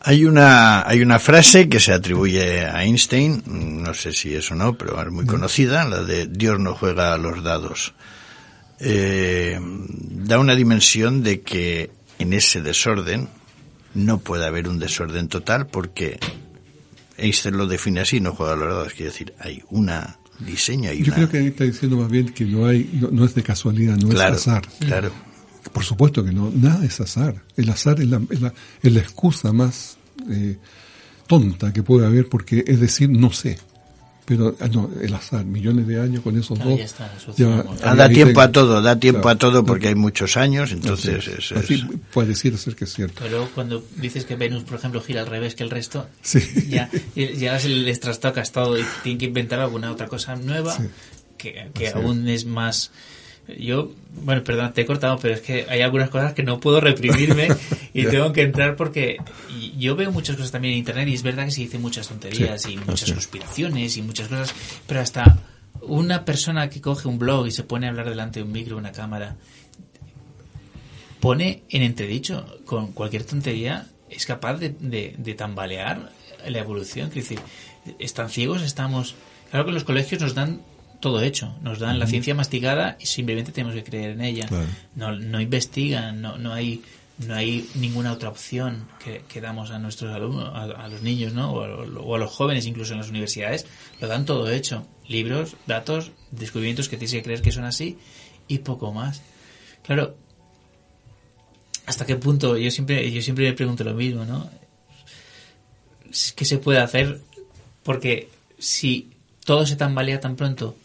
Hay 0.03 0.25
una, 0.25 0.87
hay 0.87 1.01
una 1.01 1.19
frase 1.19 1.69
que 1.69 1.79
se 1.79 1.93
atribuye 1.93 2.65
a 2.65 2.83
Einstein, 2.83 3.43
no 3.45 3.93
sé 3.93 4.13
si 4.13 4.33
es 4.33 4.49
o 4.49 4.55
no, 4.55 4.75
pero 4.75 4.99
es 4.99 5.11
muy 5.11 5.27
conocida, 5.27 5.85
la 5.85 6.01
de 6.01 6.25
Dios 6.25 6.59
no 6.59 6.73
juega 6.73 7.13
a 7.13 7.17
los 7.17 7.43
dados. 7.43 7.93
Eh, 8.79 9.59
da 9.61 10.39
una 10.39 10.55
dimensión 10.55 11.21
de 11.21 11.41
que 11.41 11.91
en 12.17 12.33
ese 12.33 12.63
desorden 12.63 13.29
no 13.93 14.17
puede 14.17 14.47
haber 14.47 14.67
un 14.67 14.79
desorden 14.79 15.27
total 15.27 15.67
porque 15.67 16.19
Einstein 17.21 17.57
lo 17.57 17.67
define 17.67 18.01
así, 18.01 18.19
no 18.19 18.33
juega 18.33 18.53
a 18.53 18.55
los 18.55 18.67
dados, 18.67 18.93
quiere 18.93 19.11
decir, 19.11 19.33
hay 19.39 19.63
una 19.69 20.19
diseño, 20.39 20.89
hay 20.89 20.99
Yo 20.99 21.05
una... 21.05 21.15
creo 21.15 21.29
que 21.29 21.37
ahí 21.37 21.47
está 21.47 21.63
diciendo 21.63 21.97
más 21.97 22.09
bien 22.09 22.33
que 22.33 22.45
no 22.45 22.65
hay, 22.65 22.89
no, 22.93 23.09
no 23.11 23.25
es 23.25 23.35
de 23.35 23.43
casualidad, 23.43 23.97
no 23.97 24.09
claro, 24.09 24.35
es 24.35 24.47
azar. 24.47 24.63
claro. 24.79 25.11
Por 25.71 25.83
supuesto 25.83 26.25
que 26.25 26.31
no, 26.31 26.51
nada 26.53 26.83
es 26.83 26.99
azar. 26.99 27.43
El 27.55 27.69
azar 27.69 28.01
es 28.01 28.07
la, 28.07 28.19
es 28.29 28.41
la, 28.41 28.53
es 28.81 28.91
la 28.91 28.99
excusa 28.99 29.53
más 29.53 29.97
eh, 30.29 30.57
tonta 31.27 31.71
que 31.71 31.83
puede 31.83 32.05
haber 32.05 32.27
porque 32.27 32.63
es 32.65 32.79
decir, 32.79 33.09
no 33.09 33.31
sé. 33.31 33.59
Pero 34.31 34.55
ah, 34.61 34.67
no, 34.69 34.89
el 35.01 35.13
azar, 35.13 35.43
millones 35.43 35.85
de 35.87 35.99
años 35.99 36.23
con 36.23 36.37
esos 36.39 36.55
Claro, 36.57 36.69
dos. 36.69 36.79
ya 36.79 36.85
está, 36.85 37.13
eso 37.17 37.33
ya-. 37.35 37.65
Ah, 37.83 37.95
da 37.95 38.07
tiempo 38.07 38.39
a 38.39 38.49
todo, 38.49 38.81
da 38.81 38.95
tiempo 38.97 39.23
Claro, 39.23 39.35
a 39.35 39.37
todo 39.39 39.65
porque 39.65 39.89
hay 39.89 39.95
muchos 39.95 40.37
años, 40.37 40.71
entonces 40.71 41.17
así, 41.27 41.31
es- 41.37 41.51
es. 41.51 41.57
Así 41.57 41.83
puede 42.13 42.29
decir 42.29 42.57
ser 42.57 42.75
que 42.77 42.85
es 42.85 42.93
cierto. 42.93 43.19
Pero 43.21 43.49
cuando 43.53 43.83
dices 43.97 44.23
que 44.23 44.37
Venus, 44.37 44.63
por 44.63 44.77
ejemplo, 44.79 45.01
gira 45.01 45.19
al 45.19 45.27
revés 45.27 45.53
que 45.55 45.63
el 45.63 45.69
resto, 45.69 46.07
Sí. 46.21 46.39
ya, 46.69 46.89
ya 47.15 47.59
se 47.59 47.67
les 47.67 47.99
trastocas 47.99 48.53
todo 48.53 48.79
y 48.79 48.85
tienen 49.03 49.17
que 49.19 49.25
inventar 49.25 49.59
alguna 49.59 49.91
otra 49.91 50.07
cosa 50.07 50.37
nueva 50.37 50.77
Sí. 50.77 50.83
que, 51.37 51.69
que 51.73 51.89
aún 51.89 52.29
es 52.29 52.45
más... 52.45 52.91
Yo, 53.59 53.91
bueno, 54.23 54.43
perdón, 54.43 54.73
te 54.73 54.81
he 54.81 54.85
cortado, 54.85 55.17
pero 55.19 55.33
es 55.33 55.41
que 55.41 55.65
hay 55.69 55.81
algunas 55.81 56.09
cosas 56.09 56.33
que 56.33 56.43
no 56.43 56.59
puedo 56.59 56.79
reprimirme 56.79 57.49
y 57.93 58.05
tengo 58.05 58.31
que 58.33 58.41
entrar 58.43 58.75
porque 58.75 59.17
yo 59.77 59.95
veo 59.95 60.11
muchas 60.11 60.35
cosas 60.35 60.51
también 60.51 60.73
en 60.73 60.79
internet 60.79 61.07
y 61.07 61.13
es 61.13 61.23
verdad 61.23 61.45
que 61.45 61.51
se 61.51 61.61
dicen 61.61 61.81
muchas 61.81 62.07
tonterías 62.07 62.61
Sí, 62.61 62.73
y 62.73 62.77
muchas 62.77 63.11
conspiraciones 63.11 63.97
y 63.97 64.01
muchas 64.01 64.27
cosas, 64.27 64.53
pero 64.87 64.99
hasta 64.99 65.39
una 65.81 66.25
persona 66.25 66.69
que 66.69 66.81
coge 66.81 67.07
un 67.07 67.17
blog 67.17 67.47
y 67.47 67.51
se 67.51 67.63
pone 67.63 67.87
a 67.87 67.89
hablar 67.89 68.09
delante 68.09 68.39
de 68.39 68.45
un 68.45 68.51
micro, 68.51 68.77
una 68.77 68.91
cámara, 68.91 69.37
pone 71.19 71.63
en 71.69 71.83
entredicho 71.83 72.45
con 72.65 72.91
cualquier 72.91 73.23
tontería, 73.23 73.87
es 74.09 74.25
capaz 74.25 74.55
de, 74.55 74.69
de, 74.69 75.15
de 75.17 75.33
tambalear 75.33 76.11
la 76.47 76.59
evolución. 76.59 77.09
Es 77.09 77.15
decir, 77.15 77.39
están 77.99 78.29
ciegos, 78.29 78.61
estamos... 78.61 79.15
Claro 79.49 79.65
que 79.65 79.71
los 79.71 79.83
colegios 79.83 80.21
nos 80.21 80.33
dan 80.33 80.61
todo 81.01 81.21
hecho, 81.21 81.53
nos 81.61 81.79
dan 81.79 81.99
la 81.99 82.07
ciencia 82.07 82.33
masticada 82.33 82.95
y 82.99 83.05
simplemente 83.07 83.51
tenemos 83.51 83.75
que 83.75 83.83
creer 83.83 84.11
en 84.11 84.21
ella. 84.21 84.45
Claro. 84.47 84.67
No, 84.95 85.11
no 85.17 85.41
investigan, 85.41 86.21
no, 86.21 86.37
no 86.37 86.53
hay 86.53 86.81
no 87.27 87.35
hay 87.35 87.69
ninguna 87.75 88.13
otra 88.13 88.29
opción 88.29 88.87
que, 89.03 89.23
que 89.27 89.41
damos 89.41 89.69
a 89.69 89.77
nuestros 89.77 90.11
alumnos, 90.15 90.49
a, 90.55 90.63
a 90.63 90.87
los 90.87 91.03
niños, 91.03 91.33
¿no? 91.33 91.51
O 91.51 91.63
a, 91.63 91.67
lo- 91.67 92.01
o 92.03 92.15
a 92.15 92.17
los 92.17 92.31
jóvenes, 92.31 92.65
incluso 92.65 92.93
en 92.93 92.99
las 92.99 93.09
universidades, 93.09 93.67
lo 93.99 94.07
dan 94.07 94.25
todo 94.25 94.49
hecho. 94.49 94.87
Libros, 95.07 95.55
datos, 95.67 96.11
descubrimientos 96.31 96.87
que 96.89 96.97
tienes 96.97 97.11
que 97.13 97.21
creer 97.21 97.41
que 97.43 97.51
son 97.51 97.65
así 97.65 97.99
y 98.47 98.59
poco 98.59 98.91
más. 98.91 99.21
Claro, 99.83 100.15
hasta 101.85 102.05
qué 102.05 102.15
punto 102.15 102.57
yo 102.57 102.71
siempre 102.71 103.11
yo 103.11 103.21
siempre 103.21 103.45
me 103.49 103.53
pregunto 103.53 103.83
lo 103.83 103.93
mismo 103.93 104.23
no 104.23 104.49
qué 106.35 106.45
se 106.45 106.57
puede 106.57 106.79
hacer 106.79 107.21
porque 107.83 108.29
si 108.59 109.09
todo 109.45 109.65
se 109.65 109.75
tambalea 109.75 110.19
tan 110.19 110.35
pronto 110.35 110.75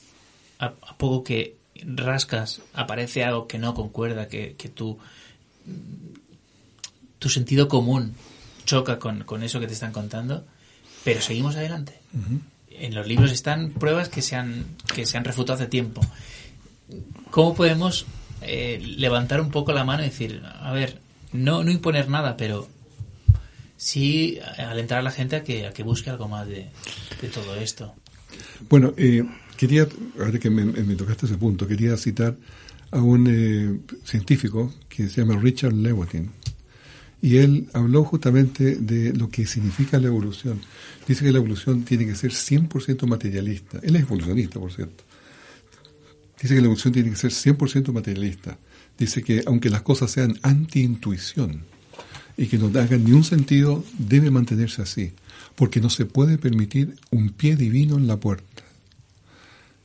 a, 0.58 0.66
a 0.66 0.96
poco 0.96 1.24
que 1.24 1.56
rascas 1.84 2.62
aparece 2.74 3.24
algo 3.24 3.46
que 3.46 3.58
no 3.58 3.74
concuerda 3.74 4.28
que, 4.28 4.54
que 4.56 4.68
tu 4.68 4.98
tu 7.18 7.28
sentido 7.28 7.68
común 7.68 8.14
choca 8.64 8.98
con, 8.98 9.24
con 9.24 9.42
eso 9.42 9.60
que 9.60 9.66
te 9.66 9.74
están 9.74 9.92
contando 9.92 10.44
pero 11.06 11.20
seguimos 11.20 11.54
adelante. 11.54 12.00
En 12.68 12.92
los 12.92 13.06
libros 13.06 13.30
están 13.30 13.70
pruebas 13.70 14.08
que 14.08 14.22
se 14.22 14.34
han 14.34 14.66
que 14.92 15.06
se 15.06 15.16
han 15.16 15.24
refutado 15.24 15.54
hace 15.54 15.68
tiempo. 15.68 16.00
¿Cómo 17.30 17.54
podemos 17.54 18.06
eh, 18.42 18.80
levantar 18.98 19.40
un 19.40 19.52
poco 19.52 19.72
la 19.72 19.84
mano 19.84 20.02
y 20.02 20.06
decir, 20.06 20.42
a 20.44 20.72
ver, 20.72 20.98
no, 21.32 21.62
no 21.62 21.70
imponer 21.70 22.08
nada, 22.08 22.36
pero 22.36 22.68
sí 23.76 24.40
alentar 24.58 24.98
a 24.98 25.02
la 25.02 25.12
gente 25.12 25.36
a 25.36 25.44
que, 25.44 25.68
a 25.68 25.72
que 25.72 25.84
busque 25.84 26.10
algo 26.10 26.26
más 26.26 26.48
de, 26.48 26.70
de 27.22 27.28
todo 27.28 27.54
esto? 27.54 27.94
Bueno, 28.68 28.92
eh, 28.96 29.22
quería, 29.56 29.88
ahora 30.18 30.38
que 30.38 30.50
me, 30.50 30.94
tocaste 30.94 31.26
ese 31.26 31.36
punto, 31.36 31.66
quería 31.66 31.96
citar 31.96 32.36
a 32.90 33.00
un 33.00 33.26
eh, 33.28 33.96
científico 34.04 34.72
que 34.88 35.08
se 35.08 35.20
llama 35.20 35.40
Richard 35.40 35.72
Levitin. 35.72 36.30
Y 37.22 37.38
él 37.38 37.68
habló 37.72 38.04
justamente 38.04 38.76
de 38.76 39.12
lo 39.12 39.28
que 39.28 39.46
significa 39.46 39.98
la 39.98 40.08
evolución. 40.08 40.60
Dice 41.08 41.24
que 41.24 41.32
la 41.32 41.38
evolución 41.38 41.82
tiene 41.82 42.06
que 42.06 42.14
ser 42.14 42.30
100% 42.30 43.06
materialista. 43.06 43.80
Él 43.82 43.96
es 43.96 44.02
evolucionista, 44.02 44.60
por 44.60 44.72
cierto. 44.72 45.02
Dice 46.40 46.54
que 46.54 46.60
la 46.60 46.66
evolución 46.66 46.92
tiene 46.92 47.10
que 47.10 47.16
ser 47.16 47.30
100% 47.30 47.92
materialista. 47.92 48.58
Dice 48.98 49.22
que 49.22 49.42
aunque 49.46 49.70
las 49.70 49.82
cosas 49.82 50.10
sean 50.10 50.38
anti-intuición 50.42 51.62
y 52.36 52.46
que 52.46 52.58
no 52.58 52.66
hagan 52.78 53.04
ni 53.04 53.12
un 53.12 53.24
sentido, 53.24 53.82
debe 53.98 54.30
mantenerse 54.30 54.82
así, 54.82 55.12
porque 55.54 55.80
no 55.80 55.88
se 55.88 56.04
puede 56.04 56.36
permitir 56.36 56.96
un 57.10 57.30
pie 57.30 57.56
divino 57.56 57.96
en 57.96 58.06
la 58.06 58.18
puerta. 58.18 58.55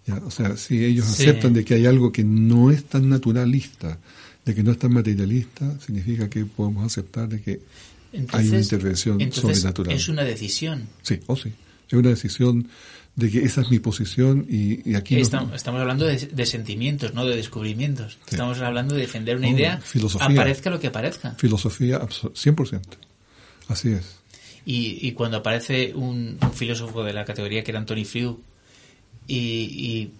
Ya, 0.07 0.15
o 0.25 0.31
sea, 0.31 0.57
si 0.57 0.83
ellos 0.83 1.05
Sí. 1.05 1.23
aceptan 1.23 1.53
de 1.53 1.63
que 1.63 1.75
hay 1.75 1.85
algo 1.85 2.11
que 2.11 2.23
no 2.23 2.71
es 2.71 2.85
tan 2.85 3.07
naturalista, 3.09 3.99
de 4.45 4.55
que 4.55 4.63
no 4.63 4.71
es 4.71 4.79
tan 4.79 4.93
materialista, 4.93 5.79
significa 5.79 6.29
que 6.29 6.45
podemos 6.45 6.85
aceptar 6.85 7.29
de 7.29 7.41
que 7.41 7.59
hay 8.33 8.49
una 8.49 8.59
intervención 8.59 9.21
entonces 9.21 9.57
sobrenatural. 9.59 9.95
Es 9.95 10.09
una 10.09 10.23
decisión. 10.23 10.87
Sí, 11.03 11.19
o 11.27 11.35
sí. 11.35 11.51
Es 11.87 11.93
una 11.93 12.09
decisión 12.09 12.67
de 13.15 13.29
que 13.29 13.43
esa 13.43 13.61
es 13.61 13.69
mi 13.69 13.79
posición 13.79 14.47
y, 14.49 14.89
y 14.89 14.95
aquí 14.95 15.15
no- 15.15 15.21
Estamos, 15.21 15.53
estamos 15.55 15.81
hablando 15.81 16.05
de, 16.05 16.17
de 16.17 16.45
sentimientos, 16.45 17.13
no 17.13 17.25
de 17.25 17.35
descubrimientos. 17.35 18.17
Estamos 18.27 18.59
hablando 18.59 18.95
de 18.95 19.01
defender 19.01 19.37
una 19.37 19.49
No, 19.51 19.55
idea, 19.57 19.77
filosofía. 19.81 20.27
aparezca 20.29 20.69
lo 20.69 20.79
que 20.79 20.87
aparezca. 20.87 21.35
filosofía 21.37 21.99
abso- 22.01 22.31
100%. 22.33 22.81
Así 23.67 23.89
es. 23.89 24.15
Y, 24.65 24.97
y 25.07 25.11
cuando 25.11 25.37
aparece 25.37 25.93
un, 25.93 26.37
un 26.41 26.53
filósofo 26.53 27.03
de 27.03 27.13
la 27.13 27.25
categoría 27.25 27.63
que 27.63 27.71
era 27.71 27.79
Anthony 27.79 28.05
Flew 28.05 28.39
y, 29.27 29.37
y, 29.37 30.11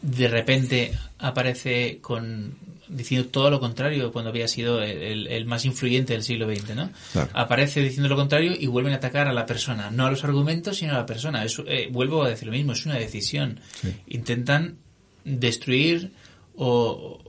de 0.00 0.28
repente 0.28 0.98
aparece 1.18 1.98
con 2.00 2.56
diciendo 2.88 3.28
todo 3.28 3.50
lo 3.50 3.60
contrario 3.60 4.12
cuando 4.12 4.30
había 4.30 4.48
sido 4.48 4.82
el, 4.82 5.26
el 5.26 5.46
más 5.46 5.64
influyente 5.64 6.12
del 6.12 6.22
siglo 6.22 6.46
XX, 6.46 6.74
¿no? 6.74 6.90
Claro. 7.12 7.30
Aparece 7.34 7.80
diciendo 7.80 8.08
lo 8.08 8.16
contrario 8.16 8.54
y 8.58 8.66
vuelven 8.66 8.92
a 8.92 8.96
atacar 8.96 9.28
a 9.28 9.32
la 9.32 9.46
persona, 9.46 9.90
no 9.90 10.06
a 10.06 10.10
los 10.10 10.24
argumentos, 10.24 10.78
sino 10.78 10.92
a 10.92 10.98
la 10.98 11.06
persona. 11.06 11.44
Es, 11.44 11.60
eh, 11.66 11.88
vuelvo 11.90 12.24
a 12.24 12.28
decir 12.28 12.46
lo 12.46 12.52
mismo, 12.52 12.72
es 12.72 12.86
una 12.86 12.96
decisión. 12.96 13.60
Sí. 13.80 13.94
Intentan 14.08 14.78
destruir 15.24 16.12
o, 16.56 17.20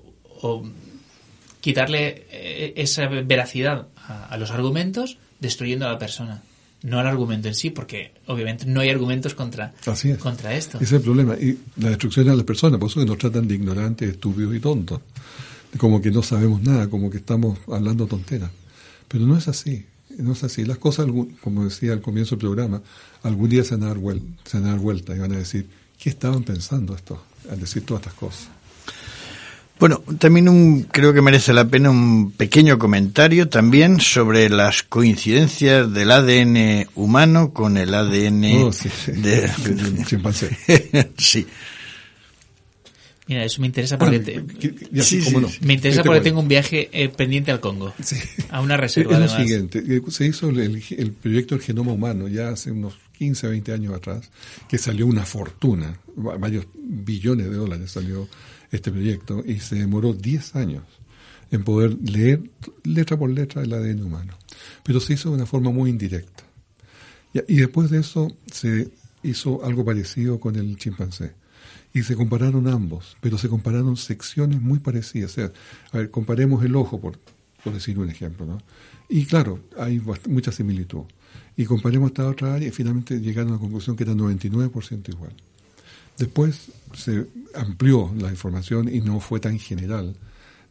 o 0.42 0.64
quitarle 1.62 2.26
eh, 2.30 2.74
esa 2.78 3.08
veracidad 3.08 3.88
a, 3.98 4.26
a 4.28 4.38
los 4.38 4.52
argumentos 4.52 5.18
destruyendo 5.40 5.88
a 5.88 5.92
la 5.92 6.00
persona, 6.00 6.44
no 6.86 7.00
al 7.00 7.08
argumento 7.08 7.48
en 7.48 7.56
sí, 7.56 7.70
porque 7.72 8.12
obviamente 8.28 8.66
no 8.66 8.80
hay 8.82 8.90
argumentos 8.90 9.34
contra, 9.34 9.74
Así 9.86 10.12
es. 10.12 10.18
contra 10.18 10.54
esto. 10.56 10.78
Ese 10.78 10.86
es 10.86 10.92
el 10.94 11.02
problema. 11.02 11.36
Y 11.36 11.58
la 11.78 11.90
destrucción 11.90 12.26
de 12.28 12.36
las 12.36 12.46
personas, 12.46 12.80
por 12.80 12.90
eso 12.90 13.00
que 13.00 13.06
nos 13.06 13.18
tratan 13.18 13.48
de 13.48 13.56
ignorantes, 13.56 14.10
estúpidos 14.10 14.56
y 14.56 14.60
tontos. 14.60 15.02
Como 15.78 16.02
que 16.02 16.12
no 16.12 16.24
sabemos 16.24 16.62
nada, 16.62 16.90
como 16.90 17.10
que 17.10 17.18
estamos 17.18 17.60
hablando 17.68 18.08
tonteras. 18.08 18.50
Pero 19.08 19.26
no 19.26 19.38
es 19.38 19.48
así. 19.48 19.86
No 20.18 20.32
es 20.32 20.44
así. 20.46 20.64
Las 20.64 20.78
cosas, 20.78 21.08
como 21.42 21.66
decía 21.66 21.92
al 21.92 22.02
comienzo 22.02 22.36
del 22.36 22.40
programa, 22.40 22.82
algún 23.24 23.50
día 23.50 23.64
se 23.66 23.76
van 23.76 23.84
a 23.84 23.88
dar, 23.88 23.98
vuel- 23.98 24.22
se 24.46 24.58
van 24.58 24.68
a 24.68 24.70
dar 24.72 24.80
vuelta 24.80 25.14
y 25.16 25.20
van 25.20 25.34
a 25.34 25.38
decir, 25.38 25.68
¿qué 25.98 26.10
estaban 26.10 26.44
pensando 26.44 26.96
esto? 26.96 27.22
Al 27.50 27.60
decir 27.60 27.84
todas 27.86 28.02
estas 28.04 28.14
cosas. 28.14 28.48
Bueno, 29.78 30.02
también 30.20 30.48
un, 30.48 30.84
creo 30.84 31.14
que 31.14 31.22
merece 31.22 31.52
la 31.52 31.68
pena 31.68 31.90
un 31.90 32.32
pequeño 32.32 32.80
comentario 32.80 33.50
también 33.50 34.00
sobre 34.00 34.50
las 34.50 34.84
coincidencias 34.84 35.94
del 35.94 36.12
ADN 36.12 36.88
humano 36.96 37.52
con 37.52 37.76
el 37.78 37.94
ADN 37.94 38.46
Oh, 38.64 38.72
sí, 38.72 38.90
sí. 38.90 39.12
de, 39.12 39.50
chimpancé. 40.08 40.58
sí. 41.18 41.46
Mira, 43.28 43.44
eso 43.44 43.60
me 43.60 43.68
interesa 43.68 43.98
porque 43.98 44.20
te- 44.20 44.38
Ah, 44.38 44.44
Que- 44.60 44.76
que- 44.76 44.88
y 44.94 45.00
así, 45.00 45.20
Sí, 45.22 45.34
cómo 45.34 45.48
sí, 45.50 45.58
no. 45.62 45.68
me 45.68 45.74
interesa 45.74 46.04
porque 46.04 46.22
tengo 46.22 46.40
un 46.40 46.48
viaje 46.48 46.90
eh, 46.94 47.10
pendiente 47.10 47.52
al 47.52 47.60
Congo, 47.60 47.94
Sí. 48.02 48.16
a 48.50 48.62
una 48.62 48.76
Es 48.76 48.80
reserva 48.82 49.12
lo 49.12 49.18
además. 49.26 49.36
siguiente, 49.42 49.84
eh, 49.86 50.02
se 50.10 50.26
hizo 50.28 50.50
el, 50.50 50.60
el- 50.60 50.84
el 50.98 51.12
proyecto 51.12 51.56
del 51.56 51.64
genoma 51.64 51.92
humano 51.92 52.28
ya 52.28 52.50
hace 52.50 52.72
unos 52.72 52.94
15, 53.18 53.48
20 53.48 53.74
años 53.74 53.94
atrás, 53.96 54.30
que 54.70 54.78
salió 54.78 55.08
una 55.08 55.26
fortuna, 55.26 55.98
va- 56.18 56.38
varios 56.38 56.66
billones 56.76 57.50
de 57.50 57.56
dólares 57.58 57.92
salió 57.92 58.28
este 58.76 58.92
proyecto 58.92 59.44
y 59.46 59.60
se 59.60 59.76
demoró 59.76 60.14
10 60.14 60.56
años 60.56 60.84
en 61.52 61.64
poder 61.64 61.98
leer 62.02 62.42
letra 62.84 63.18
por 63.18 63.30
letra 63.30 63.64
el 63.64 63.74
ADN 63.74 64.04
humano. 64.04 64.34
Pero 64.84 65.00
se 65.00 65.14
hizo 65.14 65.30
de 65.30 65.36
una 65.36 65.46
forma 65.46 65.72
muy 65.72 65.90
indirecta. 65.90 66.44
Y 67.48 67.58
después 67.58 67.90
de 67.90 68.00
eso 68.00 68.32
se 68.52 68.92
hizo 69.24 69.64
algo 69.66 69.84
parecido 69.84 70.40
con 70.40 70.56
el 70.56 70.78
chimpancé. 70.78 71.34
Y 71.94 72.04
se 72.04 72.16
compararon 72.16 72.68
ambos, 72.68 73.18
pero 73.22 73.38
se 73.38 73.50
compararon 73.50 73.98
secciones 73.98 74.62
muy 74.62 74.80
parecidas. 74.80 75.32
O 75.32 75.36
sea, 75.36 75.52
a 75.92 75.98
ver, 75.98 76.12
comparemos 76.12 76.64
el 76.64 76.76
ojo, 76.76 77.00
por, 77.00 77.20
por 77.64 77.74
decir 77.74 77.98
un 78.00 78.10
ejemplo, 78.10 78.46
¿no? 78.46 78.58
Y 79.08 79.26
claro, 79.26 79.60
hay 79.78 80.02
mucha 80.28 80.52
similitud. 80.52 81.04
Y 81.58 81.66
comparemos 81.66 82.10
esta 82.10 82.28
otra 82.28 82.56
área 82.56 82.68
y 82.68 82.72
finalmente 82.72 83.20
llegaron 83.20 83.52
a 83.52 83.56
la 83.56 83.60
conclusión 83.60 83.96
que 83.96 84.04
era 84.04 84.14
99% 84.14 85.10
igual. 85.10 85.34
Después 86.18 86.72
se 86.94 87.26
amplió 87.56 88.14
la 88.18 88.30
información 88.30 88.94
y 88.94 89.02
no 89.02 89.20
fue 89.20 89.40
tan 89.40 89.60
general, 89.60 90.16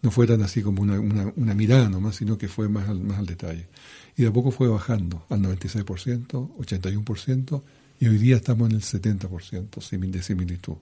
no 0.02 0.10
fue 0.10 0.26
tan 0.26 0.42
así 0.42 0.62
como 0.62 0.82
una, 0.82 0.98
una, 1.00 1.32
una 1.36 1.54
mirada 1.54 1.88
nomás, 1.88 2.16
sino 2.16 2.36
que 2.38 2.48
fue 2.48 2.68
más 2.68 2.88
al, 2.88 3.00
más 3.00 3.18
al 3.18 3.26
detalle. 3.26 3.66
Y 4.16 4.22
de 4.22 4.28
a 4.28 4.32
poco 4.32 4.50
fue 4.50 4.68
bajando 4.68 5.24
al 5.28 5.40
96%, 5.42 6.26
81%, 6.58 7.62
y 8.00 8.06
hoy 8.08 8.18
día 8.18 8.36
estamos 8.36 8.70
en 8.70 8.76
el 8.76 8.82
70% 8.82 9.68
simil- 9.80 10.10
de 10.10 10.22
similitud. 10.22 10.74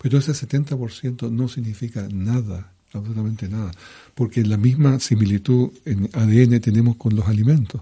Pero 0.00 0.18
ese 0.18 0.32
70% 0.32 1.30
no 1.30 1.48
significa 1.48 2.08
nada, 2.12 2.72
absolutamente 2.92 3.48
nada, 3.48 3.70
porque 4.14 4.44
la 4.44 4.56
misma 4.56 4.98
similitud 5.00 5.70
en 5.84 6.08
ADN 6.12 6.60
tenemos 6.60 6.96
con 6.96 7.14
los 7.14 7.26
alimentos. 7.28 7.80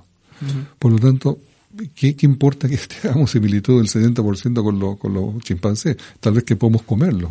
Por 0.78 0.92
lo 0.92 0.98
tanto, 0.98 1.38
¿qué, 1.94 2.14
qué 2.16 2.26
importa 2.26 2.68
que 2.68 2.76
tengamos 3.02 3.30
similitud 3.30 3.78
del 3.82 3.88
70% 3.88 4.62
con, 4.62 4.78
los 4.78 4.96
con 4.98 5.14
los 5.14 5.38
chimpancés? 5.42 5.96
Tal 6.20 6.34
vez 6.34 6.44
que 6.44 6.56
podemos 6.56 6.82
comerlos. 6.82 7.30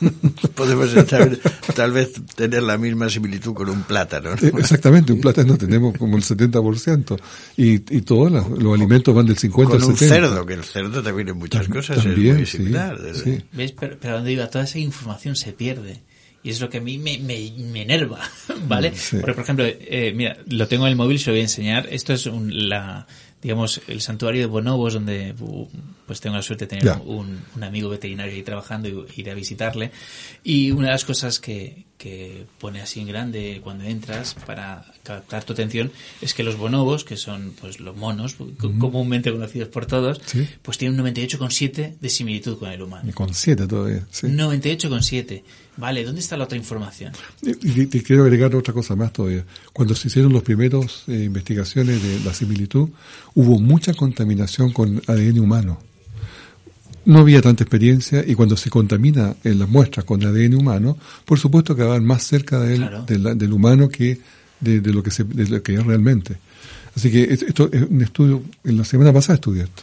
Podemos 0.54 0.92
tal, 1.06 1.40
tal 1.74 1.92
vez 1.92 2.12
tener 2.34 2.62
la 2.64 2.76
misma 2.76 3.08
similitud 3.08 3.54
con 3.54 3.68
un 3.68 3.82
plátano. 3.84 4.30
¿no? 4.30 4.46
Eh, 4.48 4.52
Exactamente, 4.58 5.12
un 5.12 5.20
plátano 5.20 5.56
tenemos 5.56 5.96
como 5.96 6.16
el 6.16 6.22
70% 6.22 7.16
y, 7.56 7.74
y 7.74 8.00
todos 8.02 8.30
los, 8.30 8.50
los 8.58 8.74
alimentos 8.74 9.14
van 9.14 9.26
del 9.26 9.38
50 9.38 9.70
Con 9.72 9.82
al 9.82 9.88
un 9.88 9.96
70. 9.96 10.14
cerdo, 10.28 10.46
que 10.46 10.54
el 10.54 10.64
cerdo 10.64 11.02
también 11.02 11.28
en 11.28 11.38
muchas 11.38 11.68
cosas 11.68 12.02
también, 12.02 12.32
es 12.32 12.36
muy 12.38 12.46
sí, 12.46 12.56
similar. 12.58 13.00
desde- 13.00 13.36
sí. 13.38 13.44
¿Ves? 13.52 13.72
Pero, 13.72 13.96
pero 14.00 14.14
¿a 14.14 14.16
dónde 14.16 14.32
iba? 14.32 14.48
Toda 14.48 14.64
esa 14.64 14.78
información 14.78 15.36
se 15.36 15.52
pierde. 15.52 16.02
Y 16.42 16.50
es 16.50 16.60
lo 16.60 16.68
que 16.68 16.78
a 16.78 16.80
mí 16.82 16.98
me, 16.98 17.18
me, 17.20 17.52
me 17.72 17.82
enerva, 17.82 18.18
¿vale? 18.68 18.92
Sí. 18.94 19.16
Porque, 19.18 19.32
por 19.34 19.44
ejemplo, 19.44 19.64
eh, 19.66 20.12
mira, 20.14 20.36
lo 20.50 20.68
tengo 20.68 20.84
en 20.86 20.90
el 20.90 20.96
móvil, 20.96 21.18
se 21.18 21.26
lo 21.30 21.34
voy 21.34 21.40
a 21.40 21.44
enseñar. 21.44 21.88
Esto 21.90 22.12
es 22.12 22.26
un, 22.26 22.68
la, 22.68 23.06
digamos, 23.44 23.82
el 23.88 24.00
santuario 24.00 24.40
de 24.40 24.46
bonobos, 24.46 24.94
donde 24.94 25.34
pues 26.06 26.18
tengo 26.22 26.34
la 26.34 26.42
suerte 26.42 26.64
de 26.64 26.78
tener 26.78 26.96
un 27.04 27.62
amigo 27.62 27.90
veterinario 27.90 28.32
ahí 28.32 28.42
trabajando 28.42 28.88
y 28.88 29.06
ir 29.16 29.30
a 29.30 29.34
visitarle. 29.34 29.90
Y 30.42 30.70
una 30.70 30.86
de 30.86 30.92
las 30.92 31.04
cosas 31.04 31.40
que, 31.40 31.83
que 31.98 32.46
pone 32.58 32.80
así 32.82 33.00
en 33.00 33.06
grande 33.06 33.60
cuando 33.62 33.84
entras 33.84 34.34
para 34.46 34.84
captar 35.04 35.44
tu 35.44 35.52
atención 35.52 35.90
es 36.20 36.34
que 36.34 36.42
los 36.42 36.56
bonobos, 36.56 37.04
que 37.04 37.16
son 37.16 37.54
pues 37.60 37.80
los 37.80 37.96
monos, 37.96 38.36
comúnmente 38.78 39.30
conocidos 39.30 39.68
por 39.68 39.86
todos, 39.86 40.20
Sí. 40.26 40.46
pues 40.62 40.76
tienen 40.76 40.98
un 41.00 41.06
98,7 41.06 41.96
de 42.00 42.08
similitud 42.08 42.58
con 42.58 42.70
el 42.70 42.82
humano. 42.82 43.08
Y 43.08 43.12
con 43.12 43.32
siete 43.32 43.66
todavía. 43.66 44.06
Sí. 44.10 44.26
98,7. 44.26 45.42
Vale, 45.76 46.04
¿dónde 46.04 46.20
está 46.20 46.36
la 46.36 46.44
otra 46.44 46.56
información? 46.58 47.12
Y 47.42 47.86
te 47.86 48.02
quiero 48.02 48.22
agregar 48.24 48.54
otra 48.54 48.72
cosa 48.74 48.94
más 48.96 49.12
todavía. 49.12 49.44
Cuando 49.72 49.94
se 49.94 50.08
hicieron 50.08 50.32
los 50.32 50.42
primeros 50.42 51.04
eh, 51.08 51.24
investigaciones 51.24 52.02
de 52.02 52.20
la 52.20 52.32
similitud, 52.34 52.90
hubo 53.34 53.58
mucha 53.58 53.94
contaminación 53.94 54.72
con 54.72 55.02
ADN 55.06 55.40
humano. 55.40 55.80
No 57.06 57.18
había 57.20 57.42
tanta 57.42 57.64
experiencia 57.64 58.24
y 58.26 58.34
cuando 58.34 58.56
se 58.56 58.70
contamina 58.70 59.34
en 59.44 59.58
las 59.58 59.68
muestras 59.68 60.04
con 60.04 60.24
ADN 60.24 60.54
humano, 60.56 60.96
por 61.24 61.38
supuesto 61.38 61.74
que 61.76 61.82
van 61.82 62.04
más 62.04 62.22
cerca 62.22 62.58
de 62.60 62.74
él- 62.74 62.80
Claro. 62.80 63.02
de 63.04 63.18
la- 63.18 63.34
del 63.34 63.52
humano 63.52 63.88
que 63.88 64.18
de, 64.60 64.80
de 64.80 64.92
lo 64.92 65.02
que 65.02 65.10
se, 65.10 65.24
de 65.24 65.46
lo 65.48 65.62
que 65.62 65.74
es 65.74 65.84
realmente. 65.84 66.36
Así 66.96 67.10
que 67.10 67.24
es- 67.24 67.42
esto 67.42 67.68
es 67.72 67.82
un 67.82 68.00
estudio, 68.02 68.42
en 68.64 68.76
la 68.78 68.84
semana 68.84 69.12
pasada 69.12 69.34
estudié 69.34 69.64
esto. 69.64 69.82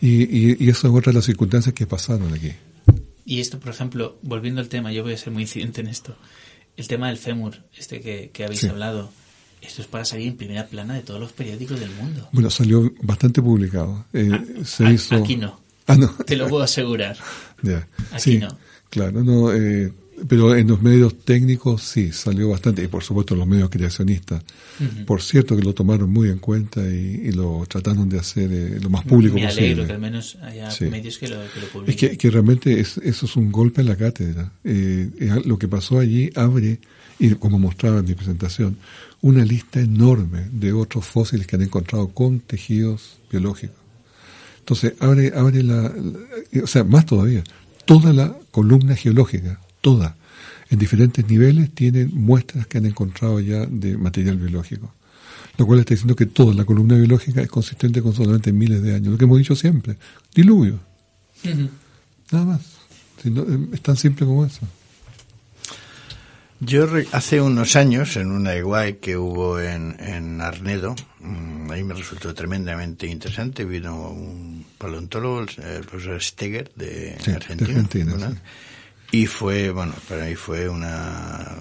Y, 0.00 0.22
y, 0.24 0.56
y 0.58 0.68
eso 0.68 0.88
es 0.88 0.94
otra 0.94 1.12
de 1.12 1.16
las 1.18 1.24
circunstancias 1.24 1.74
que 1.74 1.86
pasaron 1.86 2.32
aquí. 2.34 2.50
Y 3.24 3.40
esto, 3.40 3.58
por 3.60 3.70
ejemplo, 3.72 4.18
volviendo 4.22 4.60
al 4.60 4.68
tema, 4.68 4.92
yo 4.92 5.02
voy 5.02 5.12
a 5.12 5.16
ser 5.16 5.32
muy 5.32 5.42
incidente 5.42 5.80
en 5.80 5.86
esto. 5.86 6.16
El 6.76 6.88
tema 6.88 7.08
del 7.08 7.16
fémur, 7.16 7.54
este 7.78 8.00
que, 8.00 8.30
que 8.32 8.44
habéis 8.44 8.60
Sí. 8.60 8.66
hablado, 8.66 9.10
esto 9.62 9.80
es 9.80 9.88
para 9.88 10.04
salir 10.04 10.28
en 10.28 10.36
primera 10.36 10.66
plana 10.66 10.94
de 10.94 11.00
todos 11.02 11.20
los 11.20 11.32
periódicos 11.32 11.78
del 11.80 11.90
mundo. 11.92 12.28
Bueno, 12.32 12.50
salió 12.50 12.92
bastante 13.02 13.40
publicado. 13.40 14.04
Eh, 14.12 14.30
se 14.64 14.86
A- 14.86 14.92
hizo... 14.92 15.14
Aquí 15.14 15.36
no, 15.36 15.58
Ah, 15.86 15.96
no. 15.96 16.08
te 16.08 16.36
lo 16.36 16.48
puedo 16.48 16.62
asegurar. 16.62 17.16
Aquí 18.12 18.32
sí, 18.32 18.38
no. 18.38 18.48
Claro, 18.90 19.22
no, 19.24 19.52
eh, 19.52 19.92
pero 20.28 20.54
en 20.56 20.68
los 20.68 20.80
medios 20.80 21.18
técnicos 21.24 21.82
sí, 21.82 22.12
salió 22.12 22.48
bastante, 22.50 22.82
y 22.84 22.86
por 22.86 23.02
supuesto 23.02 23.34
los 23.34 23.46
medios 23.46 23.68
creacionistas. 23.68 24.42
Por 25.06 25.20
cierto 25.20 25.56
que 25.56 25.62
lo 25.62 25.74
tomaron 25.74 26.10
muy 26.10 26.30
en 26.30 26.38
cuenta 26.38 26.80
y, 26.88 27.20
y 27.24 27.32
lo 27.32 27.64
trataron 27.68 28.08
de 28.08 28.18
hacer 28.20 28.50
eh, 28.52 28.78
lo 28.80 28.88
más 28.90 29.04
público 29.04 29.34
Me 29.34 29.46
alegro 29.46 29.82
posible. 29.82 29.86
que 29.86 29.92
al 29.92 30.00
menos 30.00 30.36
haya 30.42 30.70
Sí. 30.70 30.84
medios 30.86 31.18
que 31.18 31.28
lo, 31.28 31.36
que 31.52 31.60
lo 31.60 31.66
Es 31.66 31.72
publiquen. 31.72 32.10
que, 32.10 32.16
que 32.18 32.30
realmente 32.30 32.80
es- 32.80 32.98
eso 32.98 33.26
es 33.26 33.36
un 33.36 33.50
golpe 33.52 33.80
en 33.82 33.88
la 33.88 33.96
cátedra. 33.96 34.52
Eh, 34.62 35.10
lo 35.44 35.58
que 35.58 35.68
pasó 35.68 35.98
allí 35.98 36.30
abre, 36.36 36.78
y 37.18 37.34
como 37.34 37.58
mostraba 37.58 37.98
en 37.98 38.06
mi 38.06 38.14
presentación, 38.14 38.76
una 39.20 39.44
lista 39.44 39.80
enorme 39.80 40.48
de 40.52 40.72
otros 40.72 41.04
fósiles 41.04 41.46
que 41.46 41.56
han 41.56 41.62
encontrado 41.62 42.08
con 42.08 42.40
tejidos 42.40 43.18
biológicos. 43.30 43.76
Entonces, 44.64 44.94
abre, 44.98 45.30
abre 45.36 45.62
la, 45.62 45.82
la- 45.82 46.62
o 46.62 46.66
sea, 46.66 46.84
más 46.84 47.04
todavía, 47.04 47.44
toda 47.84 48.14
la 48.14 48.34
columna 48.50 48.96
geológica, 48.96 49.60
toda, 49.82 50.16
en 50.70 50.78
diferentes 50.78 51.28
niveles, 51.28 51.70
tienen 51.74 52.10
muestras 52.14 52.66
que 52.66 52.78
han 52.78 52.86
encontrado 52.86 53.40
ya 53.40 53.66
de 53.66 53.98
material 53.98 54.38
biológico. 54.38 54.90
Lo 55.58 55.66
cual 55.66 55.80
está 55.80 55.92
diciendo 55.92 56.16
que 56.16 56.24
toda 56.24 56.54
la 56.54 56.64
columna 56.64 56.96
biológica 56.96 57.42
es 57.42 57.48
consistente 57.48 58.00
con 58.00 58.14
solamente 58.14 58.52
miles 58.54 58.82
de 58.82 58.94
años. 58.94 59.08
Lo 59.12 59.18
que 59.18 59.24
hemos 59.24 59.36
dicho 59.38 59.54
siempre, 59.54 59.98
diluvio. 60.34 60.80
Nada 62.32 62.44
más. 62.46 62.60
Si 63.22 63.30
no, 63.30 63.42
eh, 63.42 63.68
es 63.74 63.80
tan 63.82 63.96
simple 63.96 64.24
como 64.24 64.46
eso. 64.46 64.60
Yo 66.66 66.86
re- 66.86 67.06
hace 67.12 67.40
unos 67.40 67.76
años, 67.76 68.16
en 68.16 68.30
una 68.30 68.54
EGUAI 68.54 68.94
que 68.98 69.16
hubo 69.16 69.60
en, 69.60 69.96
en 70.00 70.40
Arnedo, 70.40 70.94
mm, 71.20 71.70
ahí 71.70 71.82
me 71.84 71.94
resultó 71.94 72.32
tremendamente 72.32 73.06
interesante, 73.06 73.64
vino 73.64 74.08
un 74.10 74.64
paleontólogo, 74.78 75.40
el, 75.40 75.84
profesor 75.84 76.22
Steger, 76.22 76.70
de 76.74 77.16
Sí, 77.20 77.30
de 77.30 77.36
Argentina, 77.36 78.32
y 79.10 79.26
fue, 79.26 79.70
bueno, 79.70 79.94
para 80.08 80.24
mí 80.24 80.34
fue 80.34 80.68
una, 80.68 81.56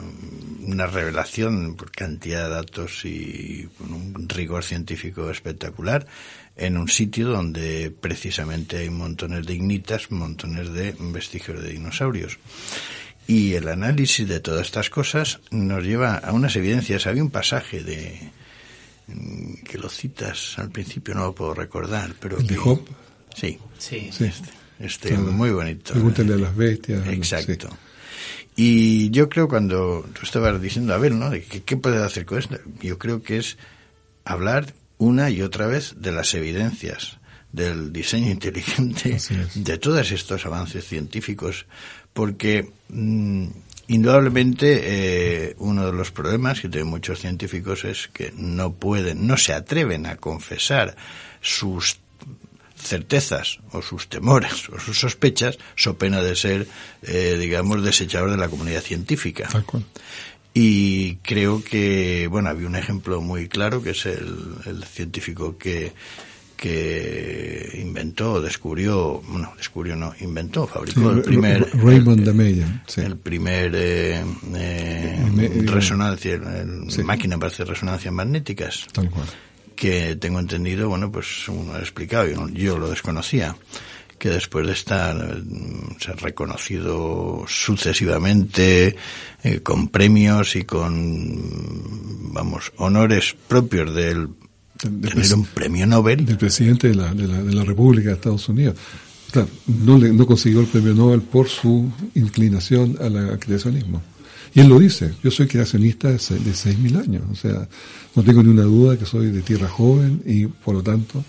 una 0.62 0.88
revelación 0.88 1.76
por 1.76 1.92
cantidad 1.92 2.46
de 2.46 2.50
datos 2.50 3.06
y 3.06 3.70
un 3.80 4.28
rigor 4.30 4.64
científico 4.64 5.30
espectacular 5.30 6.08
en 6.56 6.78
un 6.78 6.88
sitio 6.88 7.28
donde 7.28 7.92
precisamente 7.92 8.78
hay 8.78 8.90
montones 8.90 9.46
de 9.46 9.54
ignitas, 9.54 10.10
montones 10.12 10.72
de 10.72 10.96
vestigios 11.00 11.62
de 11.62 11.70
dinosaurios. 11.70 12.38
Y 13.28 13.54
el 13.54 13.68
análisis 13.70 14.28
de 14.28 14.40
todas 14.40 14.66
estas 14.68 14.90
cosas 14.90 15.40
nos 15.52 15.84
lleva 15.84 16.16
a 16.18 16.34
unas 16.34 16.56
evidencias. 16.56 17.08
Había 17.08 17.24
un 17.24 17.30
pasaje 17.32 17.82
de 17.84 18.20
mm, 19.08 19.64
que 19.64 19.78
lo 19.78 19.90
citas 19.90 20.58
al 20.60 20.70
principio, 20.72 21.14
no 21.16 21.22
lo 21.26 21.36
puedo 21.36 21.54
recordar, 21.54 22.14
pero 22.20 22.38
¿El 22.38 22.48
de 22.48 22.54
que- 22.56 22.60
Job? 22.60 22.82
Sí, 23.36 23.58
Sí. 23.78 24.10
Sí. 24.12 24.30
este 24.80 25.10
Claro. 25.10 25.24
muy 25.24 25.52
bonito. 25.52 25.94
Pregúntale 25.94 26.34
a 26.34 26.38
las 26.38 26.56
bestias. 26.56 27.08
Exacto. 27.08 27.70
sí. 27.70 27.76
Y 28.56 29.10
yo 29.10 29.30
creo 29.30 29.48
cuando 29.48 30.06
tú 30.14 30.20
estabas 30.24 30.62
diciendo, 30.62 30.94
a 30.94 30.98
ver, 31.00 31.14
¿no? 31.14 31.30
De 31.32 31.44
que, 31.44 31.64
¿Qué 31.64 31.76
puedes 31.78 32.02
hacer 32.02 32.26
con 32.26 32.38
esto? 32.38 32.60
Yo 32.82 33.00
creo 33.00 33.24
que 33.24 33.38
es 33.38 33.58
hablar 34.26 34.74
una 35.00 35.30
y 35.32 35.42
otra 35.42 35.66
vez 35.66 35.96
de 35.98 36.12
las 36.12 36.34
evidencias, 36.36 37.18
del 37.52 37.92
diseño 37.92 38.30
inteligente, 38.32 39.18
de 39.56 39.78
todos 39.80 40.12
estos 40.12 40.46
avances 40.46 40.86
científicos, 40.88 41.66
porque 42.14 42.72
mm, 42.90 43.48
indudablemente 43.88 44.82
eh, 44.84 45.56
uno 45.58 45.86
de 45.86 45.94
los 45.94 46.12
problemas 46.12 46.62
que 46.62 46.70
tienen 46.70 46.90
muchos 46.90 47.20
científicos 47.20 47.84
es 47.86 48.08
que 48.08 48.34
no 48.36 48.74
pueden, 48.74 49.28
no 49.28 49.38
se 49.38 49.54
atreven 49.54 50.06
a 50.06 50.18
confesar 50.18 50.96
sus 51.42 52.00
certezas 52.76 53.60
o 53.72 53.82
sus 53.82 54.10
temores 54.10 54.70
o 54.70 54.80
sus 54.80 55.00
sospechas 55.00 55.58
so 55.76 55.98
pena 55.98 56.22
de 56.22 56.36
ser, 56.36 56.68
eh, 57.04 57.38
digamos, 57.40 57.84
desechados 57.84 58.32
de 58.32 58.38
la 58.38 58.50
comunidad 58.50 58.82
científica. 58.82 59.50
Y 60.54 61.16
creo 61.18 61.64
que, 61.64 62.28
bueno, 62.30 62.50
había 62.50 62.68
un 62.68 62.76
ejemplo 62.76 63.22
muy 63.22 63.48
claro 63.48 63.82
que 63.82 63.92
es 63.92 64.06
el, 64.06 64.56
el 64.66 64.84
científico 64.84 65.58
que, 65.58 65.94
que 66.64 67.78
inventó, 67.82 68.42
descubrió, 68.42 69.22
bueno, 69.28 69.54
descubrió 69.58 69.98
no, 69.98 70.14
inventó, 70.22 70.66
fabricó 70.66 71.12
el 71.12 71.22
primer... 71.22 71.62
Ra- 71.62 71.68
Raymond 71.84 72.24
Dameyan, 72.26 72.84
sí. 72.88 73.02
El 73.02 73.18
primer 73.18 73.72
eh, 73.76 74.24
eh, 74.56 75.30
me- 75.36 75.50
resonancia, 75.70 76.36
el- 76.36 76.90
Sí. 76.90 77.04
máquina 77.04 77.38
para 77.38 77.52
hacer 77.52 77.68
resonancias 77.68 78.14
magnéticas 78.14 78.88
Tal 78.94 79.10
cual. 79.10 79.28
que 79.76 80.16
tengo 80.16 80.40
entendido, 80.40 80.88
bueno, 80.88 81.12
pues 81.12 81.50
uno 81.50 81.74
ha 81.74 81.80
explicado, 81.80 82.28
yo, 82.28 82.48
yo 82.48 82.78
lo 82.78 82.90
desconocía, 82.90 83.58
que 84.18 84.30
después 84.30 84.66
de 84.66 84.72
estar 84.72 85.16
mm, 85.44 86.00
ser 86.00 86.16
reconocido 86.22 87.44
sucesivamente 87.46 88.96
eh, 89.44 89.60
con 89.60 89.90
premios 89.90 90.56
y 90.56 90.64
con, 90.64 92.32
vamos, 92.34 92.72
honores 92.78 93.36
propios 93.50 93.94
del 93.94 94.30
Tener 94.78 95.34
un 95.36 95.46
premio 95.46 95.88
Nobel, 95.88 96.26
Del 96.26 96.38
presidente 96.38 96.90
de 96.90 96.96
la, 96.96 97.14
de 97.14 97.28
la, 97.28 97.42
de 97.42 97.54
la 97.54 97.64
República 97.64 98.10
de 98.10 98.16
Estados 98.16 98.50
Unidos. 98.50 98.76
Claro, 99.32 99.48
no, 99.68 99.98
le, 99.98 100.12
no 100.12 100.26
consiguió 100.26 100.60
el 100.62 100.68
premio 100.68 100.94
Nobel 100.94 101.22
por 101.22 101.48
su 101.48 101.90
inclinación 102.16 102.98
al 103.02 103.40
creacionismo. 103.40 104.02
Y 104.56 104.60
él 104.60 104.68
lo 104.68 104.78
dice, 104.78 105.14
yo 105.24 105.32
soy 105.32 105.48
creacionista 105.48 106.10
de 106.10 106.18
6.000 106.18 107.02
años, 107.02 107.24
o 107.32 107.36
sea, 107.36 107.68
no 108.16 108.24
tengo 108.24 108.44
ni 108.44 108.50
una 108.50 108.64
duda 108.64 108.98
que 108.98 109.06
soy 109.06 109.32
de 109.32 109.42
tierra 109.42 109.68
joven 109.68 110.22
y 110.26 110.46
por 110.46 110.76
lo 110.76 110.84
tanto 110.84 111.26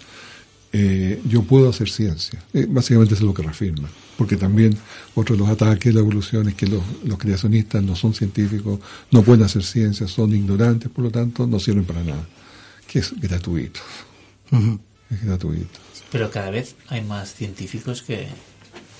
eh, 0.70 1.22
yo 1.26 1.42
puedo 1.42 1.70
hacer 1.70 1.88
ciencia. 1.88 2.42
Eh, 2.53 2.66
básicamente 2.68 3.14
eso 3.14 3.22
es 3.22 3.26
lo 3.26 3.32
que 3.32 3.42
reafirma, 3.42 3.88
porque 4.18 4.36
también 4.36 4.76
otro 5.14 5.36
de 5.36 5.40
los 5.40 5.49
ataques 5.49 5.86
de 5.86 5.92
la 5.95 6.01
evolución 6.01 6.49
es 6.49 6.55
que 6.55 6.66
los, 6.66 6.82
los 7.05 7.16
creacionistas 7.16 7.82
no 7.82 7.97
son 7.97 8.12
científicos, 8.12 8.78
no 9.11 9.22
pueden 9.22 9.45
hacer 9.45 9.62
ciencia, 9.62 10.07
son 10.07 10.34
ignorantes, 10.34 10.90
por 10.90 11.05
lo 11.05 11.11
tanto 11.11 11.47
no 11.47 11.59
sirven 11.59 11.84
para 11.84 12.05
nada, 12.05 12.26
que 12.95 13.01
es 13.01 13.12
gratuito, 13.20 13.80
es 15.11 15.24
gratuito. 15.24 15.80
Pero 16.12 16.30
cada 16.30 16.51
vez 16.51 16.76
hay 16.86 17.01
más 17.01 17.34
científicos 17.34 18.03
que, 18.03 18.28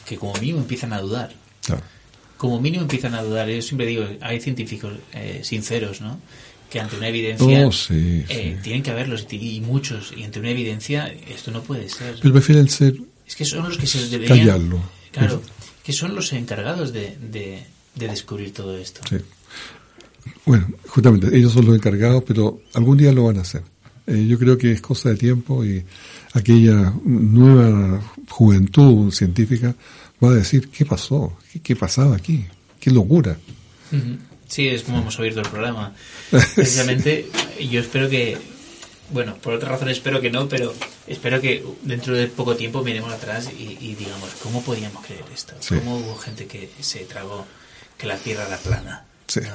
que 0.05 0.17
como 0.17 0.35
mínimo 0.35 0.59
empiezan 0.59 0.93
a 0.93 1.01
dudar. 1.01 1.33
Claro. 1.65 1.83
Como 2.37 2.61
mínimo 2.61 2.83
empiezan 2.83 3.15
a 3.15 3.23
dudar. 3.23 3.49
Yo 3.49 3.63
siempre 3.63 3.87
digo, 3.87 4.05
hay 4.21 4.41
científicos 4.41 4.95
eh, 5.13 5.43
sinceros, 5.45 6.01
¿no? 6.01 6.19
Que 6.69 6.81
ante 6.81 6.97
una 6.97 7.07
evidencia 7.07 7.69
Oh, 7.69 7.71
sí, 7.71 8.25
eh, 8.29 8.57
sí. 8.57 8.63
tienen 8.65 8.83
que 8.83 8.91
haberlos 8.91 9.29
y 9.31 9.37
y 9.59 9.61
muchos. 9.61 10.13
Y 10.17 10.25
ante 10.25 10.41
una 10.41 10.51
evidencia 10.51 11.07
esto 11.29 11.53
no 11.53 11.63
puede 11.63 11.89
ser. 11.89 12.19
Pero 12.21 12.33
prefieren 12.35 12.69
ser 12.69 12.97
Es 13.29 13.37
que 13.37 13.45
son 13.45 13.69
los 13.69 13.79
que 13.79 13.87
se 13.87 14.09
deberían... 14.09 14.39
callarlo. 14.39 14.83
Claro, 15.13 15.41
que 15.85 15.93
son 15.93 16.17
los 16.17 16.33
encargados 16.33 16.93
de, 16.93 17.17
de, 17.21 17.63
de 17.95 18.09
descubrir 18.09 18.53
todo 18.53 18.77
esto. 18.77 19.03
Sí. 19.09 19.19
Bueno, 20.47 20.67
justamente, 20.89 21.29
ellos 21.37 21.53
son 21.53 21.65
los 21.67 21.77
encargados, 21.77 22.25
pero 22.27 22.61
algún 22.75 22.97
día 22.99 23.13
lo 23.13 23.23
van 23.27 23.39
a 23.39 23.43
hacer. 23.43 23.63
Eh, 24.07 24.27
yo 24.27 24.39
creo 24.39 24.59
que 24.59 24.73
es 24.73 24.81
cosa 24.81 25.11
de 25.11 25.17
tiempo 25.17 25.65
y 25.65 25.83
aquella 26.35 26.93
nueva 27.05 28.03
juventud 28.29 29.11
científica 29.11 29.75
va 30.23 30.31
a 30.31 30.35
decir, 30.35 30.69
¿qué 30.69 30.85
pasó? 30.85 31.39
¿Qué, 31.53 31.61
qué 31.61 31.77
pasaba 31.77 32.17
aquí? 32.17 32.45
¿Qué 32.79 32.91
locura? 32.91 33.37
Sí, 34.49 34.69
es 34.69 34.83
como 34.83 34.99
hemos 34.99 35.19
oído 35.19 35.41
el 35.41 35.49
programa. 35.49 35.95
Precisamente, 36.31 37.31
yo 37.71 37.81
espero 37.81 38.11
que, 38.11 38.37
bueno, 39.11 39.37
por 39.37 39.55
otra 39.55 39.71
razón 39.71 39.89
espero 39.89 40.21
que 40.21 40.31
no, 40.31 40.49
pero 40.49 40.75
espero 41.07 41.41
que 41.41 41.65
dentro 41.83 42.15
de 42.15 42.27
poco 42.27 42.57
tiempo 42.57 42.83
miremos 42.85 43.13
atrás 43.13 43.49
y, 43.59 43.79
y 43.81 43.95
digamos, 43.95 44.31
¿cómo 44.43 44.63
podíamos 44.63 45.05
creer 45.05 45.25
esto? 45.33 45.55
Sí. 45.61 45.77
¿Cómo 45.77 45.97
hubo 45.97 46.17
gente 46.17 46.47
que 46.47 46.69
se 46.81 47.01
tragó 47.01 47.47
que 47.97 48.07
la 48.07 48.17
Tierra 48.17 48.47
era 48.47 48.59
plana? 48.59 49.05
Sí. 49.27 49.41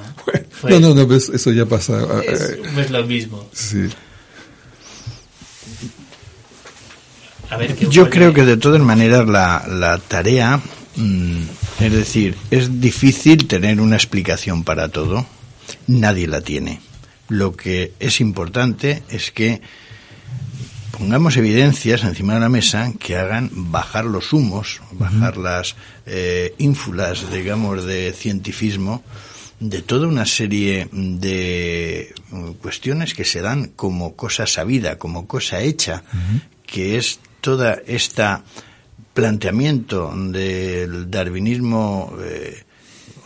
Bueno, 0.61 0.81
no, 0.81 0.93
no, 0.93 1.05
no, 1.05 1.15
eso 1.15 1.51
ya 1.51 1.65
pasa. 1.65 2.21
Es, 2.21 2.41
eh, 2.41 2.61
es 2.79 2.91
lo 2.91 3.05
mismo. 3.05 3.47
Sí. 3.53 3.87
A 7.49 7.57
ver, 7.57 7.75
¿qué 7.75 7.87
Yo 7.87 8.09
creo 8.09 8.33
que 8.33 8.45
de 8.45 8.57
todas 8.57 8.81
maneras 8.81 9.27
la, 9.27 9.65
la 9.67 9.97
tarea, 9.97 10.61
mm, 10.95 11.41
es 11.79 11.91
decir, 11.91 12.35
es 12.51 12.79
difícil 12.79 13.47
tener 13.47 13.81
una 13.81 13.95
explicación 13.95 14.63
para 14.63 14.89
todo. 14.89 15.25
Nadie 15.87 16.27
la 16.27 16.41
tiene. 16.41 16.79
Lo 17.27 17.55
que 17.55 17.93
es 17.99 18.21
importante 18.21 19.03
es 19.09 19.31
que 19.31 19.61
pongamos 20.97 21.37
evidencias 21.37 22.03
encima 22.03 22.33
de 22.33 22.39
la 22.41 22.49
mesa 22.49 22.91
que 22.99 23.17
hagan 23.17 23.49
bajar 23.53 24.05
los 24.05 24.33
humos, 24.33 24.81
bajar 24.91 25.37
las 25.37 25.75
eh, 26.05 26.53
ínfulas, 26.57 27.31
digamos, 27.31 27.85
de 27.85 28.13
cientifismo 28.13 29.03
de 29.59 29.81
toda 29.81 30.07
una 30.07 30.25
serie 30.25 30.87
de 30.91 32.13
mm, 32.31 32.51
cuestiones 32.61 33.13
que 33.13 33.25
se 33.25 33.41
dan 33.41 33.71
como 33.75 34.15
cosa 34.15 34.45
sabida, 34.45 34.97
como 34.97 35.27
cosa 35.27 35.61
hecha, 35.61 36.03
que 36.65 36.97
es 36.97 37.19
toda 37.41 37.81
esta 37.85 38.43
planteamiento 39.13 40.13
del 40.15 41.09
darwinismo 41.11 42.13
eh, 42.21 42.63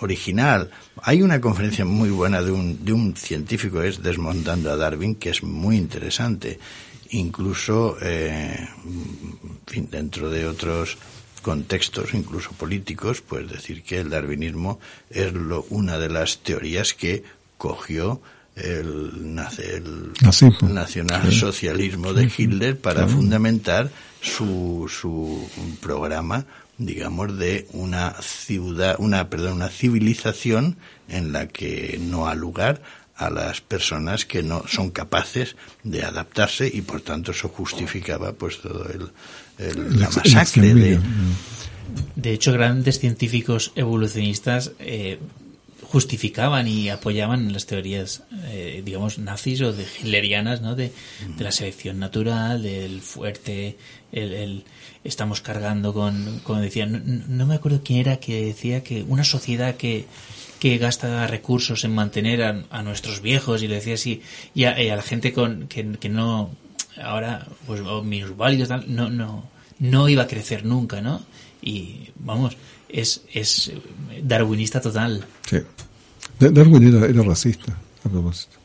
original. 0.01 0.69
Hay 1.03 1.21
una 1.21 1.39
conferencia 1.39 1.85
muy 1.85 2.09
buena 2.09 2.41
de 2.41 2.51
un, 2.51 2.83
de 2.83 2.93
un 2.93 3.15
científico, 3.15 3.81
es 3.81 4.01
Desmontando 4.01 4.71
a 4.71 4.77
Darwin, 4.77 5.15
que 5.15 5.29
es 5.29 5.43
muy 5.43 5.77
interesante. 5.77 6.59
Incluso, 7.11 7.97
eh, 8.01 8.67
dentro 9.91 10.29
de 10.29 10.47
otros 10.47 10.97
contextos, 11.43 12.13
incluso 12.13 12.51
políticos, 12.53 13.21
pues 13.21 13.49
decir 13.49 13.83
que 13.83 13.99
el 13.99 14.09
darwinismo 14.09 14.79
es 15.09 15.33
lo, 15.33 15.65
una 15.69 15.99
de 15.99 16.09
las 16.09 16.39
teorías 16.39 16.93
que 16.93 17.23
cogió 17.57 18.21
el, 18.55 19.33
nace- 19.35 19.77
el 19.77 20.11
Nazismo. 20.21 20.69
nacionalsocialismo 20.69 22.13
de 22.13 22.31
Hitler 22.35 22.77
para 22.77 23.07
fundamentar 23.07 23.89
su, 24.21 24.89
su 24.89 25.47
programa 25.81 26.45
digamos 26.77 27.37
de 27.37 27.67
una 27.73 28.15
ciudad 28.21 28.95
una 28.99 29.29
perdón 29.29 29.53
una 29.53 29.69
civilización 29.69 30.77
en 31.07 31.31
la 31.31 31.47
que 31.47 31.99
no 32.01 32.27
ha 32.27 32.35
lugar 32.35 32.81
a 33.15 33.29
las 33.29 33.61
personas 33.61 34.25
que 34.25 34.41
no 34.41 34.63
son 34.67 34.89
capaces 34.89 35.55
de 35.83 36.03
adaptarse 36.03 36.69
y 36.73 36.81
por 36.81 37.01
tanto 37.01 37.31
eso 37.31 37.47
justificaba 37.49 38.33
pues 38.33 38.59
todo 38.61 38.85
el, 38.89 39.09
el- 39.59 39.99
la 39.99 40.09
masacre 40.09 40.73
de. 40.73 40.99
De 42.15 42.31
hecho, 42.33 42.51
grandes 42.53 42.99
científicos 42.99 43.71
evolucionistas 43.75 44.71
eh, 44.79 45.19
justificaban 45.93 46.67
y 46.67 46.89
apoyaban 46.89 47.53
las 47.53 47.67
teorías, 47.67 48.23
eh, 48.45 48.81
digamos, 48.83 49.19
nazis 49.19 49.61
o 49.61 49.71
de 49.71 49.83
hitlerianas, 49.83 50.59
¿no? 50.59 50.73
De, 50.73 50.91
de 51.37 51.43
la 51.43 51.51
selección 51.51 51.99
natural, 51.99 52.63
del 52.63 52.99
fuerte, 53.01 53.77
el, 54.11 54.63
estamos 55.03 55.41
cargando 55.41 55.93
con, 55.93 56.39
como 56.43 56.61
decían, 56.61 57.03
no, 57.05 57.27
no 57.27 57.45
me 57.45 57.53
acuerdo 57.53 57.81
quién 57.83 57.99
era 57.99 58.17
que 58.17 58.43
decía 58.43 58.81
que 58.83 59.03
una 59.03 59.23
sociedad 59.23 59.75
que 59.75 60.07
que 60.59 60.77
gasta 60.77 61.27
recursos 61.27 61.83
en 61.83 61.93
mantener 61.93 62.41
a, 62.41 62.81
nuestros 62.83 63.21
viejos 63.21 63.61
y 63.61 63.67
le 63.67 63.75
decía 63.75 63.95
así 63.95 64.21
y 64.55 64.63
a, 64.63 64.95
la 64.95 65.01
gente 65.01 65.33
con 65.33 65.67
que, 65.67 65.97
que 65.99 66.07
no 66.07 66.51
ahora 67.03 67.45
pues 67.67 67.81
o 67.81 68.01
minusválidos 68.01 68.69
no 68.87 69.09
no 69.09 69.43
no 69.79 70.07
iba 70.07 70.23
a 70.23 70.27
crecer 70.27 70.63
nunca 70.63 71.01
no 71.01 71.21
y 71.61 72.07
vamos 72.15 72.55
es 72.93 73.21
es 73.33 73.71
darwinista 74.23 74.79
total 74.79 75.25
Sí. 75.49 75.57
Da- 76.39 76.49
Darwin 76.51 76.87
era, 76.95 77.05
era 77.07 77.21
racista, 77.23 77.75
a 78.05 78.09
propósito. 78.09 78.55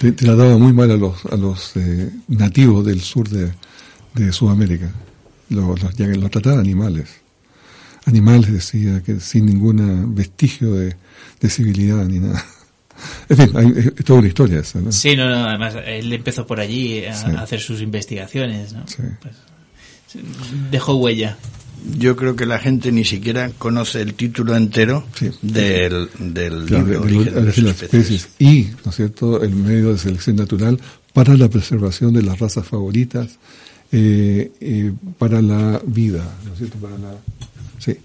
Te, 0.00 0.12
te 0.12 0.26
la 0.26 0.34
daba 0.34 0.56
muy 0.56 0.72
mal 0.72 0.90
a 0.90 0.96
los, 0.96 1.24
a 1.26 1.36
los 1.36 1.76
eh, 1.76 2.10
nativos 2.28 2.84
del 2.86 3.00
sur 3.02 3.28
de, 3.28 3.52
de 4.14 4.32
Sudamérica. 4.32 4.90
Los, 5.50 5.82
los, 5.82 5.98
los 6.18 6.30
trataba 6.30 6.58
animales. 6.60 7.08
Animales, 8.06 8.52
decía, 8.52 9.02
que 9.02 9.20
sin 9.20 9.46
ningún 9.46 10.14
vestigio 10.14 10.72
de, 10.74 10.96
de 11.40 11.50
civilidad 11.50 12.04
ni 12.06 12.20
nada. 12.20 12.42
En 13.28 13.36
fin, 13.36 13.50
hay, 13.56 13.66
es, 13.76 13.86
es 13.98 14.04
toda 14.04 14.18
una 14.20 14.28
historia 14.28 14.60
esa, 14.60 14.78
¿no? 14.80 14.92
sí 14.92 15.16
no 15.16 15.28
no 15.28 15.48
además 15.48 15.74
él 15.86 16.12
empezó 16.12 16.46
por 16.46 16.60
allí 16.60 17.04
a, 17.04 17.14
Sí. 17.14 17.26
a 17.36 17.40
hacer 17.42 17.58
sus 17.60 17.80
investigaciones 17.80 18.72
no 18.74 18.86
Sí. 18.86 19.02
Pues, 19.20 19.34
dejó 20.70 20.94
huella 20.96 21.36
yo 21.98 22.16
creo 22.16 22.36
que 22.36 22.46
la 22.46 22.58
gente 22.58 22.92
ni 22.92 23.04
siquiera 23.04 23.50
conoce 23.58 24.00
el 24.02 24.14
título 24.14 24.56
entero 24.56 25.04
Sí. 25.18 25.30
del, 25.42 26.08
del 26.18 26.64
Claro, 26.66 26.86
libro 26.86 26.86
de- 26.86 26.90
de- 26.90 26.96
Origen 26.98 27.24
de 27.24 27.30
de 27.40 27.46
las 27.46 27.58
las 27.58 27.82
especies. 27.82 28.22
especies. 28.22 28.28
Y, 28.38 28.70
¿no 28.84 28.90
es 28.90 28.96
cierto?, 28.96 29.42
el 29.42 29.54
medio 29.54 29.92
de 29.92 29.98
selección 29.98 30.36
natural 30.36 30.80
para 31.12 31.34
la 31.36 31.48
preservación 31.48 32.12
de 32.14 32.22
las 32.22 32.38
razas 32.38 32.66
favoritas, 32.66 33.38
eh, 33.92 34.50
eh, 34.60 34.92
para 35.18 35.42
la 35.42 35.80
vida, 35.86 36.24
¿no 36.44 36.52
es 36.52 36.58
cierto?, 36.58 36.78
para 36.78 36.96
la... 36.98 37.14
Sí, 37.78 37.96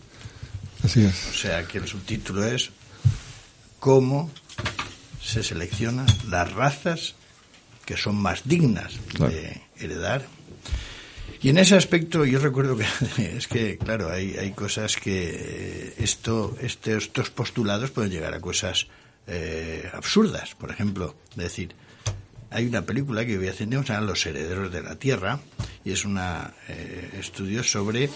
así 0.84 1.02
es. 1.06 1.16
O 1.32 1.38
sea 1.38 1.64
que 1.68 1.78
el 1.78 1.88
subtítulo 1.88 2.46
es 2.46 2.72
cómo 3.80 4.30
se 5.24 5.44
seleccionan 5.44 6.06
las 6.30 6.52
razas 6.54 7.16
que 7.86 7.96
son 7.98 8.16
más 8.16 8.42
dignas 8.46 8.94
Claro. 9.14 9.32
de 9.34 9.62
heredar. 9.80 10.26
Y 11.42 11.50
en 11.50 11.58
ese 11.60 11.76
aspecto 11.76 12.26
yo 12.26 12.40
recuerdo 12.40 12.78
que 12.78 12.86
es 13.38 13.48
que, 13.48 13.78
claro, 13.78 14.10
hay, 14.12 14.36
hay 14.38 14.52
cosas 14.52 14.96
que 14.98 15.30
eh, 15.34 15.94
esto, 16.00 16.56
este- 16.62 16.98
estos 16.98 17.30
postulados 17.30 17.92
pueden 17.92 18.12
llegar 18.12 18.34
a 18.34 18.40
cosas 18.40 18.88
eh, 19.28 19.90
absurdas. 19.94 20.56
Por 20.56 20.72
ejemplo, 20.72 21.16
decir, 21.36 21.76
hay 22.50 22.66
una 22.66 22.84
película 22.86 23.26
que 23.26 23.38
voy 23.38 23.48
a 23.48 23.52
hacer, 23.52 23.68
se 23.70 23.74
llama 23.84 24.02
Los 24.08 24.26
herederos 24.26 24.72
de 24.72 24.82
la 24.82 24.96
Tierra, 24.98 25.40
y 25.84 25.92
es 25.92 26.06
un 26.06 26.20
estudio 27.20 27.64
sobre 27.64 28.10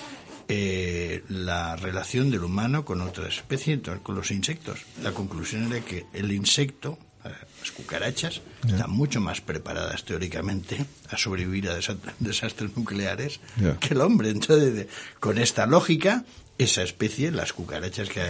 eh, 0.47 1.23
la 1.29 1.75
relación 1.75 2.31
del 2.31 2.43
humano 2.43 2.83
con 2.85 3.01
otras 3.01 3.37
especies, 3.37 3.79
con 4.03 4.15
los 4.15 4.31
insectos. 4.31 4.79
La 5.03 5.11
conclusión 5.11 5.71
era 5.71 5.83
que 5.85 6.05
el 6.13 6.31
insecto, 6.31 6.97
eh, 6.97 7.10
las 7.29 7.71
cucarachas, 7.71 8.41
están 8.67 8.89
mucho 8.91 9.19
más 9.21 9.41
preparadas 9.41 10.03
teóricamente 10.03 10.85
a 11.09 11.17
sobrevivir 11.17 11.69
a 11.69 11.77
desa- 11.77 11.97
desastres 12.19 12.75
nucleares 12.75 13.39
que 13.79 13.93
el 13.93 14.01
hombre. 14.01 14.29
Entonces, 14.29 14.87
con 15.19 15.37
esta 15.37 15.65
lógica, 15.65 16.25
esa 16.57 16.83
especie, 16.83 17.31
las 17.31 17.53
cucarachas 17.53 18.09
que 18.09 18.21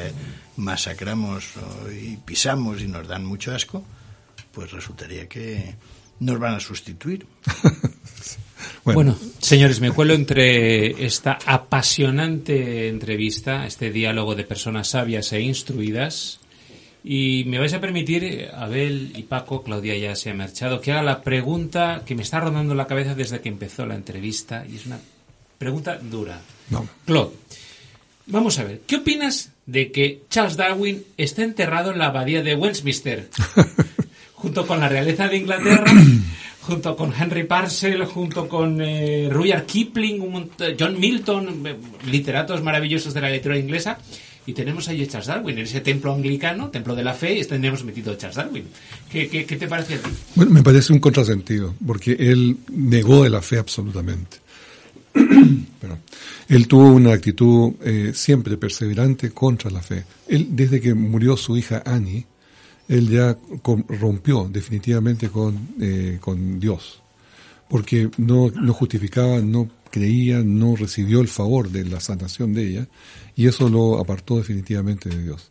masacramos 0.57 1.45
y 1.91 2.17
pisamos 2.17 2.81
y 2.81 2.87
nos 2.87 3.07
dan 3.07 3.25
mucho 3.25 3.53
asco, 3.53 3.83
pues 4.51 4.71
resultaría 4.71 5.27
que 5.29 5.75
nos 6.19 6.39
van 6.39 6.55
a 6.55 6.59
sustituir. 6.59 7.25
Bueno, 8.83 9.15
señores, 9.39 9.79
me 9.79 9.91
cuelo 9.91 10.13
entre 10.15 11.05
esta 11.05 11.37
apasionante 11.45 12.87
entrevista, 12.89 13.65
este 13.67 13.91
diálogo 13.91 14.33
de 14.35 14.43
personas 14.43 14.89
sabias 14.89 15.31
e 15.33 15.41
instruidas. 15.41 16.39
Y 17.03 17.43
me 17.47 17.57
vais 17.57 17.73
a 17.73 17.81
permitir, 17.81 18.23
eh, 18.23 18.51
Abel 18.53 19.13
y 19.15 19.23
Paco, 19.23 19.63
Claudia 19.63 19.97
ya 19.97 20.15
se 20.15 20.29
ha 20.29 20.33
marchado, 20.33 20.81
que 20.81 20.91
haga 20.91 21.01
la 21.01 21.21
pregunta 21.21 22.03
que 22.05 22.15
me 22.15 22.21
está 22.21 22.39
rondando 22.39 22.75
la 22.75 22.87
cabeza 22.87 23.15
desde 23.15 23.41
que 23.41 23.49
empezó 23.49 23.85
la 23.85 23.95
entrevista. 23.95 24.65
Y 24.69 24.75
es 24.75 24.85
una 24.85 24.99
pregunta 25.57 25.97
dura. 25.97 26.41
No. 26.69 26.87
Claude, 27.05 27.31
vamos 28.27 28.59
a 28.59 28.63
ver, 28.63 28.81
¿qué 28.85 28.97
opinas 28.97 29.51
de 29.65 29.91
que 29.91 30.21
Charles 30.29 30.57
Darwin 30.57 31.03
esté 31.17 31.43
enterrado 31.43 31.91
en 31.91 31.97
la 31.97 32.07
abadía 32.07 32.43
de 32.43 32.55
Westminster? 32.55 33.29
junto 34.41 34.65
con 34.65 34.79
la 34.79 34.89
realeza 34.89 35.27
de 35.27 35.37
Inglaterra, 35.37 35.91
junto 36.61 36.95
con 36.95 37.13
Henry 37.17 37.43
Parcel, 37.43 38.03
junto 38.05 38.49
con 38.49 38.81
eh, 38.81 39.29
Rudyard 39.29 39.65
Kipling, 39.65 40.49
John 40.79 40.99
Milton, 40.99 41.67
eh, 41.67 41.75
literatos 42.09 42.61
maravillosos 42.63 43.13
de 43.13 43.21
la 43.21 43.29
literatura 43.29 43.59
inglesa. 43.59 43.99
Y 44.45 44.53
tenemos 44.53 44.87
ahí 44.87 45.03
a 45.03 45.07
Charles 45.07 45.27
Darwin, 45.27 45.57
en 45.57 45.65
ese 45.65 45.81
templo 45.81 46.13
anglicano, 46.13 46.69
templo 46.69 46.95
de 46.95 47.03
la 47.03 47.13
fe, 47.13 47.37
y 47.37 47.43
tenemos 47.45 47.83
metido 47.83 48.13
a 48.13 48.17
Charles 48.17 48.37
Darwin. 48.37 48.65
¿Qué, 49.11 49.27
qué, 49.29 49.45
qué 49.45 49.55
te 49.55 49.67
parece 49.67 49.95
a 49.95 49.99
ti? 49.99 50.09
Bueno, 50.35 50.51
me 50.51 50.63
parece 50.63 50.93
un 50.93 50.99
contrasentido, 50.99 51.75
porque 51.85 52.13
él 52.13 52.57
negó 52.69 53.23
de 53.23 53.29
la 53.29 53.41
fe 53.41 53.59
absolutamente. 53.59 54.37
Perdón. 55.13 55.99
Él 56.47 56.67
tuvo 56.67 56.87
una 56.91 57.13
actitud 57.13 57.73
eh, 57.83 58.11
siempre 58.13 58.57
perseverante 58.57 59.31
contra 59.31 59.69
la 59.69 59.81
fe. 59.81 60.05
Él, 60.27 60.47
desde 60.51 60.81
que 60.81 60.93
murió 60.93 61.37
su 61.37 61.55
hija 61.55 61.83
Annie, 61.85 62.25
él 62.87 63.09
ya 63.09 63.37
rompió 63.87 64.49
definitivamente 64.51 65.29
con, 65.29 65.69
eh, 65.79 66.17
con 66.19 66.59
Dios, 66.59 67.01
porque 67.69 68.09
no, 68.17 68.49
no 68.49 68.73
justificaba, 68.73 69.39
no 69.39 69.69
creía, 69.89 70.39
no 70.43 70.75
recibió 70.75 71.21
el 71.21 71.29
favor 71.29 71.69
de 71.69 71.85
la 71.85 71.99
sanación 71.99 72.53
de 72.53 72.67
ella, 72.67 72.87
y 73.35 73.47
eso 73.47 73.69
lo 73.69 73.99
apartó 73.99 74.37
definitivamente 74.37 75.09
de 75.09 75.23
Dios. 75.23 75.49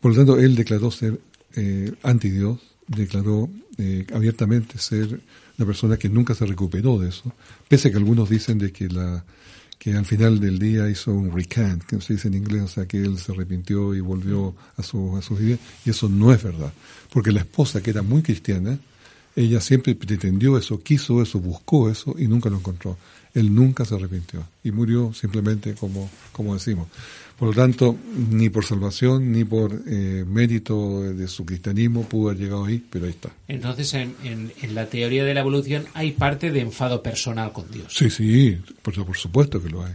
Por 0.00 0.12
lo 0.12 0.16
tanto, 0.18 0.38
él 0.38 0.54
declaró 0.54 0.90
ser 0.90 1.20
eh, 1.54 1.92
anti-Dios, 2.02 2.58
declaró 2.88 3.48
eh, 3.78 4.06
abiertamente 4.12 4.78
ser 4.78 5.20
una 5.58 5.66
persona 5.66 5.96
que 5.96 6.08
nunca 6.08 6.34
se 6.34 6.46
recuperó 6.46 6.98
de 6.98 7.10
eso, 7.10 7.32
pese 7.68 7.88
a 7.88 7.90
que 7.90 7.98
algunos 7.98 8.28
dicen 8.28 8.58
de 8.58 8.72
que 8.72 8.88
la 8.88 9.24
que 9.82 9.94
al 9.94 10.06
final 10.06 10.38
del 10.38 10.60
día 10.60 10.88
hizo 10.88 11.12
un 11.12 11.32
recant, 11.32 11.82
que 11.82 12.00
se 12.00 12.12
dice 12.12 12.28
en 12.28 12.34
inglés, 12.34 12.62
o 12.62 12.68
sea, 12.68 12.86
que 12.86 12.98
él 12.98 13.18
se 13.18 13.32
arrepintió 13.32 13.96
y 13.96 14.00
volvió 14.00 14.54
a 14.76 14.82
su, 14.84 15.16
a 15.16 15.22
su 15.22 15.34
vida, 15.34 15.58
y 15.84 15.90
eso 15.90 16.08
no 16.08 16.32
es 16.32 16.40
verdad, 16.40 16.72
porque 17.12 17.32
la 17.32 17.40
esposa, 17.40 17.82
que 17.82 17.90
era 17.90 18.00
muy 18.00 18.22
cristiana, 18.22 18.78
ella 19.34 19.60
siempre 19.60 19.94
pretendió 19.94 20.58
eso, 20.58 20.82
quiso 20.82 21.22
eso, 21.22 21.38
buscó 21.40 21.90
eso 21.90 22.14
y 22.18 22.26
nunca 22.26 22.50
lo 22.50 22.58
encontró. 22.58 22.96
Él 23.34 23.54
nunca 23.54 23.84
se 23.84 23.94
arrepintió 23.94 24.46
y 24.62 24.72
murió 24.72 25.12
simplemente 25.14 25.74
como, 25.74 26.10
como 26.32 26.54
decimos. 26.54 26.88
Por 27.38 27.48
lo 27.48 27.54
tanto, 27.54 27.96
ni 28.30 28.50
por 28.50 28.64
salvación 28.64 29.32
ni 29.32 29.44
por 29.44 29.82
eh, 29.86 30.24
mérito 30.28 31.00
de 31.00 31.26
su 31.28 31.44
cristianismo 31.44 32.04
pudo 32.04 32.28
haber 32.28 32.42
llegado 32.42 32.66
ahí, 32.66 32.84
pero 32.90 33.06
ahí 33.06 33.10
está. 33.10 33.30
Entonces, 33.48 33.94
en, 33.94 34.14
en, 34.22 34.52
en, 34.60 34.74
la 34.74 34.86
teoría 34.86 35.24
de 35.24 35.34
la 35.34 35.40
evolución 35.40 35.86
hay 35.94 36.12
parte 36.12 36.52
de 36.52 36.60
enfado 36.60 37.02
personal 37.02 37.52
con 37.52 37.70
Dios. 37.70 37.92
Sí, 37.96 38.10
sí, 38.10 38.58
por, 38.82 38.94
por 39.04 39.16
supuesto 39.16 39.62
que 39.62 39.70
lo 39.70 39.82
hay. 39.82 39.94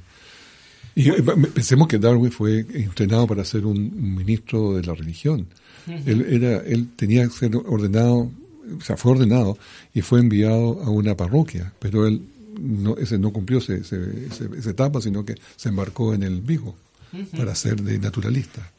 Y 0.96 1.10
eh, 1.10 1.24
pensemos 1.54 1.88
que 1.88 2.00
Darwin 2.00 2.32
fue 2.32 2.66
entrenado 2.74 3.28
para 3.28 3.46
ser 3.46 3.66
un, 3.66 3.78
un 3.78 4.16
ministro 4.16 4.74
de 4.76 4.84
la 4.84 4.96
religión. 4.96 5.48
Uh 5.86 5.92
-huh. 5.92 6.02
Él, 6.08 6.26
era, 6.44 6.58
él 6.66 6.90
tenía 6.96 7.24
que 7.28 7.34
ser 7.34 7.56
ordenado, 7.56 8.32
o 8.78 8.82
sea, 8.82 8.98
fue 8.98 9.14
ordenado 9.14 9.58
y 9.94 10.02
fue 10.02 10.20
enviado 10.20 10.82
a 10.84 10.90
una 10.90 11.16
parroquia, 11.16 11.74
pero 11.80 12.08
él 12.08 12.22
no, 12.60 12.98
ese 12.98 13.18
no 13.18 13.32
cumplió 13.32 13.60
ese, 13.60 13.78
ese, 13.78 14.28
ese, 14.32 14.50
esa 14.58 14.70
etapa, 14.70 15.02
sino 15.02 15.24
que 15.26 15.36
se 15.56 15.70
embarcó 15.70 16.14
en 16.14 16.24
el 16.24 16.42
Vigo 16.42 16.76
uh 17.14 17.18
-huh. 17.18 17.38
para 17.38 17.56
ser 17.56 17.82
de 17.82 18.00
naturalista. 18.00 18.72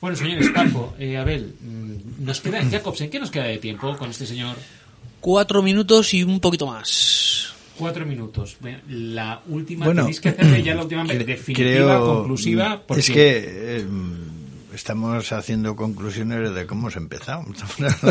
Bueno, 0.00 0.16
señores, 0.16 0.48
Paco, 0.54 0.94
eh, 0.98 1.16
Abel, 1.16 1.54
nos 2.20 2.40
queda, 2.40 2.64
Jacobsen, 2.64 3.10
¿qué 3.10 3.18
nos 3.18 3.30
queda 3.30 3.44
de 3.44 3.58
tiempo 3.58 3.96
con 3.96 4.10
este 4.10 4.26
señor? 4.26 4.56
Cuatro 5.20 5.60
minutos 5.60 6.14
y 6.14 6.22
un 6.22 6.38
poquito 6.38 6.68
más. 6.68 7.52
Cuatro 7.76 8.06
minutos. 8.06 8.56
La 8.88 9.42
última, 9.48 9.86
bueno, 9.86 10.02
tenéis 10.02 10.20
que 10.20 10.28
hacerle 10.28 10.62
ya 10.62 10.74
la 10.76 10.82
última 10.84 11.04
definitiva, 11.04 11.54
creo, 11.54 12.14
conclusiva. 12.14 12.82
Porque... 12.86 13.00
Es 13.00 13.10
que 13.10 13.78
eh, 13.78 13.84
estamos 14.78 15.32
haciendo 15.32 15.74
conclusiones 15.74 16.54
de 16.54 16.66
cómo 16.66 16.82
hemos 16.82 16.96
empezado. 16.96 17.44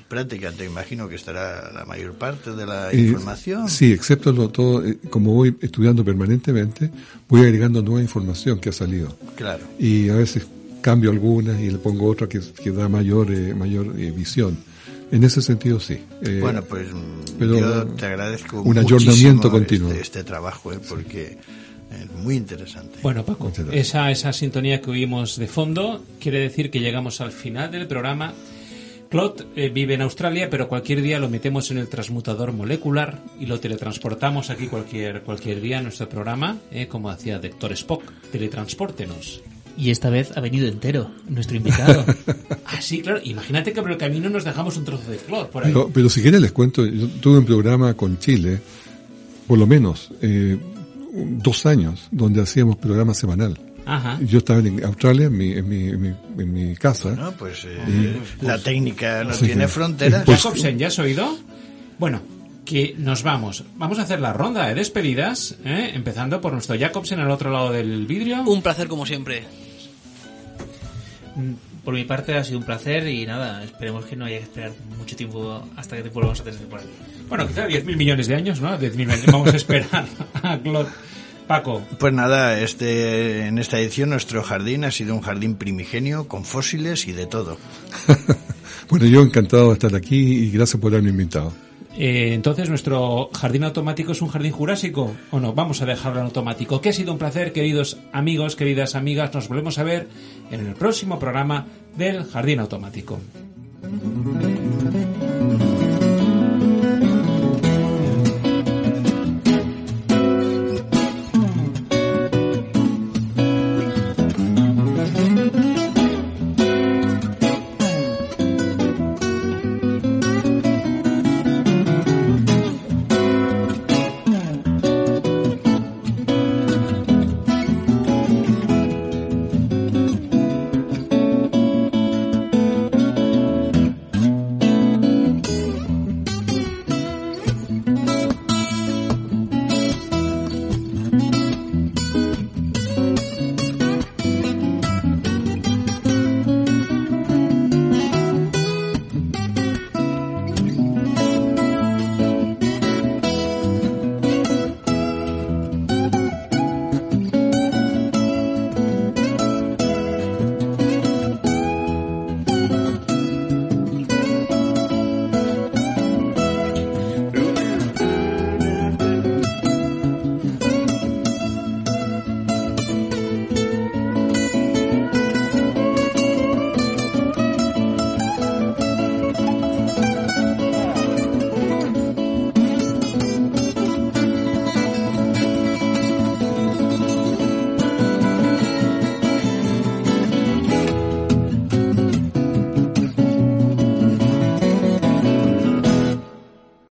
prácticamente 0.08 0.66
imagino 0.66 1.08
que 1.08 1.16
estará 1.16 1.72
la 1.72 1.86
mayor 1.86 2.14
parte 2.14 2.52
de 2.52 2.66
la 2.66 2.92
eh, 2.92 3.00
información. 3.00 3.70
Sí, 3.70 3.92
excepto 3.92 4.32
lo 4.32 4.50
todo, 4.50 4.86
eh, 4.86 4.98
como 5.10 5.34
voy 5.34 5.56
estudiando 5.62 6.04
permanentemente, 6.04 6.92
voy 7.28 7.42
agregando 7.42 7.82
nueva 7.82 8.02
información 8.02 8.60
que 8.60 8.70
ha 8.70 8.74
salido. 8.74 9.18
Claro. 9.36 9.64
Y 9.80 10.10
a 10.10 10.16
veces 10.16 10.48
cambio 10.86 11.10
algunas 11.10 11.60
y 11.60 11.72
le 11.72 11.80
pongo 11.80 12.08
otra 12.08 12.30
que, 12.30 12.40
que 12.40 12.70
da 12.70 12.88
mayor 12.88 13.32
eh, 13.32 13.56
mayor 13.56 13.88
eh, 14.00 14.12
visión. 14.12 14.56
En 15.12 15.24
ese 15.24 15.42
sentido, 15.42 15.80
sí. 15.80 15.98
Eh, 16.22 16.38
bueno, 16.40 16.62
pues 16.64 16.88
pero 17.40 17.58
yo 17.58 17.88
te 17.88 18.06
agradezco 18.06 18.62
un 18.62 18.78
ayornamiento 18.78 19.50
continuo. 19.50 19.90
Este, 19.90 20.02
este 20.02 20.24
trabajo, 20.24 20.72
porque 20.88 21.38
es 21.90 22.12
muy 22.24 22.36
interesante. 22.36 23.00
Bueno, 23.02 23.26
Paco, 23.26 23.52
esa, 23.72 24.12
esa 24.12 24.32
sintonía 24.32 24.80
que 24.80 24.92
oímos 24.92 25.38
de 25.38 25.48
fondo 25.48 26.04
quiere 26.20 26.40
decir 26.40 26.70
que 26.70 26.80
llegamos 26.80 27.20
al 27.20 27.32
final 27.32 27.72
del 27.72 27.88
programa. 27.88 28.34
Claude 29.10 29.46
eh, 29.56 29.70
vive 29.70 29.96
en 29.96 30.02
Australia, 30.02 30.50
pero 30.52 30.68
cualquier 30.68 31.02
día 31.02 31.20
lo 31.20 31.30
metemos 31.30 31.72
en 31.72 31.80
el 31.80 31.88
transmutador 31.88 32.52
molecular 32.52 33.24
y 33.40 33.48
lo 33.48 33.60
teletransportamos 33.60 34.52
aquí 34.52 34.68
cualquier, 34.68 35.22
cualquier 35.22 35.62
día 35.62 35.78
en 35.78 35.84
nuestro 35.86 36.08
programa, 36.10 36.58
eh, 36.72 36.88
como 36.88 37.10
hacía 37.10 37.40
Doctor 37.40 37.72
Spock. 37.72 38.04
Teletranspórtenos. 38.32 39.42
Y 39.78 39.90
esta 39.90 40.10
vez 40.10 40.32
ha 40.36 40.40
venido 40.40 40.68
entero, 40.68 41.12
nuestro 41.28 41.58
invitado. 41.58 42.06
ah, 42.66 42.82
sí, 42.82 43.02
claro. 43.02 43.20
Imagínate 43.24 43.74
que 43.74 43.82
por 43.82 43.92
el 43.92 43.98
camino 43.98 44.30
nos 44.30 44.44
dejamos 44.44 44.78
un 44.78 44.86
trozo 44.86 45.12
de 45.12 45.18
Claude 45.18 45.50
por 45.50 45.66
ahí. 45.66 45.72
Pero, 45.72 45.90
pero 45.94 46.10
si 46.10 46.22
quieren 46.22 46.42
les 46.42 46.52
cuento, 46.52 46.86
yo 46.86 47.08
tuve 47.22 47.40
un 47.40 47.46
programa 47.46 47.94
con 47.94 48.18
Chile, 48.20 48.60
por 49.48 49.58
lo 49.58 49.68
menos 49.68 50.12
eh, 50.22 50.58
dos 51.14 51.66
años, 51.66 52.08
donde 52.12 52.42
hacíamos 52.42 52.78
programa 52.78 53.14
semanal. 53.14 53.60
Ajá. 53.86 54.18
Yo 54.22 54.40
estaba 54.40 54.60
en 54.60 54.84
Australia, 54.84 55.28
en 55.28 55.38
mi, 55.38 55.52
en 55.52 55.70
mi, 55.70 55.90
en 55.90 56.02
mi, 56.02 56.08
en 56.40 56.54
mi 56.54 56.76
casa. 56.76 57.12
No, 57.12 57.32
pues, 57.34 57.66
eh, 57.66 58.18
y, 58.42 58.46
la 58.46 58.58
técnica 58.58 59.24
no 59.24 59.34
sí, 59.34 59.46
tiene 59.46 59.68
fronteras. 59.68 60.24
Pues, 60.26 60.42
Jacobsen, 60.42 60.80
¿ya 60.80 60.88
has 60.88 60.98
oído? 60.98 61.38
Bueno, 62.00 62.22
que 62.66 62.96
nos 62.98 63.24
vamos. 63.24 63.64
Vamos 63.76 64.00
a 64.00 64.02
hacer 64.02 64.20
la 64.20 64.34
ronda 64.34 64.68
de 64.68 64.76
despedidas, 64.76 65.56
¿eh? 65.64 65.92
empezando 65.94 66.42
por 66.42 66.52
nuestro 66.52 66.78
Jacobsen 66.78 67.20
al 67.20 67.30
otro 67.30 67.52
lado 67.52 67.72
del 67.72 68.08
vidrio. 68.08 68.42
Un 68.42 68.62
placer 68.62 68.88
como 68.88 69.06
siempre. 69.06 69.44
Por 71.84 71.94
mi 71.94 72.04
parte 72.06 72.36
ha 72.36 72.44
sido 72.44 72.60
un 72.60 72.66
placer 72.66 73.08
y 73.08 73.26
nada, 73.26 73.64
esperemos 73.64 74.06
que 74.06 74.16
no 74.16 74.26
haya 74.26 74.38
que 74.38 74.44
esperar 74.44 74.72
mucho 74.98 75.16
tiempo 75.16 75.68
hasta 75.76 75.98
que 75.98 76.04
te 76.04 76.10
volvamos 76.10 76.40
a 76.40 76.44
tener 76.44 76.60
por 76.62 76.80
aquí. 76.80 76.90
Bueno, 77.28 77.48
quizá 77.48 77.68
10.000 77.68 77.96
millones 77.96 78.28
de 78.28 78.36
años, 78.36 78.62
¿no? 78.62 78.80
10.000 78.80 78.96
millones. 78.96 79.26
Vamos 79.28 79.54
a 79.54 79.58
esperar 79.58 80.06
a 80.42 80.58
Claude. 80.60 80.90
Paco. 81.48 81.84
Pues 82.00 82.12
nada, 82.12 82.60
este, 82.60 83.46
en 83.46 83.60
esta 83.60 83.80
edición 83.80 84.10
nuestro 84.10 84.42
jardín 84.42 84.84
ha 84.84 84.92
sido 84.92 85.14
un 85.14 85.22
jardín 85.22 85.56
primigenio 85.56 86.28
con 86.28 86.44
fósiles 86.44 87.08
y 87.08 87.12
de 87.12 87.28
todo. 87.28 87.58
bueno, 88.90 89.06
yo 89.06 89.22
encantado 89.22 89.68
de 89.68 89.74
estar 89.74 89.96
aquí 89.96 90.18
y 90.18 90.52
gracias 90.52 90.82
por 90.82 90.92
haberme 90.92 91.12
invitado. 91.12 91.54
Eh, 91.98 92.34
entonces, 92.34 92.70
¿nuestro 92.70 93.30
jardín 93.34 93.64
automático 93.64 94.12
es 94.12 94.22
un 94.22 94.28
jardín 94.28 94.52
jurásico 94.52 95.16
o 95.32 95.40
no? 95.40 95.54
Vamos 95.54 95.82
a 95.82 95.86
dejarlo 95.86 96.20
en 96.20 96.26
automático. 96.26 96.82
Que 96.82 96.90
ha 96.90 96.94
sido 96.94 97.14
un 97.14 97.18
placer, 97.18 97.54
queridos 97.54 97.98
amigos, 98.12 98.56
queridas 98.56 98.96
amigas. 98.96 99.34
Nos 99.34 99.48
volvemos 99.48 99.78
a 99.80 99.84
ver 99.84 100.08
en 100.52 100.68
el 100.68 100.74
próximo 100.76 101.20
programa 101.20 101.68
del 101.96 102.26
Jardín 102.26 102.60
Automático. 102.60 103.20